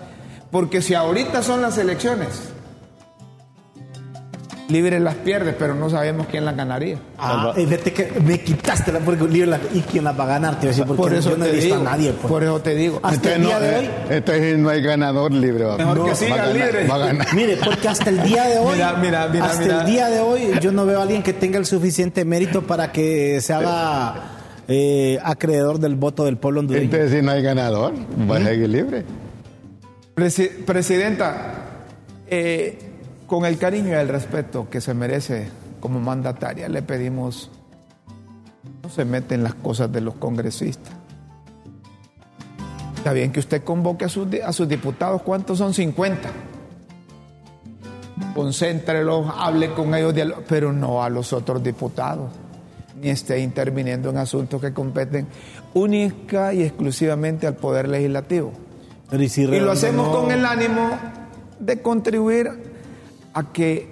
Porque 0.51 0.81
si 0.81 0.93
ahorita 0.93 1.43
son 1.43 1.61
las 1.61 1.77
elecciones, 1.77 2.50
Libre 4.71 4.99
las 4.99 5.15
pierde, 5.15 5.53
pero 5.53 5.75
no 5.75 5.89
sabemos 5.89 6.27
quién 6.31 6.45
las 6.45 6.55
ganaría. 6.55 6.97
Ah, 7.17 7.53
eh, 7.57 7.65
vete 7.69 7.91
que 7.91 8.11
me 8.25 8.39
quitaste 8.39 8.91
la 8.93 8.99
porque 8.99 9.25
libre 9.27 9.47
la- 9.51 9.59
y 9.73 9.81
quién 9.81 10.03
la 10.05 10.13
va 10.13 10.23
a 10.23 10.27
ganar, 10.27 10.53
te 10.55 10.59
voy 10.61 10.65
a 10.67 10.69
decir, 10.69 10.85
porque 10.85 11.01
Por 11.01 11.13
eso 11.13 11.31
yo 11.31 11.37
no 11.37 11.45
he 11.45 11.51
visto 11.51 11.75
digo, 11.75 11.87
a 11.87 11.91
nadie. 11.91 12.13
pues. 12.13 12.31
por 12.31 12.43
eso 12.43 12.61
te 12.61 12.73
digo. 12.75 12.99
Hasta 13.03 13.35
el 13.35 13.41
no, 13.41 13.47
día 13.49 13.59
de 13.59 13.69
eh, 13.69 13.77
hoy. 13.79 13.89
entonces 14.09 14.57
no 14.57 14.69
hay 14.69 14.81
ganador 14.81 15.31
libre. 15.33 15.65
va. 15.65 15.77
Mejor 15.77 15.95
que 15.97 16.01
va 16.03 16.11
a 16.11 16.15
siga 16.15 16.35
ganar, 16.37 16.55
libre. 16.55 16.87
Va 16.87 16.95
a 16.95 16.97
ganar. 16.99 17.27
Mire, 17.35 17.57
porque 17.57 17.87
hasta 17.89 18.09
el 18.09 18.23
día 18.23 18.43
de 18.45 18.59
hoy, 18.59 18.73
Mira, 18.75 18.93
mira, 18.93 19.27
mira, 19.27 19.45
hasta 19.45 19.61
mira. 19.61 19.79
el 19.81 19.85
día 19.87 20.07
de 20.09 20.19
hoy, 20.21 20.41
yo 20.61 20.71
no 20.71 20.85
veo 20.85 20.99
a 20.99 21.03
alguien 21.03 21.21
que 21.21 21.33
tenga 21.33 21.57
el 21.59 21.65
suficiente 21.65 22.23
mérito 22.23 22.61
para 22.61 22.91
que 22.93 23.41
se 23.41 23.51
haga 23.53 24.13
eh, 24.69 25.19
acreedor 25.23 25.79
del 25.79 25.95
voto 25.95 26.23
del 26.23 26.37
pueblo 26.37 26.61
hondureño. 26.61 26.85
Entonces 26.85 27.11
si 27.11 27.21
no 27.21 27.31
hay 27.31 27.41
ganador, 27.41 27.93
va 28.29 28.37
a 28.37 28.43
seguir 28.43 28.69
libre. 28.69 29.03
Presi- 30.15 30.63
Presidenta, 30.65 31.53
eh, 32.27 32.77
con 33.31 33.45
el 33.45 33.57
cariño 33.57 33.91
y 33.91 33.91
el 33.93 34.09
respeto 34.09 34.67
que 34.69 34.81
se 34.81 34.93
merece 34.93 35.47
como 35.79 36.01
mandataria, 36.01 36.67
le 36.67 36.81
pedimos 36.81 37.49
no 38.83 38.89
se 38.89 39.05
mete 39.05 39.35
en 39.35 39.43
las 39.43 39.53
cosas 39.53 39.89
de 39.89 40.01
los 40.01 40.15
congresistas. 40.15 40.91
Está 42.97 43.13
bien 43.13 43.31
que 43.31 43.39
usted 43.39 43.63
convoque 43.63 44.03
a 44.03 44.09
sus, 44.09 44.29
di- 44.29 44.41
a 44.41 44.51
sus 44.51 44.67
diputados, 44.67 45.21
¿cuántos 45.21 45.59
son? 45.59 45.73
50. 45.73 46.29
Concéntrelos, 48.35 49.31
hable 49.37 49.73
con 49.73 49.95
ellos, 49.95 50.13
pero 50.49 50.73
no 50.73 51.01
a 51.01 51.09
los 51.09 51.31
otros 51.31 51.63
diputados, 51.63 52.31
ni 53.01 53.09
esté 53.11 53.39
interviniendo 53.39 54.09
en 54.09 54.17
asuntos 54.17 54.59
que 54.59 54.73
competen 54.73 55.25
única 55.73 56.53
y 56.53 56.63
exclusivamente 56.63 57.47
al 57.47 57.55
Poder 57.55 57.87
Legislativo. 57.87 58.51
Pero 59.09 59.23
y, 59.23 59.29
si 59.29 59.43
Y 59.43 59.59
lo 59.61 59.71
hacemos 59.71 60.07
no- 60.07 60.13
con 60.21 60.31
el 60.31 60.45
ánimo 60.45 60.89
de 61.59 61.81
contribuir 61.81 62.70
a 63.33 63.51
que 63.51 63.89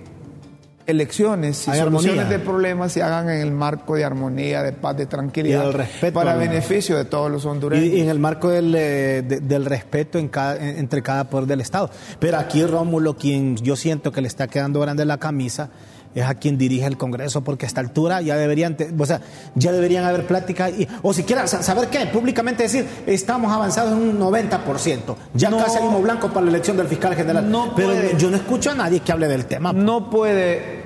elecciones 0.87 1.67
y 1.67 1.71
Hay 1.71 1.79
soluciones 1.79 2.19
armonía. 2.21 2.37
de 2.39 2.43
problemas 2.43 2.91
se 2.91 3.03
hagan 3.03 3.29
en 3.29 3.41
el 3.41 3.51
marco 3.51 3.95
de 3.95 4.03
armonía, 4.05 4.63
de 4.63 4.71
paz, 4.73 4.97
de 4.97 5.05
tranquilidad, 5.05 5.61
Y 5.61 5.65
del 5.65 5.73
respeto 5.73 6.13
para 6.15 6.35
beneficio 6.35 6.97
de 6.97 7.05
todos 7.05 7.29
los 7.29 7.45
hondureños. 7.45 7.85
Y, 7.85 7.97
y 7.97 8.01
en 8.01 8.09
el 8.09 8.17
marco 8.17 8.49
del, 8.49 8.73
eh, 8.75 9.21
de- 9.21 9.39
del 9.39 9.65
respeto 9.65 10.17
en 10.17 10.29
cada- 10.29 10.55
en- 10.57 10.77
entre 10.79 11.03
cada 11.03 11.25
poder 11.29 11.45
del 11.47 11.61
Estado. 11.61 11.91
Pero 12.19 12.39
aquí 12.39 12.65
Rómulo, 12.65 13.15
quien 13.17 13.55
yo 13.57 13.75
siento 13.75 14.11
que 14.11 14.21
le 14.21 14.27
está 14.27 14.47
quedando 14.47 14.79
grande 14.79 15.05
la 15.05 15.17
camisa, 15.19 15.69
es 16.15 16.23
a 16.23 16.35
quien 16.35 16.57
dirige 16.57 16.85
el 16.85 16.97
Congreso, 16.97 17.41
porque 17.43 17.65
a 17.65 17.67
esta 17.67 17.81
altura 17.81 18.21
ya 18.21 18.35
deberían, 18.35 18.75
o 18.97 19.05
sea, 19.05 19.21
ya 19.55 19.71
deberían 19.71 20.03
haber 20.05 20.25
pláticas, 20.25 20.71
y, 20.77 20.87
o 21.03 21.13
siquiera 21.13 21.45
sa- 21.47 21.61
saber 21.61 21.89
qué, 21.89 22.05
públicamente 22.07 22.63
decir, 22.63 22.85
estamos 23.05 23.51
avanzados 23.51 23.93
en 23.93 24.09
un 24.09 24.19
90%, 24.19 25.15
ya 25.33 25.49
No. 25.49 25.57
casi 25.57 25.77
hay 25.77 25.87
humo 25.87 26.01
blanco 26.01 26.29
para 26.29 26.45
la 26.45 26.49
elección 26.51 26.77
del 26.77 26.87
fiscal 26.87 27.15
general. 27.15 27.49
No 27.49 27.75
Pero 27.75 27.89
puede. 27.89 28.17
yo 28.17 28.29
no 28.31 28.37
escucho 28.37 28.71
a 28.71 28.75
nadie 28.75 29.01
que 29.01 29.11
hable 29.11 29.27
del 29.27 29.45
tema. 29.45 29.71
No 29.71 30.09
puede 30.09 30.79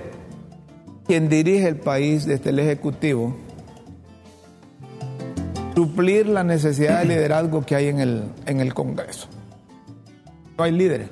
quien 1.08 1.30
dirige 1.30 1.68
el 1.68 1.78
país 1.78 2.26
desde 2.26 2.50
el 2.50 2.60
Ejecutivo 2.60 3.36
suplir 5.76 6.28
la 6.28 6.44
necesidad 6.44 7.00
de 7.00 7.06
liderazgo 7.06 7.66
que 7.66 7.76
hay 7.76 7.88
en 7.88 8.00
el, 8.00 8.24
en 8.46 8.60
el 8.60 8.74
Congreso. 8.74 9.28
No 10.58 10.64
hay 10.66 10.72
líderes. 10.72 11.10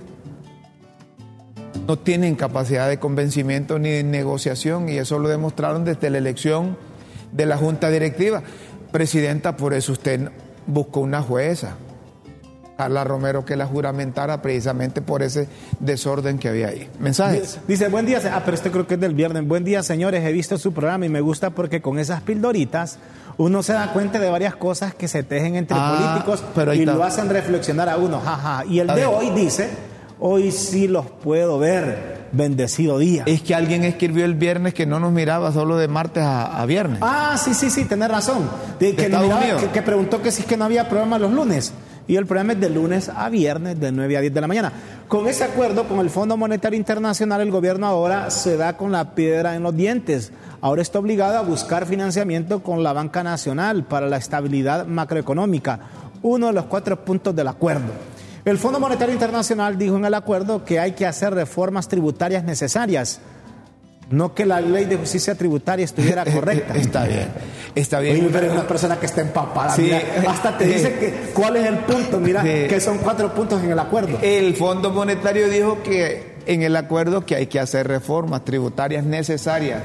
No 1.92 2.00
tienen 2.00 2.36
capacidad 2.36 2.88
de 2.88 3.00
convencimiento 3.00 3.78
ni 3.78 3.90
de 3.90 4.04
negociación 4.06 4.88
y 4.88 4.96
eso 4.98 5.20
lo 5.20 5.28
demostraron 5.28 5.84
desde 5.84 6.10
la 6.10 6.20
elección 6.20 6.78
de 7.34 7.46
la 7.46 7.58
Junta 7.58 7.90
Directiva. 7.90 8.44
Presidenta, 8.94 9.58
por 9.58 9.74
eso 9.74 9.92
usted 9.92 10.30
buscó 10.68 11.02
una 11.02 11.22
jueza. 11.22 11.76
Carla 12.78 13.04
Romero 13.04 13.44
que 13.44 13.58
la 13.58 13.66
juramentara 13.66 14.42
precisamente 14.42 15.02
por 15.02 15.22
ese 15.22 15.50
desorden 15.82 16.40
que 16.40 16.48
había 16.48 16.70
ahí. 16.70 16.90
Mensajes. 16.98 17.60
Dice, 17.68 17.90
buen 17.90 18.06
día, 18.06 18.22
ah, 18.32 18.42
pero 18.46 18.56
este 18.56 18.72
creo 18.72 18.88
que 18.88 18.94
es 18.94 19.00
del 19.02 19.14
viernes. 19.14 19.46
Buen 19.46 19.66
día, 19.66 19.84
señores, 19.84 20.24
he 20.24 20.32
visto 20.32 20.58
su 20.58 20.72
programa 20.72 21.06
y 21.06 21.10
me 21.10 21.20
gusta 21.20 21.50
porque 21.50 21.82
con 21.82 22.00
esas 22.00 22.22
pildoritas 22.22 23.00
uno 23.36 23.64
se 23.64 23.74
da 23.74 23.92
cuenta 23.92 24.18
de 24.18 24.30
varias 24.30 24.56
cosas 24.56 24.96
que 24.96 25.10
se 25.10 25.24
tejen 25.24 25.58
entre 25.58 25.76
Ah, 25.78 25.98
políticos 25.98 26.42
pero 26.56 26.74
y 26.74 26.86
lo 26.86 27.04
hacen 27.04 27.30
reflexionar 27.30 27.90
a 27.90 27.98
uno. 27.98 28.22
Jaja. 28.22 28.64
Y 28.64 28.80
el 28.80 28.88
de 28.88 29.06
hoy 29.06 29.32
dice, 29.32 29.91
hoy 30.22 30.52
sí 30.52 30.88
los 30.88 31.06
puedo 31.08 31.60
ver. 31.60 32.22
Bendecido 32.34 32.98
día. 32.98 33.24
Es 33.26 33.42
que 33.42 33.54
alguien 33.54 33.84
escribió 33.84 34.24
el 34.24 34.36
viernes 34.36 34.74
que 34.74 34.86
no 34.86 35.02
nos 35.02 35.12
miraba 35.12 35.52
solo 35.52 35.76
de 35.76 35.90
martes 35.90 36.24
a, 36.24 36.62
a 36.62 36.66
viernes. 36.66 37.00
Ah, 37.02 37.36
sí, 37.38 37.54
sí, 37.54 37.70
sí, 37.70 37.84
tenés 37.84 38.08
razón. 38.10 38.50
De, 38.80 38.96
que, 38.96 39.04
Estados 39.08 39.26
miraba- 39.28 39.42
Unidos. 39.44 39.62
que, 39.64 39.68
que 39.72 39.82
preguntó 39.82 40.22
que 40.22 40.32
si 40.32 40.44
es 40.44 40.48
que 40.48 40.56
no 40.56 40.64
había 40.64 40.88
programa 40.88 41.20
los 41.20 41.30
lunes. 41.34 41.74
Y 42.08 42.16
el 42.16 42.26
programa 42.26 42.54
es 42.54 42.62
de 42.62 42.70
lunes 42.70 43.10
a 43.10 43.28
viernes, 43.28 43.78
de 43.82 43.92
9 43.92 44.16
a 44.18 44.22
10 44.22 44.34
de 44.34 44.42
la 44.42 44.48
mañana. 44.48 44.72
Con 45.10 45.28
ese 45.28 45.44
acuerdo 45.44 45.90
con 45.90 46.00
el 46.00 46.10
Fondo 46.10 46.38
Monetario 46.38 46.78
Internacional, 46.78 47.42
el 47.42 47.52
gobierno 47.52 47.86
ahora 47.86 48.32
se 48.32 48.56
da 48.56 48.78
con 48.78 48.94
la 48.94 49.14
piedra 49.14 49.56
en 49.58 49.64
los 49.64 49.76
dientes. 49.76 50.32
Ahora 50.62 50.82
está 50.82 51.00
obligado 51.00 51.38
a 51.38 51.42
buscar 51.42 51.86
financiamiento 51.86 52.64
con 52.64 52.82
la 52.82 52.94
Banca 52.94 53.24
Nacional 53.24 53.84
para 53.84 54.08
la 54.08 54.16
estabilidad 54.18 54.86
macroeconómica, 54.88 55.80
uno 56.22 56.48
de 56.48 56.54
los 56.54 56.66
cuatro 56.66 57.04
puntos 57.04 57.36
del 57.36 57.48
acuerdo. 57.50 57.92
El 58.46 58.58
Fondo 58.58 58.80
Monetario 58.80 59.14
Internacional 59.14 59.78
dijo 59.78 59.96
en 59.98 60.06
el 60.06 60.14
acuerdo 60.14 60.66
que 60.66 60.80
hay 60.80 60.94
que 60.94 61.06
hacer 61.06 61.34
reformas 61.34 61.88
tributarias 61.88 62.44
necesarias, 62.44 63.20
no 64.10 64.34
que 64.34 64.46
la 64.46 64.60
ley 64.60 64.86
de 64.86 64.98
justicia 64.98 65.36
tributaria 65.36 65.86
estuviera 65.86 66.26
correcta. 66.34 66.76
Está 66.76 67.06
bien, 67.06 67.28
está 67.76 68.00
bien. 68.00 68.18
Oye, 68.20 68.30
pero 68.32 68.48
es 68.48 68.54
una 68.54 68.68
persona 68.68 69.00
que 69.00 69.06
está 69.06 69.22
empapada. 69.22 69.76
Sí. 69.76 69.84
mira, 69.84 70.02
hasta 70.28 70.58
te 70.58 70.66
Sí. 70.66 70.74
dice 70.74 70.94
que, 71.00 71.14
cuál 71.34 71.56
es 71.58 71.68
el 71.68 71.78
punto. 71.80 72.20
Mira, 72.20 72.42
Sí. 72.42 72.68
que 72.68 72.82
son 72.82 72.98
cuatro 72.98 73.34
puntos 73.34 73.64
en 73.64 73.72
el 73.72 73.80
acuerdo. 73.80 74.18
El 74.22 74.56
Fondo 74.56 74.90
Monetario 74.90 75.48
dijo 75.48 75.82
que 75.84 76.32
en 76.48 76.64
el 76.64 76.76
acuerdo 76.76 77.26
que 77.26 77.36
hay 77.36 77.46
que 77.46 77.60
hacer 77.60 77.88
reformas 77.88 78.44
tributarias 78.44 79.06
necesarias, 79.06 79.82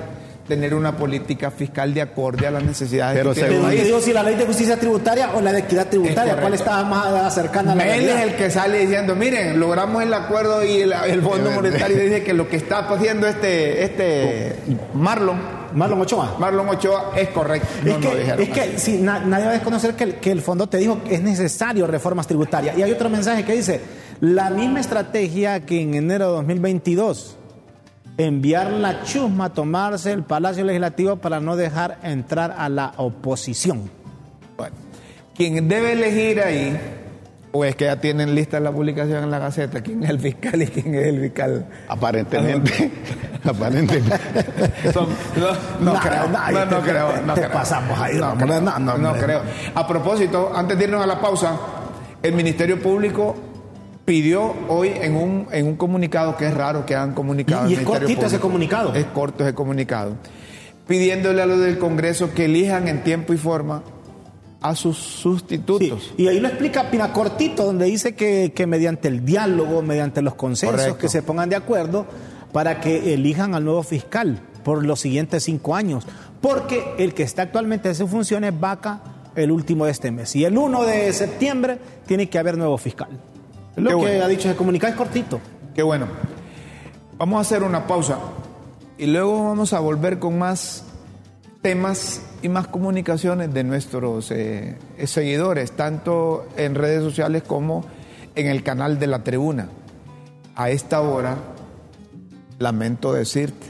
tener 0.46 0.74
una 0.74 0.96
política 0.96 1.50
fiscal 1.50 1.92
de 1.92 2.02
acorde 2.02 2.46
a 2.46 2.50
las 2.50 2.62
necesidades 2.62 3.16
Pero 3.18 3.34
que 3.34 3.40
tiene 3.42 3.54
según- 3.56 3.70
digo 3.84 4.00
si 4.00 4.12
la 4.12 4.22
ley 4.22 4.36
de 4.36 4.46
justicia 4.46 4.78
tributaria 4.78 5.30
o 5.34 5.40
la 5.40 5.52
de 5.52 5.60
equidad 5.60 5.88
tributaria, 5.88 6.34
Es 6.34 6.40
¿cuál 6.40 6.54
está 6.54 6.84
más 6.84 7.34
cercana 7.34 7.72
a 7.72 7.74
la 7.74 7.96
Él 7.96 8.08
es 8.08 8.20
el 8.22 8.34
que 8.36 8.50
sale 8.50 8.78
diciendo, 8.80 9.14
miren, 9.16 9.58
logramos 9.58 10.02
el 10.02 10.14
acuerdo 10.14 10.64
y 10.64 10.82
el, 10.82 10.92
el 10.92 11.22
Fondo 11.22 11.50
Monetario 11.50 11.98
dice 11.98 12.22
que 12.22 12.32
lo 12.32 12.48
que 12.48 12.56
está 12.56 12.78
haciendo 12.88 13.26
este, 13.26 13.82
este 13.84 14.56
Marlon, 14.94 15.36
Marlon 15.74 16.00
Ochoa. 16.00 16.36
Marlon 16.38 16.68
Ochoa 16.68 17.12
es 17.16 17.28
correcto. 17.30 17.66
No, 17.84 17.90
es 17.90 17.96
que, 17.98 18.16
dijeron 18.16 18.42
es 18.42 18.48
que 18.50 18.78
si 18.78 18.98
na- 18.98 19.20
nadie 19.20 19.44
va 19.46 19.50
a 19.50 19.54
desconocer 19.54 19.94
que 19.94 20.04
el, 20.04 20.14
que 20.16 20.30
el 20.30 20.42
fondo 20.42 20.68
te 20.68 20.78
dijo 20.78 21.02
que 21.02 21.16
es 21.16 21.22
necesario 21.22 21.86
reformas 21.86 22.26
tributarias. 22.26 22.78
Y 22.78 22.82
hay 22.82 22.92
otro 22.92 23.10
mensaje 23.10 23.44
que 23.44 23.54
dice, 23.54 23.80
la 24.20 24.50
misma 24.50 24.80
estrategia 24.80 25.60
que 25.66 25.80
en 25.80 25.94
enero 25.94 26.26
de 26.30 26.32
2022, 26.36 27.36
enviar 28.18 28.70
la 28.72 29.02
chusma 29.02 29.46
a 29.46 29.50
tomarse 29.50 30.12
el 30.12 30.22
Palacio 30.22 30.64
Legislativo 30.64 31.16
para 31.16 31.40
no 31.40 31.56
dejar 31.56 31.98
entrar 32.02 32.54
a 32.58 32.68
la 32.68 32.92
oposición. 32.96 33.90
Bueno, 34.56 34.74
quien 35.34 35.68
debe 35.68 35.92
elegir 35.92 36.40
ahí, 36.40 36.78
o 37.52 37.64
es 37.64 37.76
que 37.76 37.84
ya 37.84 38.00
tienen 38.00 38.34
lista 38.34 38.58
la 38.60 38.72
publicación 38.72 39.22
en 39.24 39.30
la 39.30 39.38
Gaceta, 39.38 39.80
quién 39.82 40.02
es 40.02 40.10
el 40.10 40.18
fiscal 40.20 40.60
y 40.62 40.66
quién 40.66 40.94
es 40.94 41.06
el 41.06 41.20
fiscal. 41.20 41.66
Aparentemente, 41.88 42.90
aparentemente. 43.44 44.16
Son- 44.92 45.08
no, 45.36 45.46
no 45.80 45.92
No, 45.94 46.00
creo, 46.00 46.28
no, 46.28 46.50
no, 46.52 46.64
no 46.66 46.76
te- 46.82 46.90
creo, 46.90 47.08
te- 47.08 47.22
no 47.22 47.34
te 47.34 47.40
creo. 47.42 47.52
pasamos 47.52 47.98
ahí, 47.98 48.16
no, 48.16 48.34
creo, 48.36 48.60
no, 48.60 48.78
no, 48.78 48.96
no 48.98 49.08
hombre. 49.10 49.22
creo. 49.24 49.42
A 49.74 49.86
propósito, 49.86 50.52
antes 50.54 50.78
de 50.78 50.84
irnos 50.84 51.02
a 51.02 51.06
la 51.06 51.20
pausa, 51.20 51.56
el 52.22 52.32
Ministerio 52.32 52.80
Público 52.80 53.36
pidió 54.06 54.54
hoy 54.68 54.92
en 54.94 55.14
un, 55.16 55.46
en 55.52 55.66
un 55.66 55.76
comunicado, 55.76 56.36
que 56.38 56.46
es 56.46 56.54
raro 56.54 56.86
que 56.86 56.94
hagan 56.94 57.12
comunicado. 57.12 57.68
Y- 57.68 57.74
es 57.74 57.80
cortito 57.82 58.24
ese 58.24 58.38
comunicado. 58.40 58.94
Es 58.94 59.04
corto 59.06 59.44
ese 59.44 59.52
comunicado. 59.54 60.14
Pidiéndole 60.86 61.42
a 61.42 61.46
los 61.46 61.58
del 61.60 61.78
Congreso 61.78 62.32
que 62.32 62.44
elijan 62.46 62.88
en 62.88 63.02
tiempo 63.02 63.34
y 63.34 63.36
forma 63.36 63.82
a 64.62 64.74
sus 64.74 64.96
Sí, 64.96 65.22
sustitutos. 65.22 66.14
y 66.16 66.28
ahí 66.28 66.40
lo 66.40 66.48
explica 66.48 66.90
Pina 66.90 67.12
cortito, 67.12 67.64
donde 67.64 67.84
dice 67.86 68.14
que, 68.14 68.52
que 68.54 68.66
mediante 68.66 69.08
el 69.08 69.24
diálogo, 69.24 69.82
mediante 69.82 70.22
los 70.22 70.34
consensos, 70.34 70.76
Correcto. 70.80 70.98
que 70.98 71.08
se 71.08 71.22
pongan 71.22 71.48
de 71.50 71.56
acuerdo 71.56 72.06
para 72.52 72.80
que 72.80 73.12
elijan 73.14 73.54
al 73.54 73.64
nuevo 73.64 73.82
fiscal 73.82 74.40
por 74.64 74.84
los 74.84 75.00
siguientes 75.00 75.42
cinco 75.44 75.74
años. 75.74 76.06
Porque 76.40 76.84
el 76.98 77.12
que 77.14 77.22
está 77.24 77.42
actualmente 77.42 77.88
en 77.88 77.94
sus 77.96 78.08
funciones 78.08 78.58
vaca 78.58 79.00
el 79.34 79.50
último 79.50 79.84
de 79.84 79.90
este 79.90 80.10
mes. 80.10 80.34
Y 80.36 80.44
el 80.44 80.56
1 80.56 80.84
de 80.84 81.12
septiembre 81.12 81.78
tiene 82.06 82.28
que 82.30 82.38
haber 82.38 82.56
nuevo 82.56 82.78
fiscal. 82.78 83.08
Es 83.76 83.82
lo 83.82 83.90
Qué 83.90 83.96
que 83.96 84.02
bueno. 84.02 84.24
ha 84.24 84.28
dicho 84.28 84.48
ese 84.48 84.56
comunicado, 84.56 84.92
es 84.92 84.96
cortito. 84.98 85.40
Qué 85.74 85.82
bueno. 85.82 86.06
Vamos 87.18 87.38
a 87.38 87.40
hacer 87.40 87.62
una 87.62 87.86
pausa 87.86 88.18
y 88.98 89.06
luego 89.06 89.44
vamos 89.44 89.72
a 89.72 89.80
volver 89.80 90.18
con 90.18 90.38
más 90.38 90.84
temas 91.62 92.22
y 92.42 92.48
más 92.48 92.68
comunicaciones 92.68 93.52
de 93.52 93.64
nuestros 93.64 94.30
eh, 94.30 94.78
seguidores, 95.04 95.72
tanto 95.72 96.46
en 96.56 96.74
redes 96.74 97.02
sociales 97.02 97.42
como 97.42 97.84
en 98.34 98.46
el 98.46 98.62
canal 98.62 98.98
de 98.98 99.06
la 99.06 99.22
tribuna. 99.24 99.68
A 100.54 100.70
esta 100.70 101.00
hora, 101.00 101.36
lamento 102.58 103.12
decirte, 103.12 103.66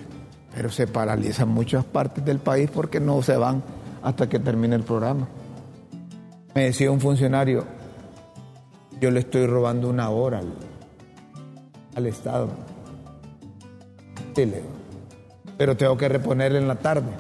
pero 0.54 0.70
se 0.70 0.86
paralizan 0.86 1.48
muchas 1.48 1.84
partes 1.84 2.24
del 2.24 2.38
país 2.38 2.70
porque 2.72 3.00
no 3.00 3.22
se 3.22 3.36
van 3.36 3.62
hasta 4.02 4.28
que 4.28 4.38
termine 4.38 4.76
el 4.76 4.82
programa. 4.82 5.26
Me 6.54 6.64
decía 6.64 6.90
un 6.90 7.00
funcionario, 7.00 7.64
yo 9.00 9.10
le 9.10 9.20
estoy 9.20 9.46
robando 9.46 9.88
una 9.88 10.08
hora 10.10 10.38
al, 10.38 10.52
al 11.94 12.06
Estado. 12.06 12.48
Sí, 14.34 14.44
le 14.46 14.56
digo. 14.56 14.68
Pero 15.56 15.76
tengo 15.76 15.96
que 15.96 16.08
reponerle 16.08 16.58
en 16.58 16.68
la 16.68 16.74
tarde. 16.76 17.10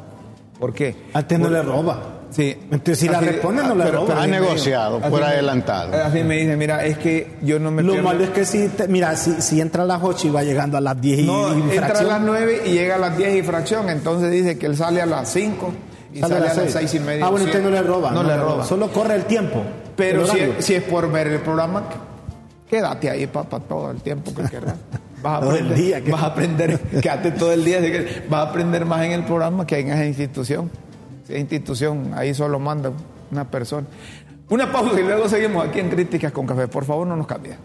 ¿Por 0.58 0.72
qué? 0.74 0.94
Antes 1.14 1.38
no 1.38 1.48
le 1.50 1.62
roba. 1.62 2.12
Sí. 2.30 2.54
Entonces, 2.70 2.98
si 2.98 3.08
la 3.08 3.20
responde, 3.20 3.62
no 3.62 3.74
le 3.74 3.90
roba. 3.90 4.22
Ha 4.22 4.26
negociado, 4.26 5.00
por 5.00 5.20
me- 5.20 5.26
adelantado. 5.26 5.92
Así 6.02 6.22
me 6.22 6.36
dice, 6.36 6.56
mira, 6.56 6.84
es 6.84 6.98
que 6.98 7.36
yo 7.42 7.58
no 7.58 7.70
me 7.70 7.82
Lo 7.82 7.92
pierdo- 7.94 8.04
malo 8.04 8.24
es 8.24 8.30
que 8.30 8.44
si, 8.44 8.68
te- 8.68 8.88
mira, 8.88 9.16
si, 9.16 9.40
si 9.40 9.60
entra 9.60 9.84
a 9.84 9.86
las 9.86 10.02
8 10.02 10.26
y 10.26 10.30
va 10.30 10.42
llegando 10.42 10.76
a 10.76 10.80
las 10.80 11.00
10 11.00 11.20
y, 11.20 11.26
No, 11.26 11.56
y 11.56 11.62
entra 11.76 11.98
a 11.98 12.02
las 12.02 12.20
9 12.20 12.62
y 12.66 12.72
llega 12.72 12.96
a 12.96 12.98
las 12.98 13.16
10 13.16 13.36
y 13.36 13.42
fracción. 13.42 13.88
Entonces 13.88 14.30
dice 14.30 14.58
que 14.58 14.66
él 14.66 14.76
sale 14.76 15.00
a 15.00 15.06
las 15.06 15.30
5 15.30 15.72
y 16.12 16.20
sale, 16.20 16.36
a 16.36 16.40
las 16.40 16.54
seis. 16.54 16.72
6 16.72 16.94
y 16.94 17.00
media. 17.00 17.26
Ah, 17.26 17.30
bueno, 17.30 17.46
usted 17.46 17.62
no 17.62 17.70
le 17.70 17.82
roba. 17.82 18.10
No, 18.10 18.22
le 18.22 18.36
roba. 18.36 18.64
Solo 18.64 18.90
corre 18.92 19.14
el 19.14 19.24
tiempo. 19.24 19.62
Pero 19.96 20.26
si 20.26 20.38
es, 20.38 20.64
si 20.64 20.74
es 20.74 20.82
por 20.82 21.10
ver 21.10 21.26
el 21.28 21.40
programa, 21.40 21.84
quédate 22.68 23.10
ahí 23.10 23.26
para 23.26 23.48
todo 23.60 23.90
el 23.90 24.00
tiempo 24.02 24.34
que 24.34 24.44
querrás. 24.44 24.74
Vas 25.22 25.38
a 25.38 25.40
Todo 25.40 25.56
el 25.56 25.74
día, 25.74 26.00
que- 26.04 26.12
vas 26.12 26.22
a 26.22 26.26
aprender, 26.26 26.78
quédate 27.02 27.30
todo 27.32 27.50
el 27.50 27.64
día, 27.64 27.80
que 27.80 28.24
vas 28.28 28.46
a 28.46 28.50
aprender 28.50 28.84
más 28.84 29.02
en 29.06 29.12
el 29.12 29.24
programa 29.24 29.66
que 29.66 29.78
en 29.78 29.88
esa 29.88 30.04
institución. 30.04 30.70
Esa 31.24 31.38
institución, 31.38 32.12
ahí 32.14 32.34
solo 32.34 32.58
manda 32.60 32.92
una 33.32 33.50
persona. 33.50 33.86
Una 34.50 34.70
pausa 34.70 35.00
y 35.00 35.02
luego 35.02 35.26
seguimos 35.28 35.66
aquí 35.66 35.80
en 35.80 35.88
Críticas 35.88 36.30
con 36.32 36.46
Café. 36.46 36.68
Por 36.68 36.84
favor, 36.84 37.06
no 37.06 37.16
nos 37.16 37.26
cambie. 37.26 37.56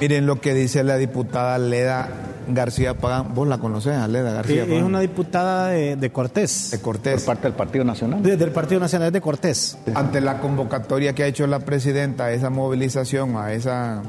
Miren 0.00 0.24
lo 0.26 0.40
que 0.40 0.54
dice 0.54 0.82
la 0.82 0.96
diputada 0.96 1.58
Leda 1.58 2.08
García 2.48 2.94
Pagán. 2.96 3.34
Vos 3.34 3.46
la 3.46 3.58
conocés, 3.58 3.94
a 3.96 4.08
Leda 4.08 4.32
García 4.32 4.62
Eh, 4.62 4.66
Pagán. 4.66 4.78
es 4.78 4.82
una 4.84 5.00
diputada 5.00 5.68
de, 5.68 5.96
de 5.96 6.10
Cortés. 6.10 6.70
de 6.70 6.78
Por 6.78 6.84
Cortés. 6.94 7.22
parte 7.24 7.42
del 7.44 7.52
Partido 7.52 7.84
Nacional. 7.84 8.22
De- 8.22 8.36
del 8.36 8.50
Partido 8.50 8.80
Nacional 8.80 9.12
de 9.12 9.20
Cortés. 9.20 9.76
ante 9.94 10.20
la 10.22 10.38
convocatoria 10.38 11.14
que 11.14 11.22
ha 11.22 11.26
hecho 11.26 11.46
la 11.46 11.60
presidenta 11.60 12.24
a 12.26 12.32
esa 12.32 12.48
movilización, 12.48 13.36
a 13.36 13.52
esa 13.52 14.02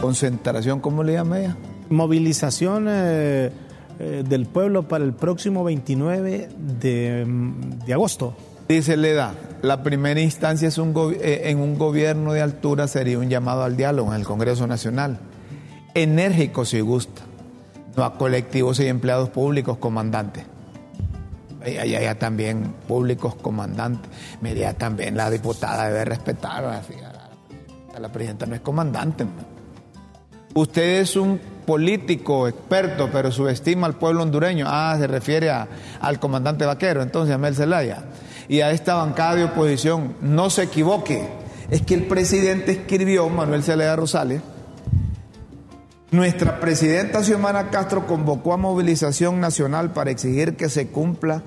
concentración, 0.00 0.80
¿cómo 0.80 1.02
le 1.04 1.12
llama 1.12 1.40
ella? 1.40 1.56
Movilización 1.90 2.86
eh, 2.88 3.50
eh, 3.98 4.24
del 4.28 4.46
pueblo 4.46 4.88
para 4.88 5.04
el 5.04 5.12
próximo 5.12 5.62
29 5.62 6.48
de, 6.80 7.24
mm, 7.26 7.84
de 7.86 7.92
agosto. 7.92 8.34
Dice 8.70 8.96
Leda, 8.96 9.34
la 9.62 9.82
primera 9.82 10.20
instancia 10.20 10.68
es 10.68 10.78
un 10.78 10.94
eh, 11.20 11.42
en 11.46 11.58
un 11.58 11.76
gobierno 11.76 12.32
de 12.34 12.40
altura 12.40 12.86
sería 12.86 13.18
un 13.18 13.28
llamado 13.28 13.64
al 13.64 13.76
diálogo 13.76 14.14
en 14.14 14.20
el 14.20 14.24
Congreso 14.24 14.68
Nacional. 14.68 15.18
Enérgico 15.92 16.64
si 16.64 16.78
gusta, 16.78 17.22
no 17.96 18.04
a 18.04 18.14
colectivos 18.16 18.78
y 18.78 18.86
empleados 18.86 19.30
públicos 19.30 19.78
comandantes. 19.78 20.44
Ahí 21.64 21.96
hay 21.96 22.14
también 22.14 22.72
públicos 22.86 23.34
comandantes. 23.34 24.08
Mira, 24.40 24.72
también 24.74 25.16
la 25.16 25.30
diputada 25.30 25.88
debe 25.88 26.04
respetar 26.04 26.62
la, 26.62 28.08
presidenta 28.12 28.46
no 28.46 28.54
es 28.54 28.60
comandante. 28.60 29.24
man. 29.24 29.34
Usted 30.54 31.00
es 31.00 31.16
un 31.16 31.40
político 31.66 32.46
experto, 32.46 33.10
pero 33.12 33.32
subestima 33.32 33.88
al 33.88 33.96
pueblo 33.96 34.22
hondureño. 34.22 34.66
Ah, 34.68 34.94
se 34.96 35.08
refiere 35.08 35.50
a- 35.50 35.66
al 36.00 36.20
comandante 36.20 36.64
vaquero, 36.64 37.02
entonces 37.02 37.34
a 37.34 37.38
Mel 37.38 37.56
Zelaya. 37.56 38.04
Y 38.50 38.62
a 38.62 38.72
esta 38.72 38.94
bancada 38.94 39.36
de 39.36 39.44
oposición, 39.44 40.16
no 40.20 40.50
se 40.50 40.64
equivoque, 40.64 41.28
es 41.70 41.82
que 41.82 41.94
el 41.94 42.08
presidente 42.08 42.72
escribió, 42.72 43.28
Manuel 43.28 43.62
Zelaya 43.62 43.94
Rosales, 43.94 44.40
nuestra 46.10 46.58
presidenta 46.58 47.22
Xiomara 47.22 47.70
Castro 47.70 48.08
convocó 48.08 48.52
a 48.52 48.56
movilización 48.56 49.38
nacional 49.38 49.92
para 49.92 50.10
exigir 50.10 50.56
que 50.56 50.68
se 50.68 50.88
cumpla 50.88 51.44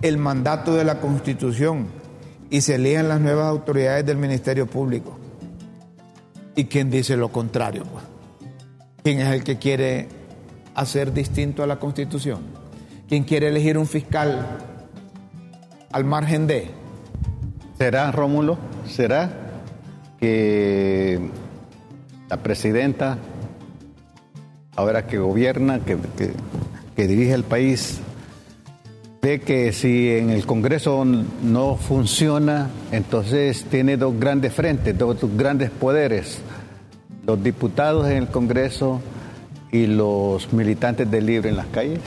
el 0.00 0.16
mandato 0.16 0.74
de 0.74 0.84
la 0.84 0.98
Constitución 0.98 1.88
y 2.48 2.62
se 2.62 2.76
elijan 2.76 3.08
las 3.08 3.20
nuevas 3.20 3.44
autoridades 3.44 4.06
del 4.06 4.16
Ministerio 4.16 4.66
Público. 4.66 5.18
¿Y 6.56 6.64
quién 6.64 6.90
dice 6.90 7.18
lo 7.18 7.30
contrario? 7.30 7.84
Pues? 7.84 8.04
¿Quién 9.04 9.20
es 9.20 9.28
el 9.28 9.44
que 9.44 9.58
quiere 9.58 10.08
hacer 10.74 11.12
distinto 11.12 11.62
a 11.62 11.66
la 11.66 11.78
Constitución? 11.78 12.40
¿Quién 13.10 13.24
quiere 13.24 13.48
elegir 13.48 13.76
un 13.76 13.86
fiscal 13.86 14.69
al 15.92 16.04
margen 16.04 16.46
de? 16.46 16.70
¿Será, 17.78 18.12
Rómulo? 18.12 18.58
¿Será 18.86 19.30
que 20.18 21.20
la 22.28 22.36
presidenta, 22.36 23.18
ahora 24.76 25.06
que 25.06 25.18
gobierna, 25.18 25.80
que, 25.80 25.96
que, 26.16 26.32
que 26.94 27.06
dirige 27.06 27.32
el 27.32 27.44
país, 27.44 28.00
ve 29.22 29.40
que 29.40 29.72
si 29.72 30.10
en 30.10 30.30
el 30.30 30.46
Congreso 30.46 31.04
no 31.04 31.76
funciona, 31.76 32.70
entonces 32.92 33.64
tiene 33.64 33.96
dos 33.96 34.18
grandes 34.18 34.52
frentes, 34.52 34.96
dos, 34.96 35.18
grandes 35.36 35.70
poderes, 35.70 36.38
los 37.26 37.42
diputados 37.42 38.08
en 38.08 38.16
el 38.16 38.28
Congreso 38.28 39.00
y 39.72 39.86
los 39.86 40.52
militantes 40.52 41.10
de 41.10 41.20
Libre 41.20 41.50
en 41.50 41.56
las 41.56 41.66
calles? 41.66 42.00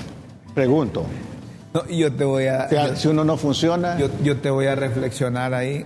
Pregunto. 0.54 1.06
No, 1.74 1.88
yo 1.88 2.12
te 2.14 2.24
voy 2.24 2.48
a... 2.48 2.66
O 2.66 2.70
sea, 2.70 2.96
si 2.96 3.08
uno 3.08 3.24
no 3.24 3.38
funciona... 3.38 3.98
Yo, 3.98 4.10
yo, 4.24 4.38
te 4.38 4.50
voy 4.50 4.68
a 4.68 4.76
reflexionar 4.76 5.54
ahí, 5.54 5.86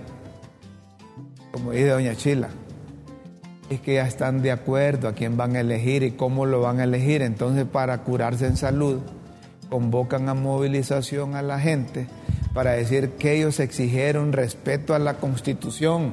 como 1.52 1.72
dice 1.72 1.88
doña 1.88 2.14
Chila, 2.14 2.48
es 3.70 3.80
que 3.80 3.94
ya 3.94 4.06
están 4.06 4.42
de 4.42 4.50
acuerdo 4.50 5.08
a 5.08 5.12
quién 5.12 5.36
van 5.36 5.56
a 5.56 5.60
elegir 5.60 6.02
y 6.02 6.12
cómo 6.12 6.46
lo 6.46 6.60
van 6.60 6.80
a 6.80 6.84
elegir, 6.84 7.22
entonces 7.22 7.64
para 7.64 7.98
curarse 8.02 8.46
en 8.46 8.56
salud 8.56 9.00
convocan 9.68 10.28
a 10.28 10.34
movilización 10.34 11.34
a 11.34 11.42
la 11.42 11.60
gente 11.60 12.06
para 12.54 12.72
decir 12.72 13.10
que 13.12 13.36
ellos 13.36 13.60
exigieron 13.60 14.32
respeto 14.32 14.94
a 14.94 14.98
la 14.98 15.14
Constitución. 15.14 16.12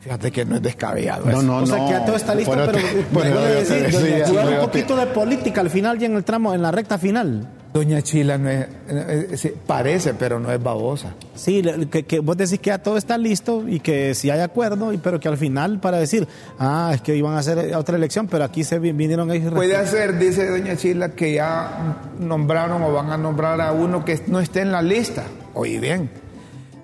Fíjate 0.00 0.30
que 0.32 0.44
no 0.44 0.56
es 0.56 0.62
descabellado. 0.62 1.26
No, 1.26 1.32
eso. 1.32 1.42
no, 1.42 1.56
o 1.58 1.66
sea, 1.66 1.76
no. 1.76 1.86
que 1.86 1.92
ya 1.92 2.04
todo 2.04 2.16
está 2.16 2.34
listo, 2.34 2.52
pero, 2.52 2.72
pero, 2.72 3.06
pero 3.12 3.40
decir, 3.42 4.24
jugar 4.26 4.48
un 4.48 4.60
poquito 4.60 4.96
de 4.96 5.06
política 5.06 5.60
al 5.60 5.70
final 5.70 6.00
y 6.00 6.06
en 6.06 6.16
el 6.16 6.24
tramo, 6.24 6.54
en 6.54 6.62
la 6.62 6.70
recta 6.70 6.98
final. 6.98 7.48
Doña 7.72 8.02
Chila 8.02 8.36
no 8.36 8.50
es, 8.50 8.66
es, 8.86 9.44
es, 9.46 9.52
parece, 9.66 10.12
pero 10.12 10.38
no 10.38 10.52
es 10.52 10.62
babosa. 10.62 11.14
Sí, 11.34 11.62
que, 11.90 12.02
que, 12.02 12.20
vos 12.20 12.36
decís 12.36 12.58
que 12.58 12.68
ya 12.68 12.78
todo 12.78 12.98
está 12.98 13.16
listo 13.16 13.66
y 13.66 13.80
que 13.80 14.14
si 14.14 14.28
hay 14.28 14.40
acuerdo, 14.40 14.92
pero 15.02 15.18
que 15.18 15.28
al 15.28 15.38
final 15.38 15.80
para 15.80 15.96
decir, 15.96 16.28
ah, 16.58 16.90
es 16.94 17.00
que 17.00 17.16
iban 17.16 17.32
a 17.32 17.38
hacer 17.38 17.74
otra 17.74 17.96
elección, 17.96 18.28
pero 18.28 18.44
aquí 18.44 18.62
se 18.62 18.78
vinieron 18.78 19.30
ellos. 19.30 19.54
Puede 19.54 19.86
ser, 19.86 20.18
dice 20.18 20.50
Doña 20.50 20.76
Chila, 20.76 21.10
que 21.12 21.32
ya 21.32 22.02
nombraron 22.20 22.82
o 22.82 22.92
van 22.92 23.10
a 23.10 23.16
nombrar 23.16 23.58
a 23.62 23.72
uno 23.72 24.04
que 24.04 24.20
no 24.26 24.38
esté 24.38 24.60
en 24.60 24.72
la 24.72 24.82
lista. 24.82 25.24
Oye, 25.54 25.80
bien, 25.80 26.10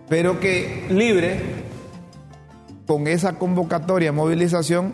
pero 0.08 0.40
que 0.40 0.86
libre 0.88 1.38
con 2.86 3.06
esa 3.06 3.34
convocatoria, 3.34 4.10
movilización 4.10 4.92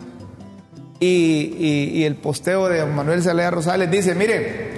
y, 0.99 1.55
y, 1.57 1.91
y 1.93 2.03
el 2.03 2.15
posteo 2.15 2.67
de 2.67 2.85
Manuel 2.85 3.23
Zelaya 3.23 3.51
Rosales 3.51 3.89
dice, 3.89 4.13
mire, 4.13 4.74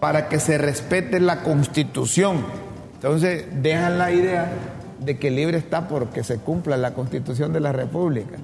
para 0.00 0.28
que 0.28 0.40
se 0.40 0.58
respete 0.58 1.20
la 1.20 1.42
constitución. 1.42 2.44
Entonces 2.94 3.46
dejan 3.62 3.98
la 3.98 4.10
idea 4.12 4.50
de 5.00 5.18
que 5.18 5.30
libre 5.30 5.58
está 5.58 5.88
porque 5.88 6.24
se 6.24 6.38
cumpla 6.38 6.76
la 6.76 6.94
constitución 6.94 7.52
de 7.52 7.60
la 7.60 7.72
República. 7.72 8.36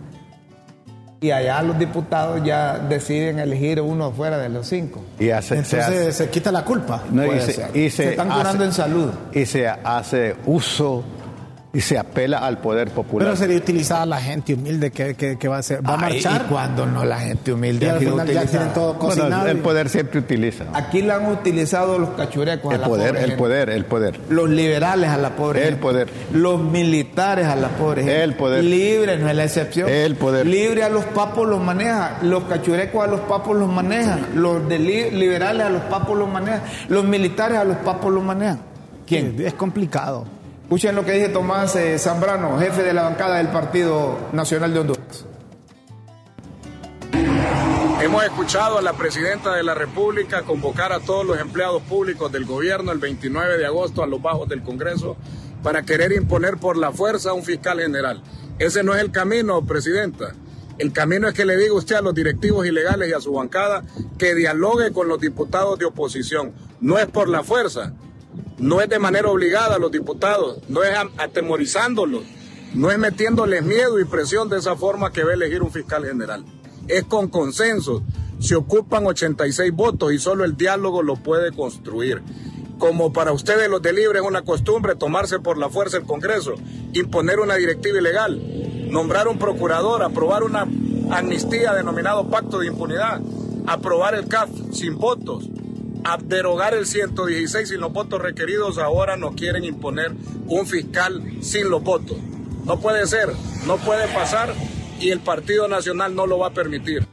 Y 1.21 1.31
allá 1.31 1.63
los 1.63 1.79
diputados 1.79 2.43
ya 2.45 2.79
deciden 2.79 3.39
elegir 3.39 3.81
uno 3.81 4.11
fuera 4.11 4.39
de 4.39 4.49
los 4.49 4.67
cinco. 4.67 5.05
Y 5.21 5.31
hace, 5.31 5.55
Entonces 5.55 5.85
se, 5.85 5.99
hace, 5.99 6.13
se, 6.13 6.31
quita 6.31 6.51
la 6.51 6.65
culpa. 6.65 7.05
No, 7.13 7.25
y, 7.25 7.41
se, 7.41 7.79
y 7.79 7.91
se, 7.91 8.11
están 8.11 8.29
curando 8.29 8.51
hace, 8.51 8.65
en 8.65 8.73
salud. 8.73 9.11
Y 9.33 9.47
se 9.47 9.69
hace 9.69 10.35
uso 10.47 11.05
y 11.75 11.81
se 11.81 11.99
apela 11.99 12.39
al 12.39 12.59
poder 12.59 12.91
popular. 12.91 13.27
Pero 13.27 13.37
sería 13.37 13.57
utilizada 13.57 14.05
la 14.05 14.21
gente 14.21 14.53
humilde 14.55 14.91
que, 14.91 15.15
que, 15.15 15.39
que 15.39 15.49
va, 15.49 15.59
a, 15.59 15.63
ser, 15.63 15.87
va 15.87 15.95
a 15.95 15.97
marchar. 15.97 16.43
¿Y 16.45 16.49
cuando 16.51 16.85
no 16.85 17.03
la 17.05 17.19
gente 17.19 17.53
humilde? 17.53 17.87
Y 17.87 17.89
al 17.89 17.99
final 17.99 18.29
ya 18.31 18.45
tienen 18.45 18.73
todo 18.75 18.99
cocinado. 18.99 19.37
Bueno, 19.43 19.51
el 19.51 19.59
poder 19.59 19.89
siempre 19.89 20.19
utiliza. 20.19 20.65
Aquí 20.75 21.01
la 21.01 21.17
han 21.17 21.27
utilizado 21.33 21.99
los 21.99 22.11
cachurecos 22.11 22.75
el 22.75 22.79
a 22.79 22.83
la 22.83 22.87
poder, 22.87 23.09
pobre 23.09 23.21
El 23.21 23.27
gente. 23.27 23.39
poder, 23.39 23.71
el 23.71 23.85
poder. 23.87 24.21
Los 24.29 24.51
liberales 24.51 25.09
a 25.09 25.17
la 25.17 25.31
pobre 25.31 25.61
El 25.61 25.67
gente. 25.69 25.81
poder. 25.83 26.09
Los 26.35 26.61
militares 26.63 27.47
a 27.47 27.57
la 27.57 27.69
pobre 27.69 28.03
gente. 28.03 28.23
El 28.23 28.35
poder. 28.35 28.65
Libre 28.65 29.17
no 29.17 29.31
es 29.31 29.37
la 29.37 29.45
excepción. 29.45 29.89
El 29.89 30.17
poder. 30.17 30.47
Libre 30.47 30.83
a 30.83 30.91
los 30.91 31.05
papos 31.07 31.49
los 31.49 31.61
maneja. 31.63 32.19
Los 32.23 32.45
cachurecos 32.45 33.03
a 33.03 33.07
los 33.07 33.21
papos 33.21 33.57
los 33.57 33.71
manejan. 33.71 34.27
Los 34.35 34.69
de 34.69 34.79
li 34.79 35.11
liberales 35.11 35.67
a 35.67 35.71
los 35.71 35.83
papos 35.85 36.19
los 36.19 36.29
manejan. 36.29 36.63
Los 36.89 37.05
militares 37.05 37.57
a 37.57 37.65
los 37.65 37.79
papos 37.79 38.13
los 38.13 38.23
manejan. 38.23 38.61
¿Quién? 39.07 39.37
Es 39.43 39.55
complicado. 39.55 40.27
Escuchen 40.73 40.97
lo 40.97 41.05
que 41.05 41.13
dice 41.13 41.29
Tomás 41.29 41.77
eh, 41.77 41.99
Zambrano, 41.99 42.59
jefe 42.59 42.83
de 42.83 42.95
la 42.95 43.03
bancada 43.03 43.37
del 43.37 43.49
Partido 43.49 44.31
Nacional 44.33 44.73
de 44.73 44.81
Honduras. 44.81 45.27
Hemos 48.01 48.25
escuchado 48.25 48.79
a 48.79 48.81
la 48.81 48.95
presidenta 48.95 49.55
de 49.55 49.65
la 49.65 49.75
República 49.75 50.45
convocar 50.45 50.95
a 50.95 51.01
todos 51.01 51.27
los 51.27 51.39
empleados 51.39 51.83
públicos 51.83 52.33
del 52.33 52.47
gobierno 52.47 52.91
el 52.91 53.01
29 53.01 53.59
de 53.59 53.67
agosto 53.67 54.03
a 54.03 54.07
los 54.07 54.23
bajos 54.23 54.49
del 54.49 54.63
Congreso 54.63 55.19
para 55.63 55.83
querer 55.83 56.11
imponer 56.13 56.57
por 56.57 56.79
la 56.79 56.91
fuerza 56.91 57.29
a 57.29 57.35
un 57.35 57.43
fiscal 57.43 57.79
general. 57.79 58.23
Ese 58.59 58.83
no 58.83 58.95
es 58.95 59.03
el 59.03 59.11
camino, 59.11 59.67
presidenta. 59.67 60.33
El 60.79 60.95
camino 60.95 61.29
es 61.29 61.35
que 61.35 61.45
le 61.45 61.59
diga 61.59 61.75
usted 61.75 61.97
a 61.97 62.01
los 62.01 62.15
directivos 62.15 62.67
ilegales 62.67 63.11
y 63.11 63.13
a 63.13 63.21
su 63.21 63.35
bancada 63.35 63.83
que 64.17 64.35
dialogue 64.35 64.91
con 64.91 65.07
los 65.07 65.21
diputados 65.21 65.79
de 65.79 65.85
oposición. 65.85 66.55
No 66.81 66.99
es 66.99 67.09
por 67.09 67.29
la 67.29 67.45
fuerza, 67.45 67.93
no 68.59 68.81
es 68.81 68.89
de 68.89 68.99
manera 68.99 69.29
obligada 69.29 69.77
a 69.77 69.79
los 69.79 69.91
diputados, 69.91 70.59
no 70.69 70.83
es 70.83 70.97
atemorizándolos, 71.19 72.23
no 72.75 72.91
es 72.91 72.99
metiéndoles 72.99 73.63
miedo 73.63 74.01
y 74.01 74.05
presión 74.05 74.49
de 74.49 74.59
esa 74.59 74.77
forma 74.77 75.13
que 75.13 75.23
a 75.23 75.33
elegir 75.33 75.63
un 75.63 75.73
fiscal 75.73 76.05
general. 76.05 76.45
Es 76.89 77.05
con 77.05 77.29
consenso. 77.29 78.03
Se 78.41 78.55
ocupan 78.55 79.07
86 79.07 79.73
votos 79.73 80.13
y 80.13 80.19
solo 80.19 80.45
el 80.45 80.57
diálogo 80.57 81.03
lo 81.03 81.17
puede 81.17 81.53
construir. 81.53 82.23
Como 82.79 83.13
para 83.13 83.33
ustedes 83.33 83.69
los 83.69 83.83
de 83.83 83.93
Libre 83.93 84.19
es 84.19 84.25
una 84.25 84.43
costumbre 84.43 84.97
tomarse 84.97 85.39
por 85.39 85.59
la 85.59 85.69
fuerza 85.69 85.99
el 85.99 86.05
Congreso, 86.05 86.55
imponer 86.93 87.39
una 87.39 87.55
directiva 87.55 87.99
ilegal, 87.99 88.41
nombrar 88.91 89.29
un 89.29 89.39
procurador, 89.39 90.03
aprobar 90.03 90.43
una 90.43 90.67
amnistía 91.11 91.75
denominado 91.75 92.29
pacto 92.29 92.59
de 92.59 92.67
impunidad, 92.69 93.21
aprobar 93.67 94.15
el 94.15 94.27
CAF 94.27 94.51
sin 94.73 94.99
votos, 94.99 95.49
derogar 96.25 96.75
el 96.75 96.87
116 96.87 97.69
sin 97.69 97.81
los 97.81 97.93
votos 97.93 98.21
requeridos, 98.21 98.79
ahora 98.79 99.17
nos 99.17 99.35
quieren 99.35 99.65
imponer 99.65 100.13
un 100.47 100.67
fiscal 100.67 101.23
sin 101.41 101.71
los 101.71 101.83
votos. 101.83 102.17
No 102.65 102.79
puede 102.79 103.07
ser, 103.07 103.29
no 103.67 103.77
puede 103.79 104.07
pasar 104.09 104.53
y 105.01 105.11
el 105.11 105.21
Partido 105.21 105.69
Nacional 105.69 106.15
no 106.15 106.27
lo 106.27 106.39
va 106.39 106.49
a 106.49 106.51
permitir. 106.51 107.07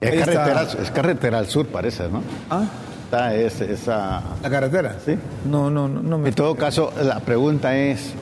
Es 0.00 0.24
carretera, 0.24 0.62
es 0.62 0.90
carretera 0.90 1.38
al 1.38 1.46
sur, 1.46 1.66
parece, 1.66 2.08
¿no? 2.08 2.22
¿Ah? 2.48 2.64
Está 3.04 3.34
es, 3.34 3.60
esa... 3.60 4.22
¿La 4.42 4.50
carretera? 4.50 4.96
Sí. 5.04 5.16
No, 5.44 5.70
no, 5.70 5.88
no. 5.88 6.02
no 6.02 6.18
me 6.18 6.28
en 6.28 6.34
todo 6.34 6.54
caso, 6.54 6.92
la 7.02 7.20
pregunta 7.20 7.76
es, 7.76 8.14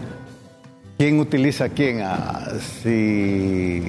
¿quién 0.99 1.21
utiliza 1.21 1.65
a 1.65 1.69
quién? 1.69 2.01
Ah, 2.03 2.49
si 2.83 3.85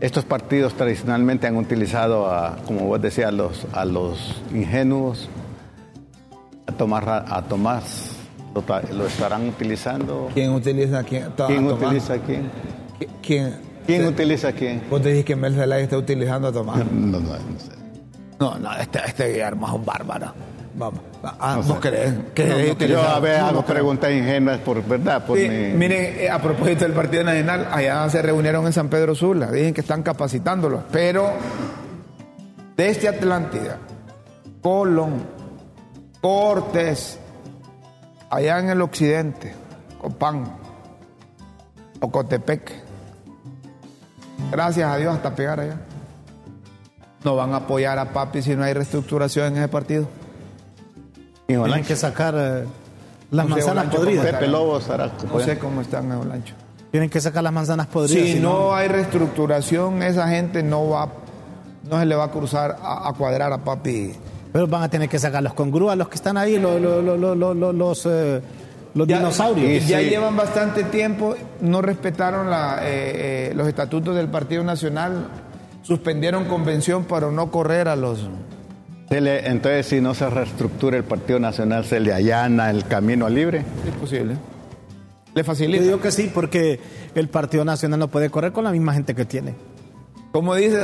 estos 0.00 0.24
partidos 0.24 0.74
tradicionalmente 0.74 1.46
han 1.46 1.56
utilizado, 1.56 2.30
a, 2.30 2.56
como 2.66 2.86
vos 2.86 3.00
decías, 3.00 3.28
a 3.28 3.32
los, 3.32 3.66
a 3.72 3.84
los 3.84 4.42
ingenuos, 4.52 5.28
a 6.66 6.72
Tomás, 6.72 7.04
a 7.06 7.42
Tomás 7.42 8.16
lo, 8.54 8.62
lo, 8.96 9.06
estarán 9.06 9.48
utilizando. 9.48 10.30
¿Quién 10.32 10.52
utiliza 10.52 11.00
a 11.00 11.02
quién? 11.02 11.26
¿Quién 11.46 11.66
utiliza 11.66 12.14
a 12.14 12.18
quién? 12.18 12.50
¿Quién? 13.22 13.56
¿Quién 13.86 14.06
utiliza 14.06 14.48
a 14.48 14.52
quién? 14.52 14.82
Vos 14.88 15.02
te 15.02 15.08
dijiste 15.10 15.32
que 15.32 15.36
Mel 15.36 15.54
Zelaya 15.54 15.82
está 15.82 15.98
utilizando 15.98 16.48
a 16.48 16.52
Tomás. 16.52 16.78
No, 16.78 16.84
no, 16.84 17.20
no, 17.20 17.32
no 17.32 17.58
sé. 17.58 17.72
No, 18.38 18.58
no, 18.58 18.72
este, 18.76 19.00
este 19.06 19.28
Guillermo 19.28 19.66
es 19.66 19.72
un 19.74 19.84
bárbaro. 19.84 20.32
Vamos. 20.76 21.00
Ah, 21.22 21.60
¿Vos 21.64 21.78
crees 21.80 22.14
que 22.34 22.44
no, 22.46 22.56
no, 22.58 22.86
Yo 22.86 23.00
a 23.00 23.20
ver, 23.20 23.36
hago 23.40 23.64
preguntas 23.64 24.10
ingenuas 24.10 24.58
por 24.58 24.84
verdad. 24.84 25.24
Por 25.24 25.38
sí, 25.38 25.48
mi... 25.48 25.72
Miren, 25.72 26.18
eh, 26.18 26.30
a 26.30 26.40
propósito 26.40 26.84
del 26.84 26.92
Partido 26.92 27.22
Nacional, 27.22 27.68
allá 27.70 28.08
se 28.10 28.20
reunieron 28.22 28.66
en 28.66 28.72
San 28.72 28.88
Pedro 28.88 29.14
Sula. 29.14 29.50
Dicen 29.52 29.72
que 29.72 29.82
están 29.82 30.02
capacitándolos. 30.02 30.82
Pero 30.90 31.30
desde 32.76 33.08
Atlántida, 33.08 33.78
Colón, 34.60 35.33
Cortés, 36.24 37.18
allá 38.30 38.58
en 38.58 38.70
el 38.70 38.80
occidente, 38.80 39.54
Copán, 40.00 40.56
Ocotepec. 42.00 42.72
Gracias 44.50 44.90
a 44.90 44.96
Dios 44.96 45.14
hasta 45.14 45.34
pegar 45.34 45.60
allá. 45.60 45.76
No 47.24 47.36
van 47.36 47.52
a 47.52 47.56
apoyar 47.56 47.98
a 47.98 48.10
Papi 48.14 48.40
si 48.40 48.56
no 48.56 48.64
hay 48.64 48.72
reestructuración 48.72 49.48
en 49.48 49.58
ese 49.58 49.68
partido. 49.68 50.08
Tienen 51.46 51.84
que 51.84 51.94
sacar 51.94 52.34
eh, 52.38 52.64
Las 53.30 53.46
No 53.46 53.56
sé, 53.56 53.60
manzanas 53.60 53.84
Olancho, 53.84 53.96
podridas. 53.98 54.24
¿cómo 54.24 54.38
Pepe 54.38 54.50
Lobo 54.50 54.78
estará. 54.78 55.12
No 55.30 55.40
sé 55.40 55.58
cómo 55.58 55.80
están 55.82 56.06
en 56.06 56.12
Olancho. 56.12 56.54
Tienen 56.90 57.10
que 57.10 57.20
sacar 57.20 57.42
las 57.42 57.52
manzanas 57.52 57.86
podridas. 57.88 58.24
Si 58.28 58.32
si 58.32 58.40
no 58.40 58.74
hay 58.74 58.88
reestructuración, 58.88 60.02
esa 60.02 60.26
gente 60.28 60.62
no 60.62 60.88
va, 60.88 61.06
no 61.90 61.98
se 61.98 62.06
le 62.06 62.14
va 62.14 62.24
a 62.24 62.30
cruzar 62.30 62.78
a, 62.82 63.10
a 63.10 63.12
cuadrar 63.12 63.52
a 63.52 63.58
papi. 63.58 64.14
Pero 64.54 64.68
van 64.68 64.84
a 64.84 64.88
tener 64.88 65.08
que 65.08 65.18
sacarlos 65.18 65.52
con 65.52 65.72
grúa 65.72 65.96
los 65.96 66.08
que 66.08 66.14
están 66.14 66.36
ahí, 66.36 66.60
lo- 66.60 66.78
lo- 66.78 67.02
lo- 67.02 67.16
lo- 67.16 67.34
lo- 67.34 67.54
lo- 67.54 67.72
los, 67.72 68.06
eh, 68.06 68.40
los 68.94 69.08
Ya- 69.08 69.18
dinosaurios. 69.18 69.84
Ya 69.88 69.98
sí. 69.98 70.04
llevan 70.10 70.36
bastante 70.36 70.84
tiempo, 70.84 71.34
no 71.60 71.82
respetaron 71.82 72.48
la, 72.48 72.78
eh, 72.82 73.50
eh, 73.50 73.52
los 73.56 73.66
estatutos 73.66 74.14
del 74.14 74.28
Partido 74.28 74.62
Nacional, 74.62 75.26
suspendieron 75.82 76.44
convención 76.44 77.04
para 77.04 77.32
no 77.32 77.50
correr 77.50 77.88
a 77.88 77.96
los... 77.96 78.28
Le- 79.10 79.48
entonces, 79.48 79.86
si 79.86 80.00
no 80.00 80.14
se 80.14 80.30
reestructura 80.30 80.96
el 80.96 81.02
Partido 81.04 81.40
Nacional, 81.40 81.84
se 81.84 81.98
le 81.98 82.12
allana 82.12 82.70
el 82.70 82.86
camino 82.86 83.28
libre. 83.28 83.64
Es 83.88 83.94
posible. 84.00 84.34
Le 85.34 85.42
Yo 85.42 85.44
facilita. 85.44 85.82
digo 85.82 86.00
que 86.00 86.12
sí, 86.12 86.30
porque 86.32 86.78
el 87.16 87.28
Partido 87.28 87.64
Nacional 87.64 87.98
no 87.98 88.06
puede 88.06 88.30
correr 88.30 88.52
con 88.52 88.62
la 88.62 88.70
misma 88.70 88.94
gente 88.94 89.16
que 89.16 89.24
tiene. 89.24 89.56
Como 90.30 90.54
dice, 90.54 90.78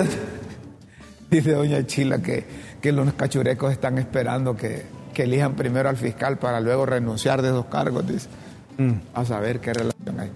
dice 1.30 1.52
doña 1.52 1.86
Chila 1.86 2.18
que, 2.20 2.44
que 2.80 2.92
los 2.92 3.12
cachurecos 3.14 3.72
están 3.72 3.98
esperando 3.98 4.56
que, 4.56 4.84
que 5.14 5.22
elijan 5.24 5.54
primero 5.54 5.88
al 5.88 5.96
fiscal 5.96 6.38
para 6.38 6.60
luego 6.60 6.86
renunciar 6.86 7.42
de 7.42 7.48
esos 7.48 7.66
cargos, 7.66 8.06
dice. 8.06 8.28
A 9.14 9.24
saber 9.26 9.60
qué 9.60 9.74
relación 9.74 10.18
hay. 10.20 10.30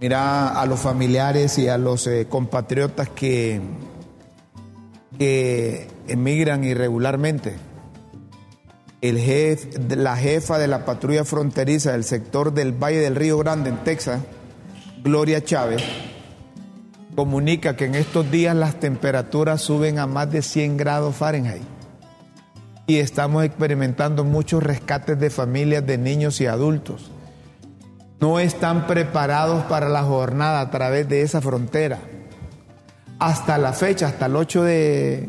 Mira 0.00 0.48
a 0.60 0.64
los 0.66 0.80
familiares 0.80 1.58
y 1.58 1.68
a 1.68 1.76
los 1.78 2.06
eh, 2.06 2.26
compatriotas 2.28 3.08
que, 3.10 3.60
que 5.18 5.88
emigran 6.08 6.64
irregularmente. 6.64 7.54
El 9.00 9.18
jef- 9.18 9.76
la 9.96 10.16
jefa 10.16 10.58
de 10.58 10.68
la 10.68 10.84
patrulla 10.84 11.24
fronteriza 11.24 11.92
del 11.92 12.04
sector 12.04 12.54
del 12.54 12.72
Valle 12.72 13.00
del 13.00 13.14
Río 13.16 13.36
Grande 13.38 13.70
en 13.70 13.76
Texas, 13.84 14.20
Gloria 15.02 15.44
Chávez, 15.44 15.82
comunica 17.14 17.76
que 17.76 17.84
en 17.86 17.94
estos 17.94 18.30
días 18.30 18.54
las 18.56 18.80
temperaturas 18.80 19.60
suben 19.60 19.98
a 19.98 20.06
más 20.06 20.30
de 20.30 20.42
100 20.42 20.76
grados 20.76 21.14
Fahrenheit 21.16 21.62
y 22.86 22.98
estamos 22.98 23.44
experimentando 23.44 24.24
muchos 24.24 24.62
rescates 24.62 25.18
de 25.18 25.30
familias 25.30 25.86
de 25.86 25.98
niños 25.98 26.40
y 26.40 26.46
adultos. 26.46 27.10
No 28.20 28.38
están 28.38 28.86
preparados 28.86 29.64
para 29.64 29.88
la 29.88 30.02
jornada 30.02 30.60
a 30.60 30.70
través 30.70 31.08
de 31.08 31.22
esa 31.22 31.40
frontera. 31.40 31.98
Hasta 33.18 33.56
la 33.58 33.72
fecha, 33.72 34.06
hasta 34.08 34.26
el 34.26 34.36
8 34.36 34.62
de, 34.64 35.28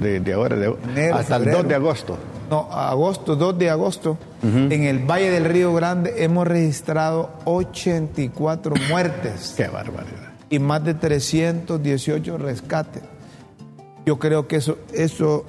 De, 0.00 0.20
de- 0.20 0.32
ahora, 0.34 0.56
de- 0.56 0.74
Enero, 0.90 1.16
hasta 1.16 1.36
febrero. 1.36 1.58
el 1.58 1.62
2 1.64 1.68
de 1.70 1.74
agosto. 1.74 2.18
no, 2.50 2.70
agosto, 2.70 3.34
2 3.36 3.58
de 3.58 3.70
agosto, 3.70 4.18
en 4.42 4.84
el 4.84 4.98
Valle 5.10 5.30
del 5.30 5.46
Río 5.46 5.72
Grande 5.72 6.22
hemos 6.22 6.46
registrado 6.46 7.30
84 7.46 8.74
muertes 8.90 9.54
Qué 9.56 9.68
barbaridad. 9.68 10.23
Y 10.54 10.60
más 10.60 10.84
de 10.84 10.94
318 10.94 12.38
rescates. 12.38 13.02
Yo 14.06 14.20
creo 14.20 14.46
que 14.46 14.56
eso, 14.56 14.78
eso 14.92 15.44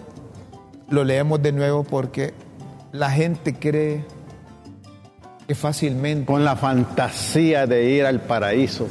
lo 0.90 1.04
leemos 1.04 1.44
de 1.44 1.52
nuevo 1.52 1.84
porque 1.84 2.34
la 2.92 3.12
gente 3.12 3.54
cree 3.54 4.04
que 5.48 5.54
fácilmente 5.54 6.26
Con 6.26 6.44
la 6.44 6.56
fantasía 6.56 7.68
de 7.68 7.92
ir 7.92 8.06
al 8.08 8.22
paraíso, 8.22 8.88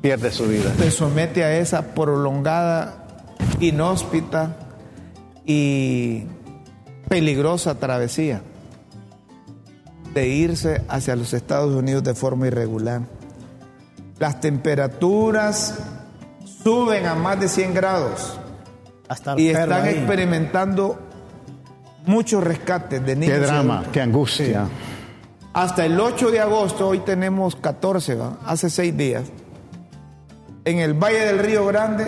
pierde 0.00 0.30
su 0.30 0.46
vida. 0.46 0.72
se 0.78 0.92
somete 0.92 1.42
a 1.42 1.58
esa 1.58 1.94
prolongada, 1.94 3.08
inhóspita 3.58 4.56
y 5.44 6.26
peligrosa 7.08 7.80
travesía 7.80 8.40
de 10.14 10.28
irse 10.28 10.82
hacia 10.88 11.16
los 11.16 11.34
Estados 11.34 11.74
Unidos 11.74 12.04
de 12.04 12.14
forma 12.14 12.46
irregular. 12.46 13.15
Las 14.18 14.40
temperaturas 14.40 15.78
suben 16.62 17.06
a 17.06 17.14
más 17.14 17.38
de 17.38 17.48
100 17.48 17.74
grados 17.74 18.38
Hasta 19.08 19.34
el 19.34 19.40
y 19.40 19.48
están 19.50 19.72
ahí. 19.72 19.94
experimentando 19.94 20.98
muchos 22.06 22.42
rescates 22.42 23.04
de 23.04 23.16
niños. 23.16 23.38
Qué 23.38 23.44
drama, 23.44 23.74
adultos. 23.74 23.92
qué 23.92 24.00
angustia. 24.00 24.68
Hasta 25.52 25.86
el 25.86 25.98
8 25.98 26.30
de 26.30 26.40
agosto, 26.40 26.88
hoy 26.88 26.98
tenemos 27.00 27.56
14, 27.56 28.14
¿va? 28.14 28.38
hace 28.44 28.68
seis 28.70 28.96
días, 28.96 29.24
en 30.64 30.78
el 30.80 30.94
Valle 30.94 31.20
del 31.20 31.38
Río 31.38 31.64
Grande 31.66 32.06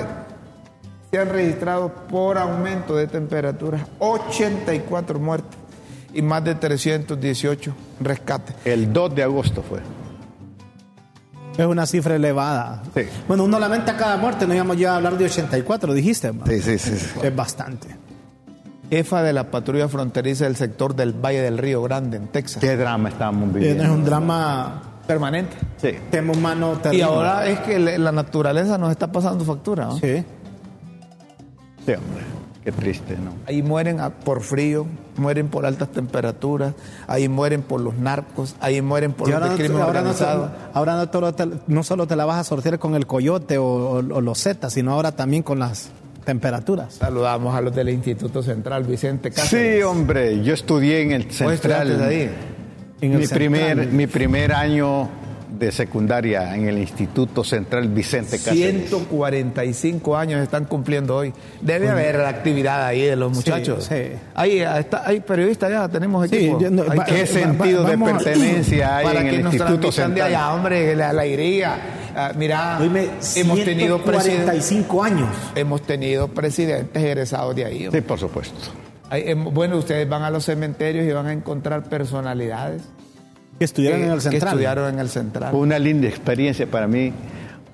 se 1.11 1.19
han 1.19 1.31
registrado 1.31 1.89
por 2.09 2.37
aumento 2.37 2.95
de 2.97 3.07
temperaturas 3.07 3.83
84 3.99 5.19
muertes 5.19 5.57
y 6.13 6.21
más 6.23 6.45
de 6.45 6.55
318 6.57 7.75
rescates. 8.01 8.55
El 8.65 8.93
2 8.93 9.15
de 9.15 9.23
agosto 9.23 9.63
fue. 9.63 9.81
Es 11.59 11.67
una 11.67 11.85
cifra 11.87 12.15
elevada. 12.15 12.83
Sí. 12.95 13.03
Bueno, 13.27 13.45
uno 13.45 13.59
lamenta 13.59 13.97
cada 13.97 14.17
muerte, 14.17 14.47
no 14.47 14.55
íbamos 14.55 14.79
ya 14.79 14.93
a 14.93 14.97
hablar 14.97 15.19
de 15.19 15.25
84, 15.27 15.93
dijiste. 15.93 16.33
ma. 16.33 16.47
Sí, 16.47 16.63
sí, 16.63 16.79
sí. 16.79 16.97
sí. 16.97 17.19
Es 17.23 17.35
bastante. 17.37 17.89
Jefa 18.89 19.23
de 19.23 19.33
la 19.35 19.51
patrulla 19.51 19.89
fronteriza 19.89 20.45
del 20.45 20.57
sector 20.57 20.95
del 20.95 21.13
Valle 21.13 21.43
del 21.43 21.59
Río 21.59 21.83
Grande, 21.83 22.17
en 22.17 22.29
Texas. 22.29 22.61
Qué 22.63 22.77
drama 22.77 23.11
estamos 23.11 23.51
Eh, 23.51 23.53
viviendo. 23.55 23.83
Es 23.85 23.91
un 23.91 24.05
drama, 24.05 24.83
Permanente. 25.07 25.57
Sí. 25.79 25.91
tema 26.11 26.33
humano 26.33 26.75
Y 26.79 26.83
terrible. 26.83 27.05
ahora 27.05 27.47
es 27.47 27.59
que 27.61 27.79
la 27.79 28.13
naturaleza 28.13 28.79
nos 28.79 28.91
está 28.91 29.11
pasando 29.11 29.45
factura. 29.45 29.87
¿no? 29.87 29.93
Sí. 29.99 30.25
Sí, 31.85 31.93
hombre. 31.93 32.38
Qué 32.69 32.73
triste, 32.73 33.17
¿no? 33.17 33.33
Ahí 33.47 33.63
mueren 33.63 33.99
por 34.25 34.43
frío, 34.43 34.87
mueren 35.17 35.49
por 35.49 35.65
altas 35.65 35.89
temperaturas, 35.91 36.75
ahí 37.07 37.27
mueren 37.29 37.63
por 37.63 37.81
los 37.81 37.95
narcos, 37.95 38.57
ahí 38.61 38.83
mueren 38.83 39.13
por 39.13 39.29
Y 39.29 39.33
los 39.33 39.41
no, 39.41 39.55
crimen 39.57 39.81
ahora 39.81 40.03
no 40.03 40.13
ahora 40.75 41.09
solo 41.11 41.35
te, 41.35 41.47
no 41.67 41.83
solo 41.83 42.07
te 42.07 42.15
la 42.15 42.27
vas 42.27 42.39
a 42.41 42.45
sortear 42.45 42.79
con 42.79 42.95
el 42.95 43.07
coyote 43.07 43.57
o, 43.57 43.65
o- 43.65 43.97
o 43.99 44.21
los 44.21 44.43
zetas, 44.43 44.75
sino 44.75 44.93
ahora 44.93 45.13
también 45.13 45.43
con 45.43 45.59
las 45.59 45.91
temperaturas. 46.27 46.95
Saludamos 46.97 47.55
a 47.55 47.63
los 47.63 47.75
del 47.75 47.89
Instituto 47.89 48.43
Central, 48.43 48.85
Vicente 48.85 49.31
Cáceres. 49.31 49.77
Sí, 49.79 49.83
hombre. 49.83 50.43
Yo 50.45 50.53
estudié 50.53 51.01
en 51.01 51.13
el 51.13 51.25
¿Vos 51.25 51.35
Central. 51.37 52.03
ahí? 52.03 52.31
En 53.01 53.13
el 53.13 53.19
mi, 53.21 53.27
central. 53.27 53.39
primer, 53.39 53.87
mi 53.89 54.07
primer 54.07 54.53
año 54.53 55.09
de 55.59 55.73
secundaria 55.73 56.55
en 56.55 56.69
el 56.69 56.79
Instituto 56.79 57.43
Central 57.45 57.89
Vicente 57.89 58.39
Cáceres. 58.39 58.89
145 58.89 60.17
años 60.17 60.41
están 60.43 60.65
cumpliendo 60.67 61.17
hoy. 61.17 61.33
Debe 61.61 61.89
haber 61.89 62.21
actividad 62.21 62.85
ahí 62.87 63.03
de 63.03 63.17
los 63.17 63.33
muchachos. 63.33 63.85
sí. 63.85 64.13
Ahí 64.35 64.61
está, 64.61 65.03
hay 65.07 65.21
periodistas 65.21 65.71
ya, 65.71 65.89
tenemos 65.89 66.29
Sí, 66.29 66.37
equipo. 66.37 66.61
yo 66.61 66.71
no- 66.71 66.83
Ahí 66.83 66.89
va- 66.89 66.95
está. 67.05 67.15
¿Qué 67.15 67.21
va- 67.23 67.27
sentido 67.27 67.85
de 67.85 67.99
pertenencia 67.99 68.97
hay 68.99 69.05
para 69.07 69.21
en 69.21 69.29
que 69.31 69.37
el 69.37 69.43
nos 69.45 69.55
Instituto 69.55 69.81
transmitan 69.81 70.15
de 70.15 70.21
Central? 70.23 70.29
allá, 70.29 70.55
hombre, 70.55 70.97
la 70.97 71.11
alegría. 71.11 71.77
Ah, 72.15 72.33
mira, 72.37 72.79
Oíme, 72.81 73.09
hemos 73.37 73.65
tenido 73.65 73.99
presidentes. 74.03 74.65
145 74.65 75.03
años. 75.05 75.29
Hemos 75.55 75.83
tenido 75.83 76.29
presidentes 76.29 77.03
egresados 77.03 77.55
de 77.55 77.65
ahí. 77.65 77.89
Sí, 77.93 78.01
por 78.01 78.19
supuesto. 78.19 78.57
Hay- 79.11 79.23
em, 79.31 79.45
bueno, 79.55 79.77
ustedes 79.79 80.09
van 80.09 80.23
a 80.23 80.31
los 80.31 80.45
cementerios 80.45 81.07
y 81.07 81.13
van 81.13 81.27
a 81.27 81.33
encontrar 81.33 81.85
personalidades 81.89 82.83
Que 83.59 83.67
que, 83.67 83.95
en 83.95 84.11
el 84.11 84.15
que 84.17 84.21
central. 84.23 84.49
estudiaron 84.55 84.95
en 84.95 85.01
el 85.01 85.09
central. 85.09 85.51
Fue 85.51 85.61
una 85.61 85.79
linda 85.79 86.07
experiencia 86.09 86.67
para 86.67 86.87
mí, 86.87 87.13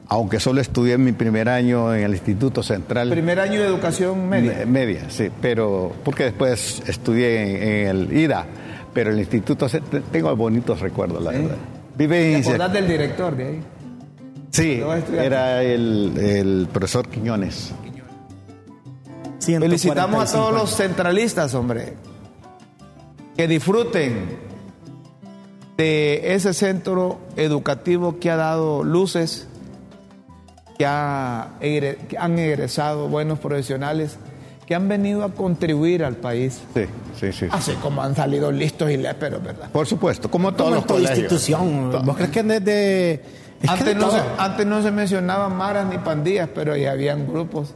aunque 0.09 0.41
solo 0.41 0.61
estudié 0.61 0.97
mi 0.99 1.13
primer 1.13 1.49
año 1.49 1.95
en 1.95 2.05
el 2.05 2.13
Instituto 2.13 2.63
Central. 2.63 3.11
Primer 3.11 3.39
año 3.41 3.61
de 3.61 3.67
educación 3.67 4.29
media. 4.29 4.53
Me- 4.61 4.67
Media, 4.67 5.11
sí, 5.11 5.29
pero 5.43 5.93
porque 6.05 6.25
después 6.25 6.83
estudié 6.87 7.43
en, 7.43 7.63
en 7.63 7.89
el 8.11 8.13
IDA, 8.17 8.47
pero 8.95 9.11
el 9.11 9.19
Instituto 9.19 9.69
Central, 9.69 10.03
tengo 10.11 10.35
bonitos 10.37 10.81
recuerdos, 10.81 11.23
la 11.23 11.33
verdad. 11.33 11.57
¿Te 11.97 12.07
Vivencia. 12.07 12.53
acordás 12.55 12.73
del 12.73 12.89
director 12.89 13.37
de 13.37 13.47
ahí? 13.47 13.63
Sí, 14.51 14.81
era 15.19 15.63
el, 15.63 16.13
el 16.19 16.69
profesor 16.73 17.09
Quiñones. 17.09 17.73
145 19.41 19.61
Felicitamos 19.61 20.31
a 20.31 20.33
todos 20.37 20.53
los 20.55 20.75
centralistas, 20.77 21.55
hombre. 21.55 21.95
Que 23.37 23.47
disfruten 23.49 24.44
de 25.77 26.35
ese 26.35 26.55
centro 26.55 27.19
educativo 27.37 28.19
que 28.21 28.31
ha 28.31 28.37
dado 28.37 28.85
luces, 28.85 29.49
que, 30.79 30.87
ha 30.87 31.53
que 31.61 32.17
han 32.19 32.39
egresado 32.39 33.09
buenos 33.09 33.39
profesionales, 33.39 34.17
que 34.67 34.75
han 34.75 34.89
venido 34.89 35.25
a 35.25 35.31
contribuir 35.33 36.05
al 36.05 36.17
país. 36.17 36.61
Sí, 36.75 36.85
sí, 37.21 37.33
sí. 37.33 37.47
Así 37.51 37.73
como 37.83 38.03
han 38.03 38.15
salido 38.17 38.51
listos 38.51 38.91
y 38.91 38.97
léperos, 38.97 39.43
¿verdad? 39.43 39.71
Por 39.71 39.87
supuesto, 39.87 40.31
como 40.31 40.53
todos 40.55 40.71
Como 40.71 40.75
los 40.77 40.83
en 40.83 40.87
toda 40.87 41.01
colegios. 41.01 41.19
institución. 41.19 42.05
¿Vos 42.05 42.17
crees 42.17 42.31
que 42.31 42.43
desde... 42.43 43.13
es 43.63 43.71
Antes 43.71 43.97
no, 43.97 44.11
se, 44.11 44.21
antes 44.39 44.67
no 44.67 44.83
se 44.83 44.91
mencionaban 44.91 45.57
maras 45.57 45.87
ni 45.87 45.99
pandillas, 45.99 46.49
pero 46.55 46.77
ya 46.77 46.93
habían 46.93 47.27
grupos. 47.27 47.75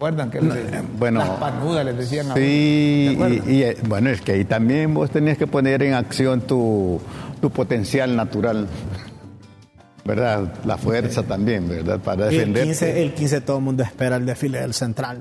¿Se 0.00 0.06
acuerdan? 0.06 0.30
Que 0.30 0.40
les- 0.40 0.98
bueno, 0.98 1.18
las 1.20 1.28
panudas 1.30 1.84
les 1.84 1.96
decían 1.98 2.30
a 2.30 2.34
Sí, 2.34 3.14
uno. 3.18 3.28
¿Se 3.28 3.34
y, 3.34 3.54
y, 3.56 3.62
eh, 3.64 3.76
bueno, 3.86 4.08
es 4.08 4.22
que 4.22 4.32
ahí 4.32 4.44
también 4.46 4.94
vos 4.94 5.10
tenías 5.10 5.36
que 5.36 5.46
poner 5.46 5.82
en 5.82 5.92
acción 5.92 6.40
tu, 6.40 6.98
tu 7.42 7.50
potencial 7.50 8.16
natural, 8.16 8.66
¿verdad? 10.06 10.54
La 10.64 10.78
fuerza 10.78 11.22
también, 11.24 11.68
¿verdad? 11.68 11.98
Para 12.00 12.24
el, 12.28 12.30
defenderte. 12.30 12.68
15, 12.68 13.02
el 13.02 13.12
15 13.12 13.40
todo 13.42 13.58
el 13.58 13.62
mundo 13.62 13.82
espera 13.82 14.16
el 14.16 14.24
desfile 14.24 14.60
del 14.62 14.72
central. 14.72 15.20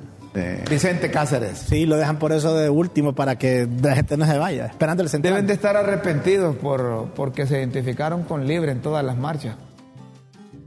Vicente 0.69 1.11
Cáceres. 1.11 1.57
Sí, 1.57 1.86
lo 1.86 1.97
dejan 1.97 2.17
por 2.17 2.32
eso 2.32 2.55
de 2.55 2.69
último 2.69 3.13
para 3.13 3.38
que 3.38 3.67
la 3.82 3.95
gente 3.95 4.15
no 4.15 4.25
se 4.25 4.38
vaya, 4.38 4.67
esperando 4.67 5.03
el 5.03 5.09
central. 5.09 5.34
Deben 5.34 5.47
de 5.47 5.53
estar 5.53 5.75
arrepentidos 5.75 6.55
por, 6.55 7.07
porque 7.15 7.45
se 7.47 7.57
identificaron 7.57 8.23
con 8.23 8.47
Libre 8.47 8.71
en 8.71 8.80
todas 8.82 9.03
las 9.03 9.17
marchas. 9.17 9.55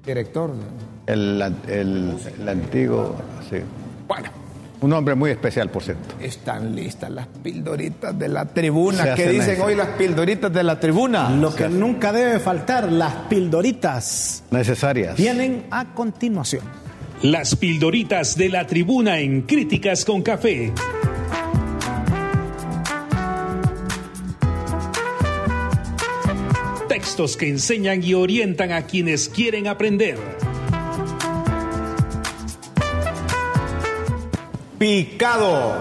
Director. 0.04 0.50
El, 1.06 1.40
el, 1.68 2.16
el 2.38 2.48
antiguo, 2.48 3.14
sí. 3.48 3.58
Bueno. 4.12 4.28
Un 4.82 4.92
hombre 4.92 5.14
muy 5.14 5.30
especial, 5.30 5.70
por 5.70 5.82
cierto. 5.82 6.16
Están 6.20 6.76
listas 6.76 7.08
las 7.08 7.26
pildoritas 7.28 8.18
de 8.18 8.28
la 8.28 8.44
tribuna. 8.44 9.14
¿Qué 9.14 9.28
dicen 9.28 9.58
hoy 9.62 9.74
las 9.74 9.88
pildoritas 9.90 10.52
de 10.52 10.62
la 10.62 10.78
tribuna? 10.78 11.30
Lo 11.30 11.54
que 11.54 11.66
nunca 11.70 12.12
debe 12.12 12.38
faltar, 12.38 12.92
las 12.92 13.14
pildoritas. 13.30 14.44
Necesarias. 14.50 15.16
Vienen 15.16 15.64
a 15.70 15.94
continuación. 15.94 16.62
Las 17.22 17.56
pildoritas 17.56 18.36
de 18.36 18.50
la 18.50 18.66
tribuna 18.66 19.18
en 19.18 19.42
Críticas 19.42 20.04
con 20.04 20.20
Café. 20.20 20.72
Textos 26.86 27.38
que 27.38 27.48
enseñan 27.48 28.02
y 28.02 28.12
orientan 28.12 28.72
a 28.72 28.82
quienes 28.82 29.30
quieren 29.30 29.68
aprender. 29.68 30.18
Picado. 34.82 35.76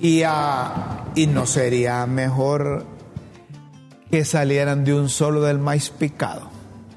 Y, 0.00 0.24
y 1.14 1.26
no 1.28 1.46
sería 1.46 2.04
mejor 2.06 2.84
que 4.10 4.24
salieran 4.24 4.84
de 4.84 4.92
un 4.92 5.08
solo 5.08 5.42
del 5.42 5.60
maíz 5.60 5.90
picado 5.90 6.50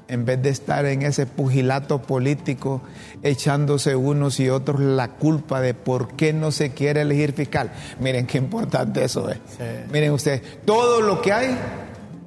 en 0.08 0.24
vez 0.24 0.42
de 0.42 0.48
estar 0.48 0.84
en 0.84 1.02
ese 1.02 1.26
pugilato 1.26 2.02
político 2.02 2.82
echándose 3.22 3.94
unos 3.94 4.40
y 4.40 4.50
otros 4.50 4.80
la 4.80 5.10
culpa 5.10 5.60
de 5.60 5.74
por 5.74 6.16
qué 6.16 6.32
no 6.32 6.50
se 6.50 6.72
quiere 6.72 7.02
elegir 7.02 7.34
fiscal. 7.34 7.70
Miren 8.00 8.26
qué 8.26 8.38
importante 8.38 9.04
eso 9.04 9.30
es. 9.30 9.38
Miren 9.92 10.10
ustedes, 10.10 10.42
todo 10.64 11.02
lo 11.02 11.22
que 11.22 11.32
hay 11.32 11.56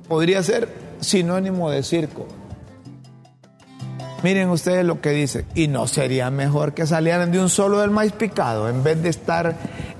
podría 0.07 0.41
ser 0.41 0.69
sinónimo 1.01 1.69
de 1.69 1.83
circo. 1.83 2.27
Miren 4.25 4.49
ustedes 4.49 4.83
lo 4.83 5.01
que 5.01 5.11
dice, 5.11 5.45
y 5.53 5.67
no 5.67 5.85
sería 5.85 6.31
mejor 6.31 6.73
que 6.73 6.87
salieran 6.87 7.31
de 7.31 7.39
un 7.39 7.47
solo 7.47 7.81
del 7.81 7.91
maíz 7.91 8.11
picado, 8.11 8.67
en 8.67 8.83
vez 8.83 8.99
de 9.03 9.09
estar 9.09 9.55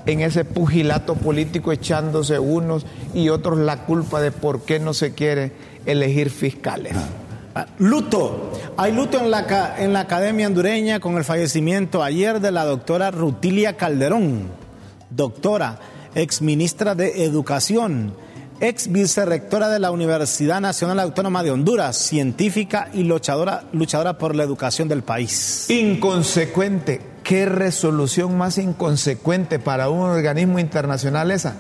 en 0.07 0.21
ese 0.21 0.43
pugilato 0.43 1.13
político 1.13 1.71
echándose 1.71 2.39
unos 2.39 2.88
y 3.13 3.30
otros 3.30 3.59
la 3.59 3.86
culpa 3.86 4.21
de 4.21 4.32
por 4.32 4.61
qué 4.61 4.80
no 4.80 4.95
se 4.95 5.13
quiere 5.13 5.51
elegir 5.86 6.32
fiscales. 6.32 6.95
Luto. 7.78 8.51
Hay 8.78 8.93
luto 8.93 9.19
en 9.19 9.30
la, 9.30 9.76
en 9.78 9.93
la 9.93 9.99
Academia 9.99 10.47
Hondureña 10.47 10.99
con 10.99 11.17
el 11.17 11.23
fallecimiento 11.23 12.01
ayer 12.01 12.39
de 12.39 12.51
la 12.51 12.65
doctora 12.65 13.11
Rutilia 13.11 13.78
Calderón, 13.78 14.49
doctora, 15.11 15.78
ex 16.15 16.41
ministra 16.41 16.95
de 16.95 17.26
Educación, 17.26 18.15
ex 18.60 18.91
vicerrectora 18.91 19.70
de 19.70 19.80
la 19.80 19.91
Universidad 19.91 20.62
Nacional 20.62 20.99
Autónoma 20.99 21.43
de 21.43 21.51
Honduras, 21.51 21.97
científica 21.97 22.89
y 22.93 23.03
luchadora, 23.03 23.64
luchadora 23.74 24.18
por 24.18 24.36
la 24.36 24.43
educación 24.43 24.88
del 24.88 25.03
país. 25.03 25.70
Inconsecuente. 25.70 27.01
¿Qué 27.24 27.45
resolución 27.45 28.38
más 28.38 28.58
inconsecuente 28.58 29.60
para 29.60 29.89
un 29.89 30.01
organismo 30.01 30.60
internacional 30.60 31.32
esa? 31.32 31.56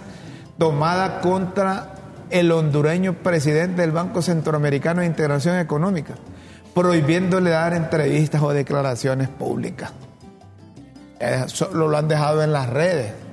Tomada 0.57 1.21
contra 1.21 1.95
el 2.29 2.51
hondureño 2.51 3.13
presidente 3.13 3.81
del 3.81 3.91
Banco 3.91 4.21
Centroamericano 4.21 5.01
de 5.01 5.07
Integración 5.07 5.57
Económica, 5.57 6.15
prohibiéndole 6.73 7.49
dar 7.49 7.73
entrevistas 7.73 8.41
o 8.41 8.51
declaraciones 8.51 9.27
públicas. 9.27 9.91
Solo 11.47 11.87
lo 11.87 11.97
han 11.97 12.07
dejado 12.07 12.43
en 12.43 12.53
las 12.53 12.69
redes. 12.69 13.24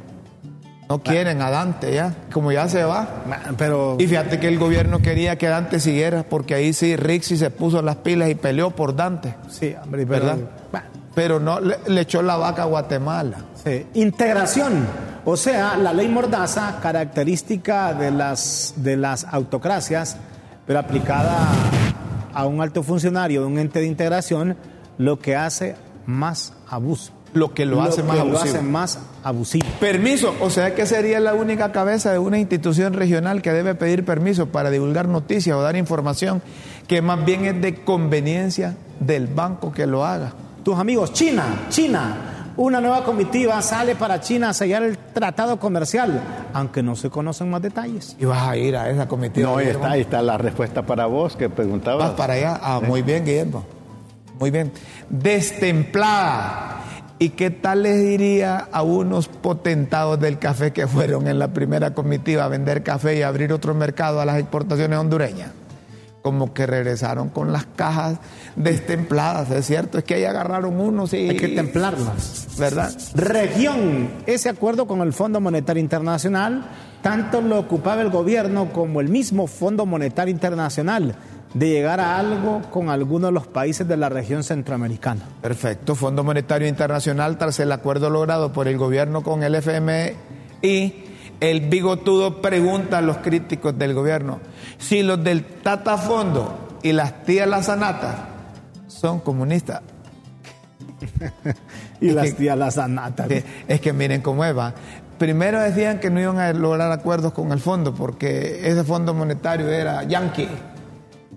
No 0.93 0.99
quieren 0.99 1.41
a 1.41 1.51
Dante 1.51 1.95
ya, 1.95 2.15
como 2.31 2.53
ya 2.53 2.69
se 2.69 2.85
va. 2.85 3.09
Pero... 3.57 3.97
Y 3.99 4.07
fíjate 4.07 4.39
que 4.39 4.47
el 4.47 4.59
gobierno 4.59 5.01
quería 5.01 5.37
que 5.37 5.49
Dante 5.49 5.81
siguiera, 5.81 6.23
porque 6.23 6.53
ahí 6.53 6.75
sí 6.75 6.97
Rixi 6.97 7.39
se 7.39 7.49
puso 7.49 7.81
las 7.81 7.97
pilas 7.97 8.29
y 8.29 8.35
peleó 8.35 8.73
por 8.73 8.95
Dante. 8.95 9.35
Sí, 9.49 9.75
hombre, 9.83 10.05
¿verdad? 10.05 10.37
Pero 11.15 11.41
no 11.41 11.61
le, 11.61 11.79
echó 11.99 12.21
la 12.21 12.37
vaca 12.37 12.65
a 12.65 12.67
Guatemala. 12.67 13.39
Sí. 13.65 13.87
Integración. 13.95 14.87
O 15.25 15.35
sea, 15.35 15.79
la 15.79 15.95
ley 15.95 16.09
Mordaza, 16.09 16.79
característica 16.83 17.95
de 17.95 18.11
las, 18.11 18.75
de 18.77 18.99
las 18.99 19.25
autocracias, 19.25 20.19
pero 20.67 20.79
aplicada 20.79 21.39
a 22.35 22.45
un 22.45 22.61
alto 22.61 22.83
funcionario 22.83 23.41
de 23.41 23.47
un 23.47 23.59
ente 23.59 23.81
de 23.81 23.87
integración, 23.87 24.59
lo 24.99 25.19
que 25.19 25.37
hace 25.37 25.75
más 26.05 26.53
abuso. 26.69 27.15
Lo 27.35 27.55
que 27.55 27.65
lo, 27.65 27.81
hace, 27.81 28.03
más 28.03 28.19
abusivo. 28.19 28.33
lo 28.33 28.51
hace 28.51 28.61
más 28.61 28.99
abusivo. 29.25 29.67
Permiso, 29.81 30.35
o 30.41 30.51
sea 30.51 30.75
que 30.75 30.85
sería 30.85 31.19
la 31.19 31.33
única 31.35 31.73
cabeza 31.73 32.13
de 32.13 32.19
una 32.19 32.39
institución 32.39 32.93
regional 32.93 33.41
que 33.41 33.53
debe 33.53 33.75
pedir 33.75 34.05
permiso 34.05 34.49
para 34.49 34.71
divulgar 34.71 35.09
noticias 35.09 35.57
o 35.57 35.63
dar 35.63 35.77
información 35.77 36.43
que 36.87 37.01
más 37.01 37.25
bien 37.25 37.47
es 37.47 37.61
de 37.61 37.85
conveniencia 37.85 38.77
del 39.01 39.29
banco 39.29 39.73
que 39.73 39.87
lo 39.87 40.05
haga. 40.05 40.33
Tus 40.63 40.79
amigos, 40.79 41.13
China, 41.13 41.67
China, 41.71 42.33
una 42.57 42.81
nueva 42.81 43.03
comitiva 43.03 43.61
sale 43.63 43.97
para 43.97 44.21
China 44.21 44.51
a 44.51 44.53
sellar 44.53 44.83
el 44.83 44.99
tratado 44.99 45.59
comercial, 45.59 46.21
aunque 46.53 46.83
no 46.83 46.95
se 46.97 47.09
conocen 47.09 47.51
más 47.51 47.63
detalles. 47.63 48.17
¿Y 48.21 48.27
vas 48.27 48.47
a 48.47 48.57
ir 48.57 48.77
a 48.77 48.91
esa 48.91 49.09
comitiva? 49.09 49.51
No, 49.51 49.57
ahí 49.57 49.69
está, 49.69 49.91
ahí 49.91 50.01
está 50.03 50.23
la 50.23 50.37
respuesta 50.39 50.83
para 50.83 51.07
vos 51.07 51.35
que 51.35 51.49
preguntabas. 51.49 52.09
Vas 52.09 52.17
para 52.17 52.35
allá. 52.35 52.61
Ah, 52.63 52.81
muy 52.87 53.03
bien, 53.03 53.25
Guillermo. 53.25 53.65
Muy 54.39 54.51
bien. 54.51 54.73
Destemplada. 55.09 56.82
¿Y 57.23 57.29
qué 57.29 57.51
tal 57.51 57.85
les 57.85 58.01
diría 58.01 58.67
a 58.73 58.83
unos 58.83 59.29
potentados 59.29 60.19
del 60.19 60.41
café 60.41 60.73
que 60.73 60.89
fueron 60.89 61.29
en 61.29 61.39
la 61.39 61.53
primera 61.53 61.95
comitiva 61.95 62.43
a 62.43 62.49
vender 62.49 62.83
café 62.83 63.17
y 63.17 63.23
abrir 63.23 63.53
otro 63.53 63.75
mercado 63.75 64.21
a 64.21 64.25
las 64.25 64.41
exportaciones 64.41 64.99
hondureñas? 64.99 65.53
como 66.23 66.55
que 66.55 66.67
regresaron 66.67 67.31
con 67.31 67.53
las 67.53 67.67
cajas 67.67 68.19
destempladas, 68.55 69.51
es 69.51 69.67
cierto, 69.67 69.99
es 69.99 70.05
que 70.05 70.15
ahí 70.15 70.25
agarraron 70.25 70.79
unos 70.81 71.13
y... 71.15 71.31
Hay 71.31 71.37
que 71.37 71.49
templarlas. 71.49 72.47
¿Verdad? 72.59 72.93
Región, 73.17 74.09
ese 74.27 74.49
acuerdo 74.49 74.87
con 74.87 75.01
el 75.01 75.13
Fondo 75.13 75.41
Monetario 75.41 75.81
Internacional, 75.81 76.65
tanto 77.03 77.41
lo 77.41 77.59
ocupaba 77.59 78.03
el 78.03 78.11
gobierno 78.11 78.73
como 78.73 79.01
el 79.01 79.09
mismo 79.09 79.49
Fondo 79.49 79.85
Monetario 79.85 80.31
Internacional, 80.31 81.17
de 81.55 81.69
llegar 81.69 82.01
a 82.01 82.19
algo 82.19 82.63
con 82.71 82.89
algunos 82.89 83.29
de 83.29 83.33
los 83.33 83.47
países 83.47 83.87
de 83.87 83.97
la 83.97 84.09
región 84.09 84.43
centroamericana. 84.43 85.23
Perfecto, 85.41 85.95
Fondo 85.95 86.25
Monetario 86.25 86.69
Internacional, 86.69 87.39
tras 87.39 87.61
el 87.61 87.73
acuerdo 87.73 88.11
logrado 88.11 88.53
por 88.53 88.69
el 88.69 88.79
gobierno 88.79 89.23
con 89.23 89.43
el 89.43 89.55
FMI 89.55 90.13
y 90.63 90.95
el 91.41 91.69
bigotudo 91.69 92.41
pregunta 92.41 92.99
a 92.99 93.03
los 93.03 93.19
críticos 93.19 93.77
del 93.77 93.95
gobierno 93.95 94.41
si 94.79 95.03
los 95.03 95.23
del 95.23 95.45
Tata 95.45 95.99
Fondo 95.99 96.79
y 96.83 96.93
las 96.93 97.25
tías 97.25 97.49
Lazanatas 97.49 98.17
son 98.87 99.21
comunistas. 99.21 99.83
y 102.01 102.11
las 102.11 102.35
tías 102.35 102.57
Lazanatas. 102.57 103.29
Es 103.69 103.81
que 103.81 103.93
miren 103.93 104.23
cómo 104.23 104.45
es, 104.45 104.57
va. 104.57 104.73
Primero 105.19 105.61
decían 105.61 106.01
que 106.01 106.11
no 106.11 106.21
iban 106.21 106.39
a 106.39 106.53
lograr 106.53 106.91
acuerdos 106.91 107.33
con 107.33 107.53
el 107.53 107.61
fondo 107.61 107.95
porque 107.95 108.69
ese 108.69 108.85
fondo 108.85 109.15
monetario 109.15 109.69
era 109.69 110.05
yankee. 110.05 110.49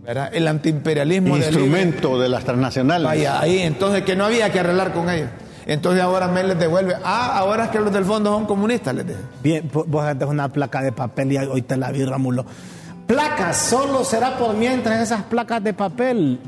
¿Verdad? 0.05 0.29
El 0.33 0.47
antiimperialismo. 0.47 1.37
Instrumento 1.37 2.19
de 2.19 2.29
las 2.29 2.43
transnacionales. 2.43 3.05
Vaya, 3.05 3.39
ahí, 3.39 3.59
entonces 3.59 4.03
que 4.03 4.15
no 4.15 4.25
había 4.25 4.51
que 4.51 4.59
arreglar 4.59 4.93
con 4.93 5.09
ellos. 5.09 5.29
Entonces 5.65 6.01
ahora 6.01 6.27
me 6.27 6.43
les 6.43 6.59
devuelve. 6.59 6.95
Ah, 7.03 7.37
ahora 7.37 7.65
es 7.65 7.69
que 7.71 7.79
los 7.79 7.91
del 7.91 8.05
fondo 8.05 8.31
son 8.31 8.45
comunistas, 8.45 8.93
les 8.93 9.07
dice. 9.07 9.19
Bien, 9.41 9.69
vos 9.71 10.05
antes 10.05 10.27
una 10.27 10.49
placa 10.49 10.81
de 10.81 10.91
papel 10.91 11.31
y 11.31 11.37
hoy 11.37 11.63
te 11.63 11.75
la 11.75 11.91
vi, 11.91 12.05
Ramulo. 12.05 12.45
Placas, 13.07 13.57
solo 13.57 14.03
será 14.03 14.37
por 14.37 14.55
mientras 14.55 15.01
esas 15.01 15.23
placas 15.23 15.63
de 15.63 15.73
papel 15.73 16.39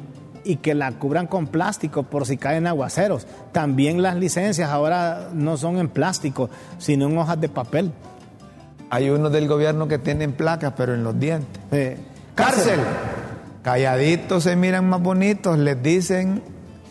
y 0.44 0.58
que 0.58 0.74
la 0.74 0.92
cubran 0.94 1.28
con 1.28 1.48
plástico 1.48 2.04
por 2.04 2.26
si 2.26 2.38
caen 2.38 2.68
aguaceros. 2.68 3.28
También 3.52 4.02
las 4.02 4.16
licencias 4.16 4.70
ahora 4.70 5.30
no 5.34 5.58
son 5.58 5.78
en 5.78 5.90
plástico, 5.90 6.50
sino 6.78 7.08
en 7.08 7.18
hojas 7.18 7.42
de 7.42 7.50
papel. 7.50 7.92
Hay 8.90 9.10
unos 9.10 9.32
del 9.32 9.48
gobierno 9.48 9.88
que 9.88 9.98
tienen 9.98 10.34
placas, 10.34 10.74
pero 10.78 10.94
en 10.94 11.04
los 11.04 11.20
dientes. 11.20 12.00
Cárcel. 12.36 12.80
Calladitos 13.68 14.44
se 14.44 14.56
miran 14.56 14.88
más 14.88 15.02
bonitos, 15.02 15.60
les 15.60 15.84
dicen 15.84 16.42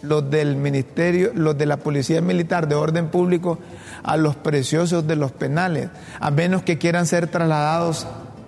los 0.03 0.29
del 0.31 0.57
ministerio, 0.57 1.31
los 1.35 1.57
de 1.57 1.65
la 1.65 1.79
policía 1.79 2.21
militar 2.21 2.69
de 2.69 2.75
orden 2.75 3.09
público 3.09 3.59
a 4.03 4.19
los 4.19 4.37
preciosos 4.37 5.07
de 5.07 5.17
los 5.17 5.33
penales, 5.33 5.89
a 6.21 6.31
menos 6.31 6.65
que 6.65 6.77
quieran 6.77 7.07
ser 7.07 7.29
trasladados 7.29 8.07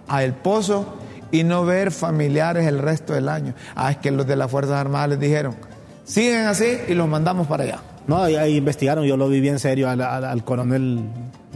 a 0.09 0.25
El 0.25 0.35
Pozo 0.35 0.99
y 1.31 1.43
no 1.43 1.65
ver 1.65 1.91
familiares 1.91 2.67
el 2.67 2.81
resto 2.81 3.15
del 3.15 3.31
año. 3.31 3.55
Ah, 3.75 3.93
es 3.93 3.97
que 3.97 4.11
los 4.11 4.27
de 4.27 4.37
las 4.37 4.51
Fuerzas 4.51 4.75
Armadas 4.75 5.09
les 5.09 5.21
dijeron, 5.21 5.57
siguen 6.05 6.49
así 6.49 6.81
y 6.87 6.93
los 6.93 7.09
mandamos 7.09 7.47
para 7.47 7.65
allá. 7.65 7.79
No, 8.09 8.23
ahí, 8.23 8.57
investigaron, 8.57 9.05
yo 9.05 9.17
lo 9.17 9.29
vi 9.29 9.41
bien 9.41 9.59
serio 9.59 9.89
al, 9.89 10.45
coronel 10.45 11.01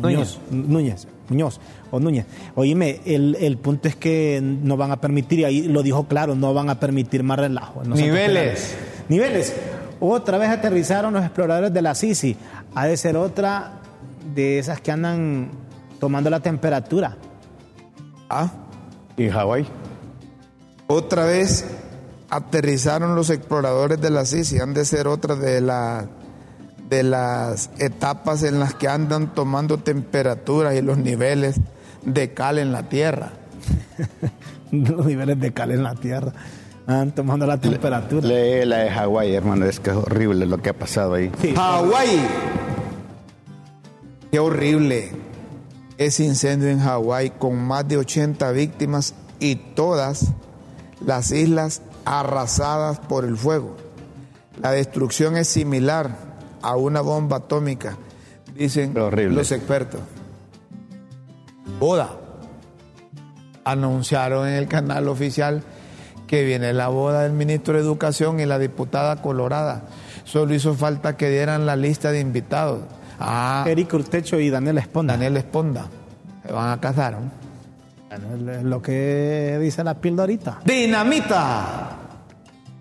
Núñez. 0.00 0.38
Núñez. 0.50 1.09
Muñoz 1.28 1.61
o 1.90 1.98
Núñez. 1.98 2.26
Oíme, 2.55 3.00
el, 3.07 3.36
el, 3.40 3.57
punto 3.57 3.88
es 3.88 3.96
que 3.96 4.40
no 4.42 4.76
van 4.76 4.90
a 4.90 5.00
permitir, 5.00 5.40
y 5.40 5.44
ahí 5.44 5.62
lo 5.62 5.82
dijo 5.82 6.07
claro, 6.07 6.34
no 6.34 6.53
van 6.53 6.68
a 6.68 6.78
permitir 6.78 7.22
más 7.22 7.38
relajo. 7.38 7.82
Niveles. 7.84 8.76
Niveles. 9.09 9.55
Otra 9.98 10.36
vez 10.36 10.50
aterrizaron 10.50 11.14
los 11.14 11.24
exploradores 11.24 11.72
de 11.72 11.82
la 11.82 11.94
Sisi. 11.94 12.36
Ha 12.74 12.86
de 12.86 12.96
ser 12.96 13.16
otra 13.16 13.80
de 14.34 14.59
esas 14.59 14.80
que 14.80 14.92
andan 14.92 15.50
tomando 15.98 16.28
la 16.28 16.40
temperatura. 16.40 17.16
Ah, 18.28 18.50
¿Y 19.16 19.28
Hawái? 19.28 19.66
otra 20.92 21.24
vez 21.24 21.64
aterrizaron 22.30 23.14
los 23.14 23.30
exploradores 23.30 24.00
de 24.00 24.11
la 24.11 24.24
CICI. 24.24 24.59
Han 24.61 24.74
de 24.74 24.84
ser 24.84 25.09
otra 25.09 25.34
de, 25.34 25.61
la, 25.61 26.07
de 26.93 27.03
las 27.03 27.70
etapas 27.78 28.43
en 28.43 28.61
las 28.61 28.74
que 28.74 28.86
andan 28.86 29.32
tomando 29.32 29.78
temperaturas 29.78 30.74
y 30.74 30.82
los 30.82 30.99
niveles 30.99 31.57
de 32.05 32.34
cal 32.34 32.59
en 32.59 32.70
la 32.70 32.88
Tierra. 32.90 33.32
Los 34.70 35.05
niveles 35.05 35.38
de 35.38 35.53
cal 35.53 35.70
en 35.70 35.82
la 35.82 35.95
tierra. 35.95 36.32
Andan 36.86 37.14
tomando 37.14 37.47
la 37.47 37.59
temperatura. 37.59 38.26
Lee 38.26 38.64
la 38.64 38.78
de 38.78 38.90
Hawái, 38.90 39.34
hermano, 39.34 39.66
es 39.66 39.78
que 39.80 39.90
es 39.90 39.97
horrible 39.97 40.47
lo 40.47 40.59
que 40.59 40.70
ha 40.70 40.72
pasado 40.72 41.12
ahí. 41.12 41.30
Sí. 41.43 41.55
Hawái. 41.55 42.26
Qué 44.30 44.38
horrible 44.38 45.12
ese 45.99 46.24
incendio 46.24 46.70
en 46.70 46.80
Hawái 46.80 47.32
con 47.38 47.57
más 47.62 47.86
de 47.86 47.99
80 47.99 48.51
víctimas 48.53 49.14
y 49.40 49.57
todas 49.57 50.32
las 51.05 51.30
islas 51.32 51.82
arrasadas 52.07 52.99
por 52.99 53.26
el 53.26 53.36
fuego. 53.36 53.76
La 54.62 54.70
destrucción 54.70 55.36
es 55.36 55.49
similar 55.49 56.32
a 56.62 56.76
una 56.76 57.00
bomba 57.00 57.38
atómica, 57.38 57.96
dicen 58.54 58.96
Horrible. 58.96 59.36
los 59.36 59.52
expertos. 59.52 60.00
Boda. 61.78 62.10
Anunciaron 63.64 64.48
en 64.48 64.54
el 64.54 64.66
canal 64.68 65.08
oficial 65.08 65.62
que 66.26 66.44
viene 66.44 66.72
la 66.72 66.88
boda 66.88 67.22
del 67.22 67.32
ministro 67.32 67.74
de 67.74 67.80
Educación 67.80 68.40
y 68.40 68.46
la 68.46 68.58
diputada 68.58 69.22
Colorada. 69.22 69.82
Solo 70.24 70.54
hizo 70.54 70.74
falta 70.74 71.16
que 71.16 71.30
dieran 71.30 71.66
la 71.66 71.76
lista 71.76 72.10
de 72.10 72.20
invitados. 72.20 72.80
Ah, 73.20 73.64
Eric 73.68 73.92
Urtecho 73.94 74.40
y 74.40 74.50
Daniel 74.50 74.78
Esponda. 74.78 75.12
Daniel 75.14 75.36
Esponda. 75.36 75.86
Se 76.44 76.52
van 76.52 76.70
a 76.70 76.80
casar. 76.80 77.18
¿no? 77.20 78.62
Lo 78.62 78.82
que 78.82 79.58
dice 79.60 79.84
la 79.84 79.94
pildorita. 79.94 80.60
Dinamita. 80.64 81.98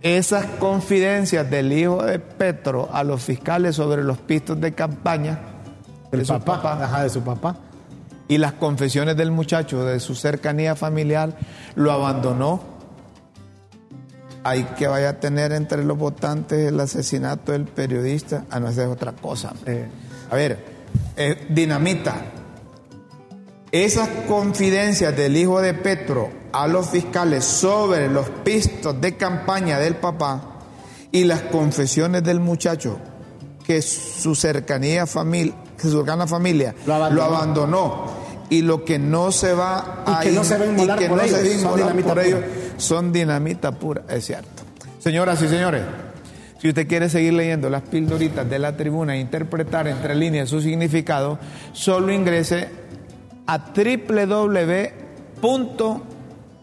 Esas 0.02 0.46
confidencias 0.60 1.50
del 1.50 1.72
hijo 1.72 2.04
de 2.04 2.18
Petro 2.20 2.90
a 2.92 3.04
los 3.04 3.22
fiscales 3.24 3.76
sobre 3.76 4.04
los 4.04 4.18
pistos 4.18 4.60
de 4.60 4.74
campaña 4.74 5.40
de 6.12 6.26
su 6.26 6.34
papá, 6.34 6.62
papá 6.62 6.84
Ajá, 6.86 7.04
de 7.04 7.10
su 7.10 7.22
papá. 7.22 7.56
y 8.28 8.38
las 8.40 8.54
confesiones 8.54 9.16
del 9.16 9.30
muchacho 9.32 9.86
de 9.86 10.00
su 10.00 10.16
cercanía 10.16 10.76
familiar 10.76 11.38
lo 11.76 11.92
abandonó. 11.92 12.64
Hay 14.44 14.64
que 14.76 14.88
vaya 14.88 15.10
a 15.10 15.20
tener 15.20 15.52
entre 15.52 15.84
los 15.86 15.96
votantes 16.00 16.68
el 16.68 16.80
asesinato 16.80 17.52
del 17.52 17.66
periodista. 17.66 18.46
Ah, 18.50 18.60
no, 18.60 18.70
es 18.70 18.80
otra 18.80 19.12
cosa. 19.12 19.54
Eh, 19.68 19.88
A 20.32 20.36
ver, 20.36 20.58
eh, 21.16 21.46
dinamita. 21.50 22.16
Esas 23.72 24.10
confidencias 24.28 25.16
del 25.16 25.38
hijo 25.38 25.62
de 25.62 25.76
Petro 25.76 26.30
a 26.54 26.68
los 26.68 26.90
fiscales 26.90 27.46
sobre 27.46 28.10
los 28.10 28.30
pistos 28.44 29.00
de 29.00 29.16
campaña 29.18 29.80
del 29.80 29.96
papá 29.96 30.60
y 31.12 31.24
las 31.24 31.42
confesiones 31.42 32.24
del 32.24 32.40
muchacho 32.40 32.98
que 33.66 33.82
su 33.82 34.36
cercanía 34.36 35.06
familia, 35.06 35.56
que 35.78 35.84
su 35.84 35.98
cercana 35.98 36.28
familia 36.28 36.76
Lo 36.86 36.96
abandonó. 36.96 37.24
abandonó 37.24 38.06
y 38.50 38.62
lo 38.62 38.84
que 38.84 39.00
no 39.00 39.32
se 39.32 39.54
va 39.54 40.04
Y 40.08 40.12
a 40.12 40.20
que 40.20 40.32
no 40.32 40.44
se 40.44 40.58
va 40.58 40.66
a 40.66 40.68
y 40.68 40.70
inmolar 40.70 41.00
que 41.00 41.08
por 41.08 41.18
no 41.18 41.24
ellos, 41.24 41.40
se 41.40 41.66
va 41.66 41.72
son 41.72 41.78
dinamita 41.78 42.04
por 42.04 42.14
pura. 42.14 42.26
ellos, 42.26 42.40
son 42.78 43.14
dinamita 43.14 43.72
pura, 43.72 44.02
es 44.10 44.26
cierto. 44.26 44.64
Señoras 45.00 45.42
y 45.42 45.48
señores, 45.48 45.84
si 46.62 46.70
usted 46.70 46.88
quiere 46.88 47.10
seguir 47.10 47.34
leyendo 47.34 47.70
las 47.70 47.82
pildoritas 47.84 48.48
de 48.50 48.60
la 48.60 48.76
tribuna 48.78 49.16
e 49.16 49.20
interpretar 49.20 49.88
entre 49.88 50.16
líneas 50.16 50.50
su 50.50 50.62
significado, 50.62 51.40
solo 51.74 52.12
ingrese 52.12 52.70
a 53.48 53.74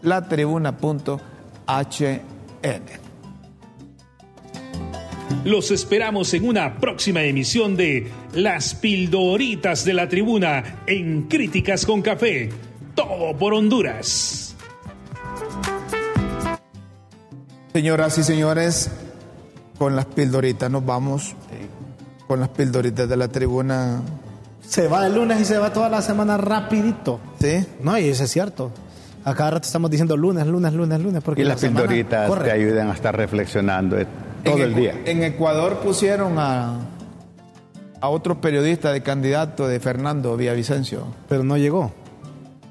www.latribuna.hn. 0.01 1.19
Los 5.45 5.71
esperamos 5.71 6.33
en 6.33 6.47
una 6.47 6.79
próxima 6.79 7.21
emisión 7.23 7.77
de 7.77 8.11
Las 8.33 8.75
Pildoritas 8.75 9.85
de 9.85 9.93
la 9.93 10.09
Tribuna 10.09 10.81
en 10.85 11.27
Críticas 11.27 11.85
con 11.85 12.01
Café. 12.01 12.49
Todo 12.95 13.37
por 13.37 13.53
Honduras. 13.53 14.55
Señoras 17.73 18.17
y 18.17 18.23
señores, 18.23 18.89
con 19.77 19.95
las 19.95 20.05
pildoritas 20.05 20.69
nos 20.69 20.85
vamos. 20.85 21.35
Con 22.27 22.39
las 22.39 22.49
pildoritas 22.49 23.07
de 23.07 23.15
la 23.15 23.27
tribuna. 23.27 24.01
se 24.61 24.87
va 24.87 25.05
el 25.07 25.15
lunes 25.15 25.39
y 25.39 25.45
se 25.45 25.57
va 25.57 25.71
toda 25.71 25.89
la 25.89 26.01
semana 26.01 26.37
rapidito. 26.37 27.19
¿Sí? 27.39 27.65
No, 27.81 27.97
y 27.97 28.09
eso 28.09 28.23
es 28.25 28.31
cierto. 28.31 28.71
A 29.29 29.35
cada 29.35 29.51
rato 29.51 29.67
estamos 29.67 29.91
diciendo 29.91 30.17
lunes, 30.17 30.47
lunes, 30.47 30.73
lunes, 30.73 30.99
lunes. 30.99 31.21
Porque 31.23 31.41
Y 31.41 31.43
la 31.45 31.51
las 31.51 31.61
semana 31.61 31.81
pildoritas 31.87 32.27
corre. 32.27 32.45
te 32.45 32.51
ayudan 32.51 32.89
a 32.89 32.93
estar 32.93 33.15
reflexionando 33.15 33.95
todo 34.43 34.55
En 34.55 34.61
el 34.61 34.73
día. 34.73 34.95
En 35.05 35.21
Ecuador 35.23 35.77
pusieron 35.79 36.39
a, 36.39 36.79
a 38.01 38.09
otro 38.09 38.41
periodista 38.41 38.91
de 38.91 39.01
candidato 39.03 39.67
de 39.67 39.79
Fernando 39.79 40.35
Villavicencio. 40.35 41.03
Pero 41.27 41.43
no 41.43 41.57
llegó. 41.57 41.91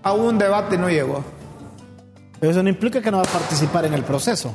A 0.03 0.13
un 0.13 0.37
debate 0.39 0.77
no 0.79 0.89
llegó. 0.89 1.23
Pero 2.41 2.51
eso 2.51 2.63
no 2.63 2.69
implica 2.69 3.01
que 3.01 3.11
no 3.13 3.19
va 3.19 3.23
a 3.23 3.27
participar 3.33 3.85
en 3.85 3.95
el 3.95 4.03
proceso. 4.03 4.53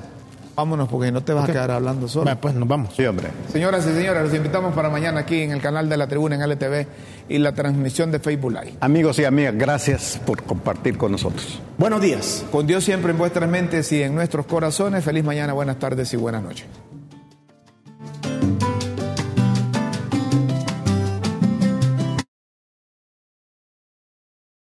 Vámonos 0.56 0.88
porque 0.88 1.12
no 1.12 1.24
te 1.24 1.34
vas 1.34 1.50
a 1.50 1.52
quedar 1.52 1.72
hablando 1.72 2.08
solo. 2.08 2.26
Bueno, 2.26 2.40
pues 2.40 2.54
nos 2.56 2.68
vamos. 2.68 2.94
Sí, 2.96 3.06
hombre. 3.06 3.30
Señoras 3.52 3.86
y 3.88 3.94
señores, 3.94 4.24
los 4.24 4.34
invitamos 4.34 4.74
para 4.74 4.90
mañana 4.90 5.22
aquí 5.22 5.42
en 5.42 5.52
el 5.52 5.62
canal 5.62 5.90
de 5.90 5.98
la 5.98 6.08
tribuna 6.08 6.36
en 6.36 6.42
LTV 6.42 6.86
y 7.30 7.38
la 7.40 7.54
transmisión 7.54 8.12
de 8.12 8.20
Facebook 8.20 8.52
Live. 8.52 8.76
Amigos 8.80 9.18
y 9.20 9.26
amigas, 9.26 9.56
gracias 9.58 10.20
por 10.26 10.44
compartir 10.44 10.98
con 10.98 11.12
nosotros. 11.12 11.60
Buenos 11.78 12.02
días. 12.02 12.46
Con 12.52 12.68
Dios 12.68 12.84
siempre 12.84 13.12
en 13.12 13.18
vuestras 13.18 13.50
mentes 13.50 13.92
y 13.92 14.04
en 14.04 14.14
nuestros 14.14 14.46
corazones. 14.46 15.04
Feliz 15.04 15.24
mañana, 15.24 15.54
buenas 15.54 15.80
tardes 15.80 16.14
y 16.14 16.18
buenas 16.18 16.44
noches. 16.44 16.68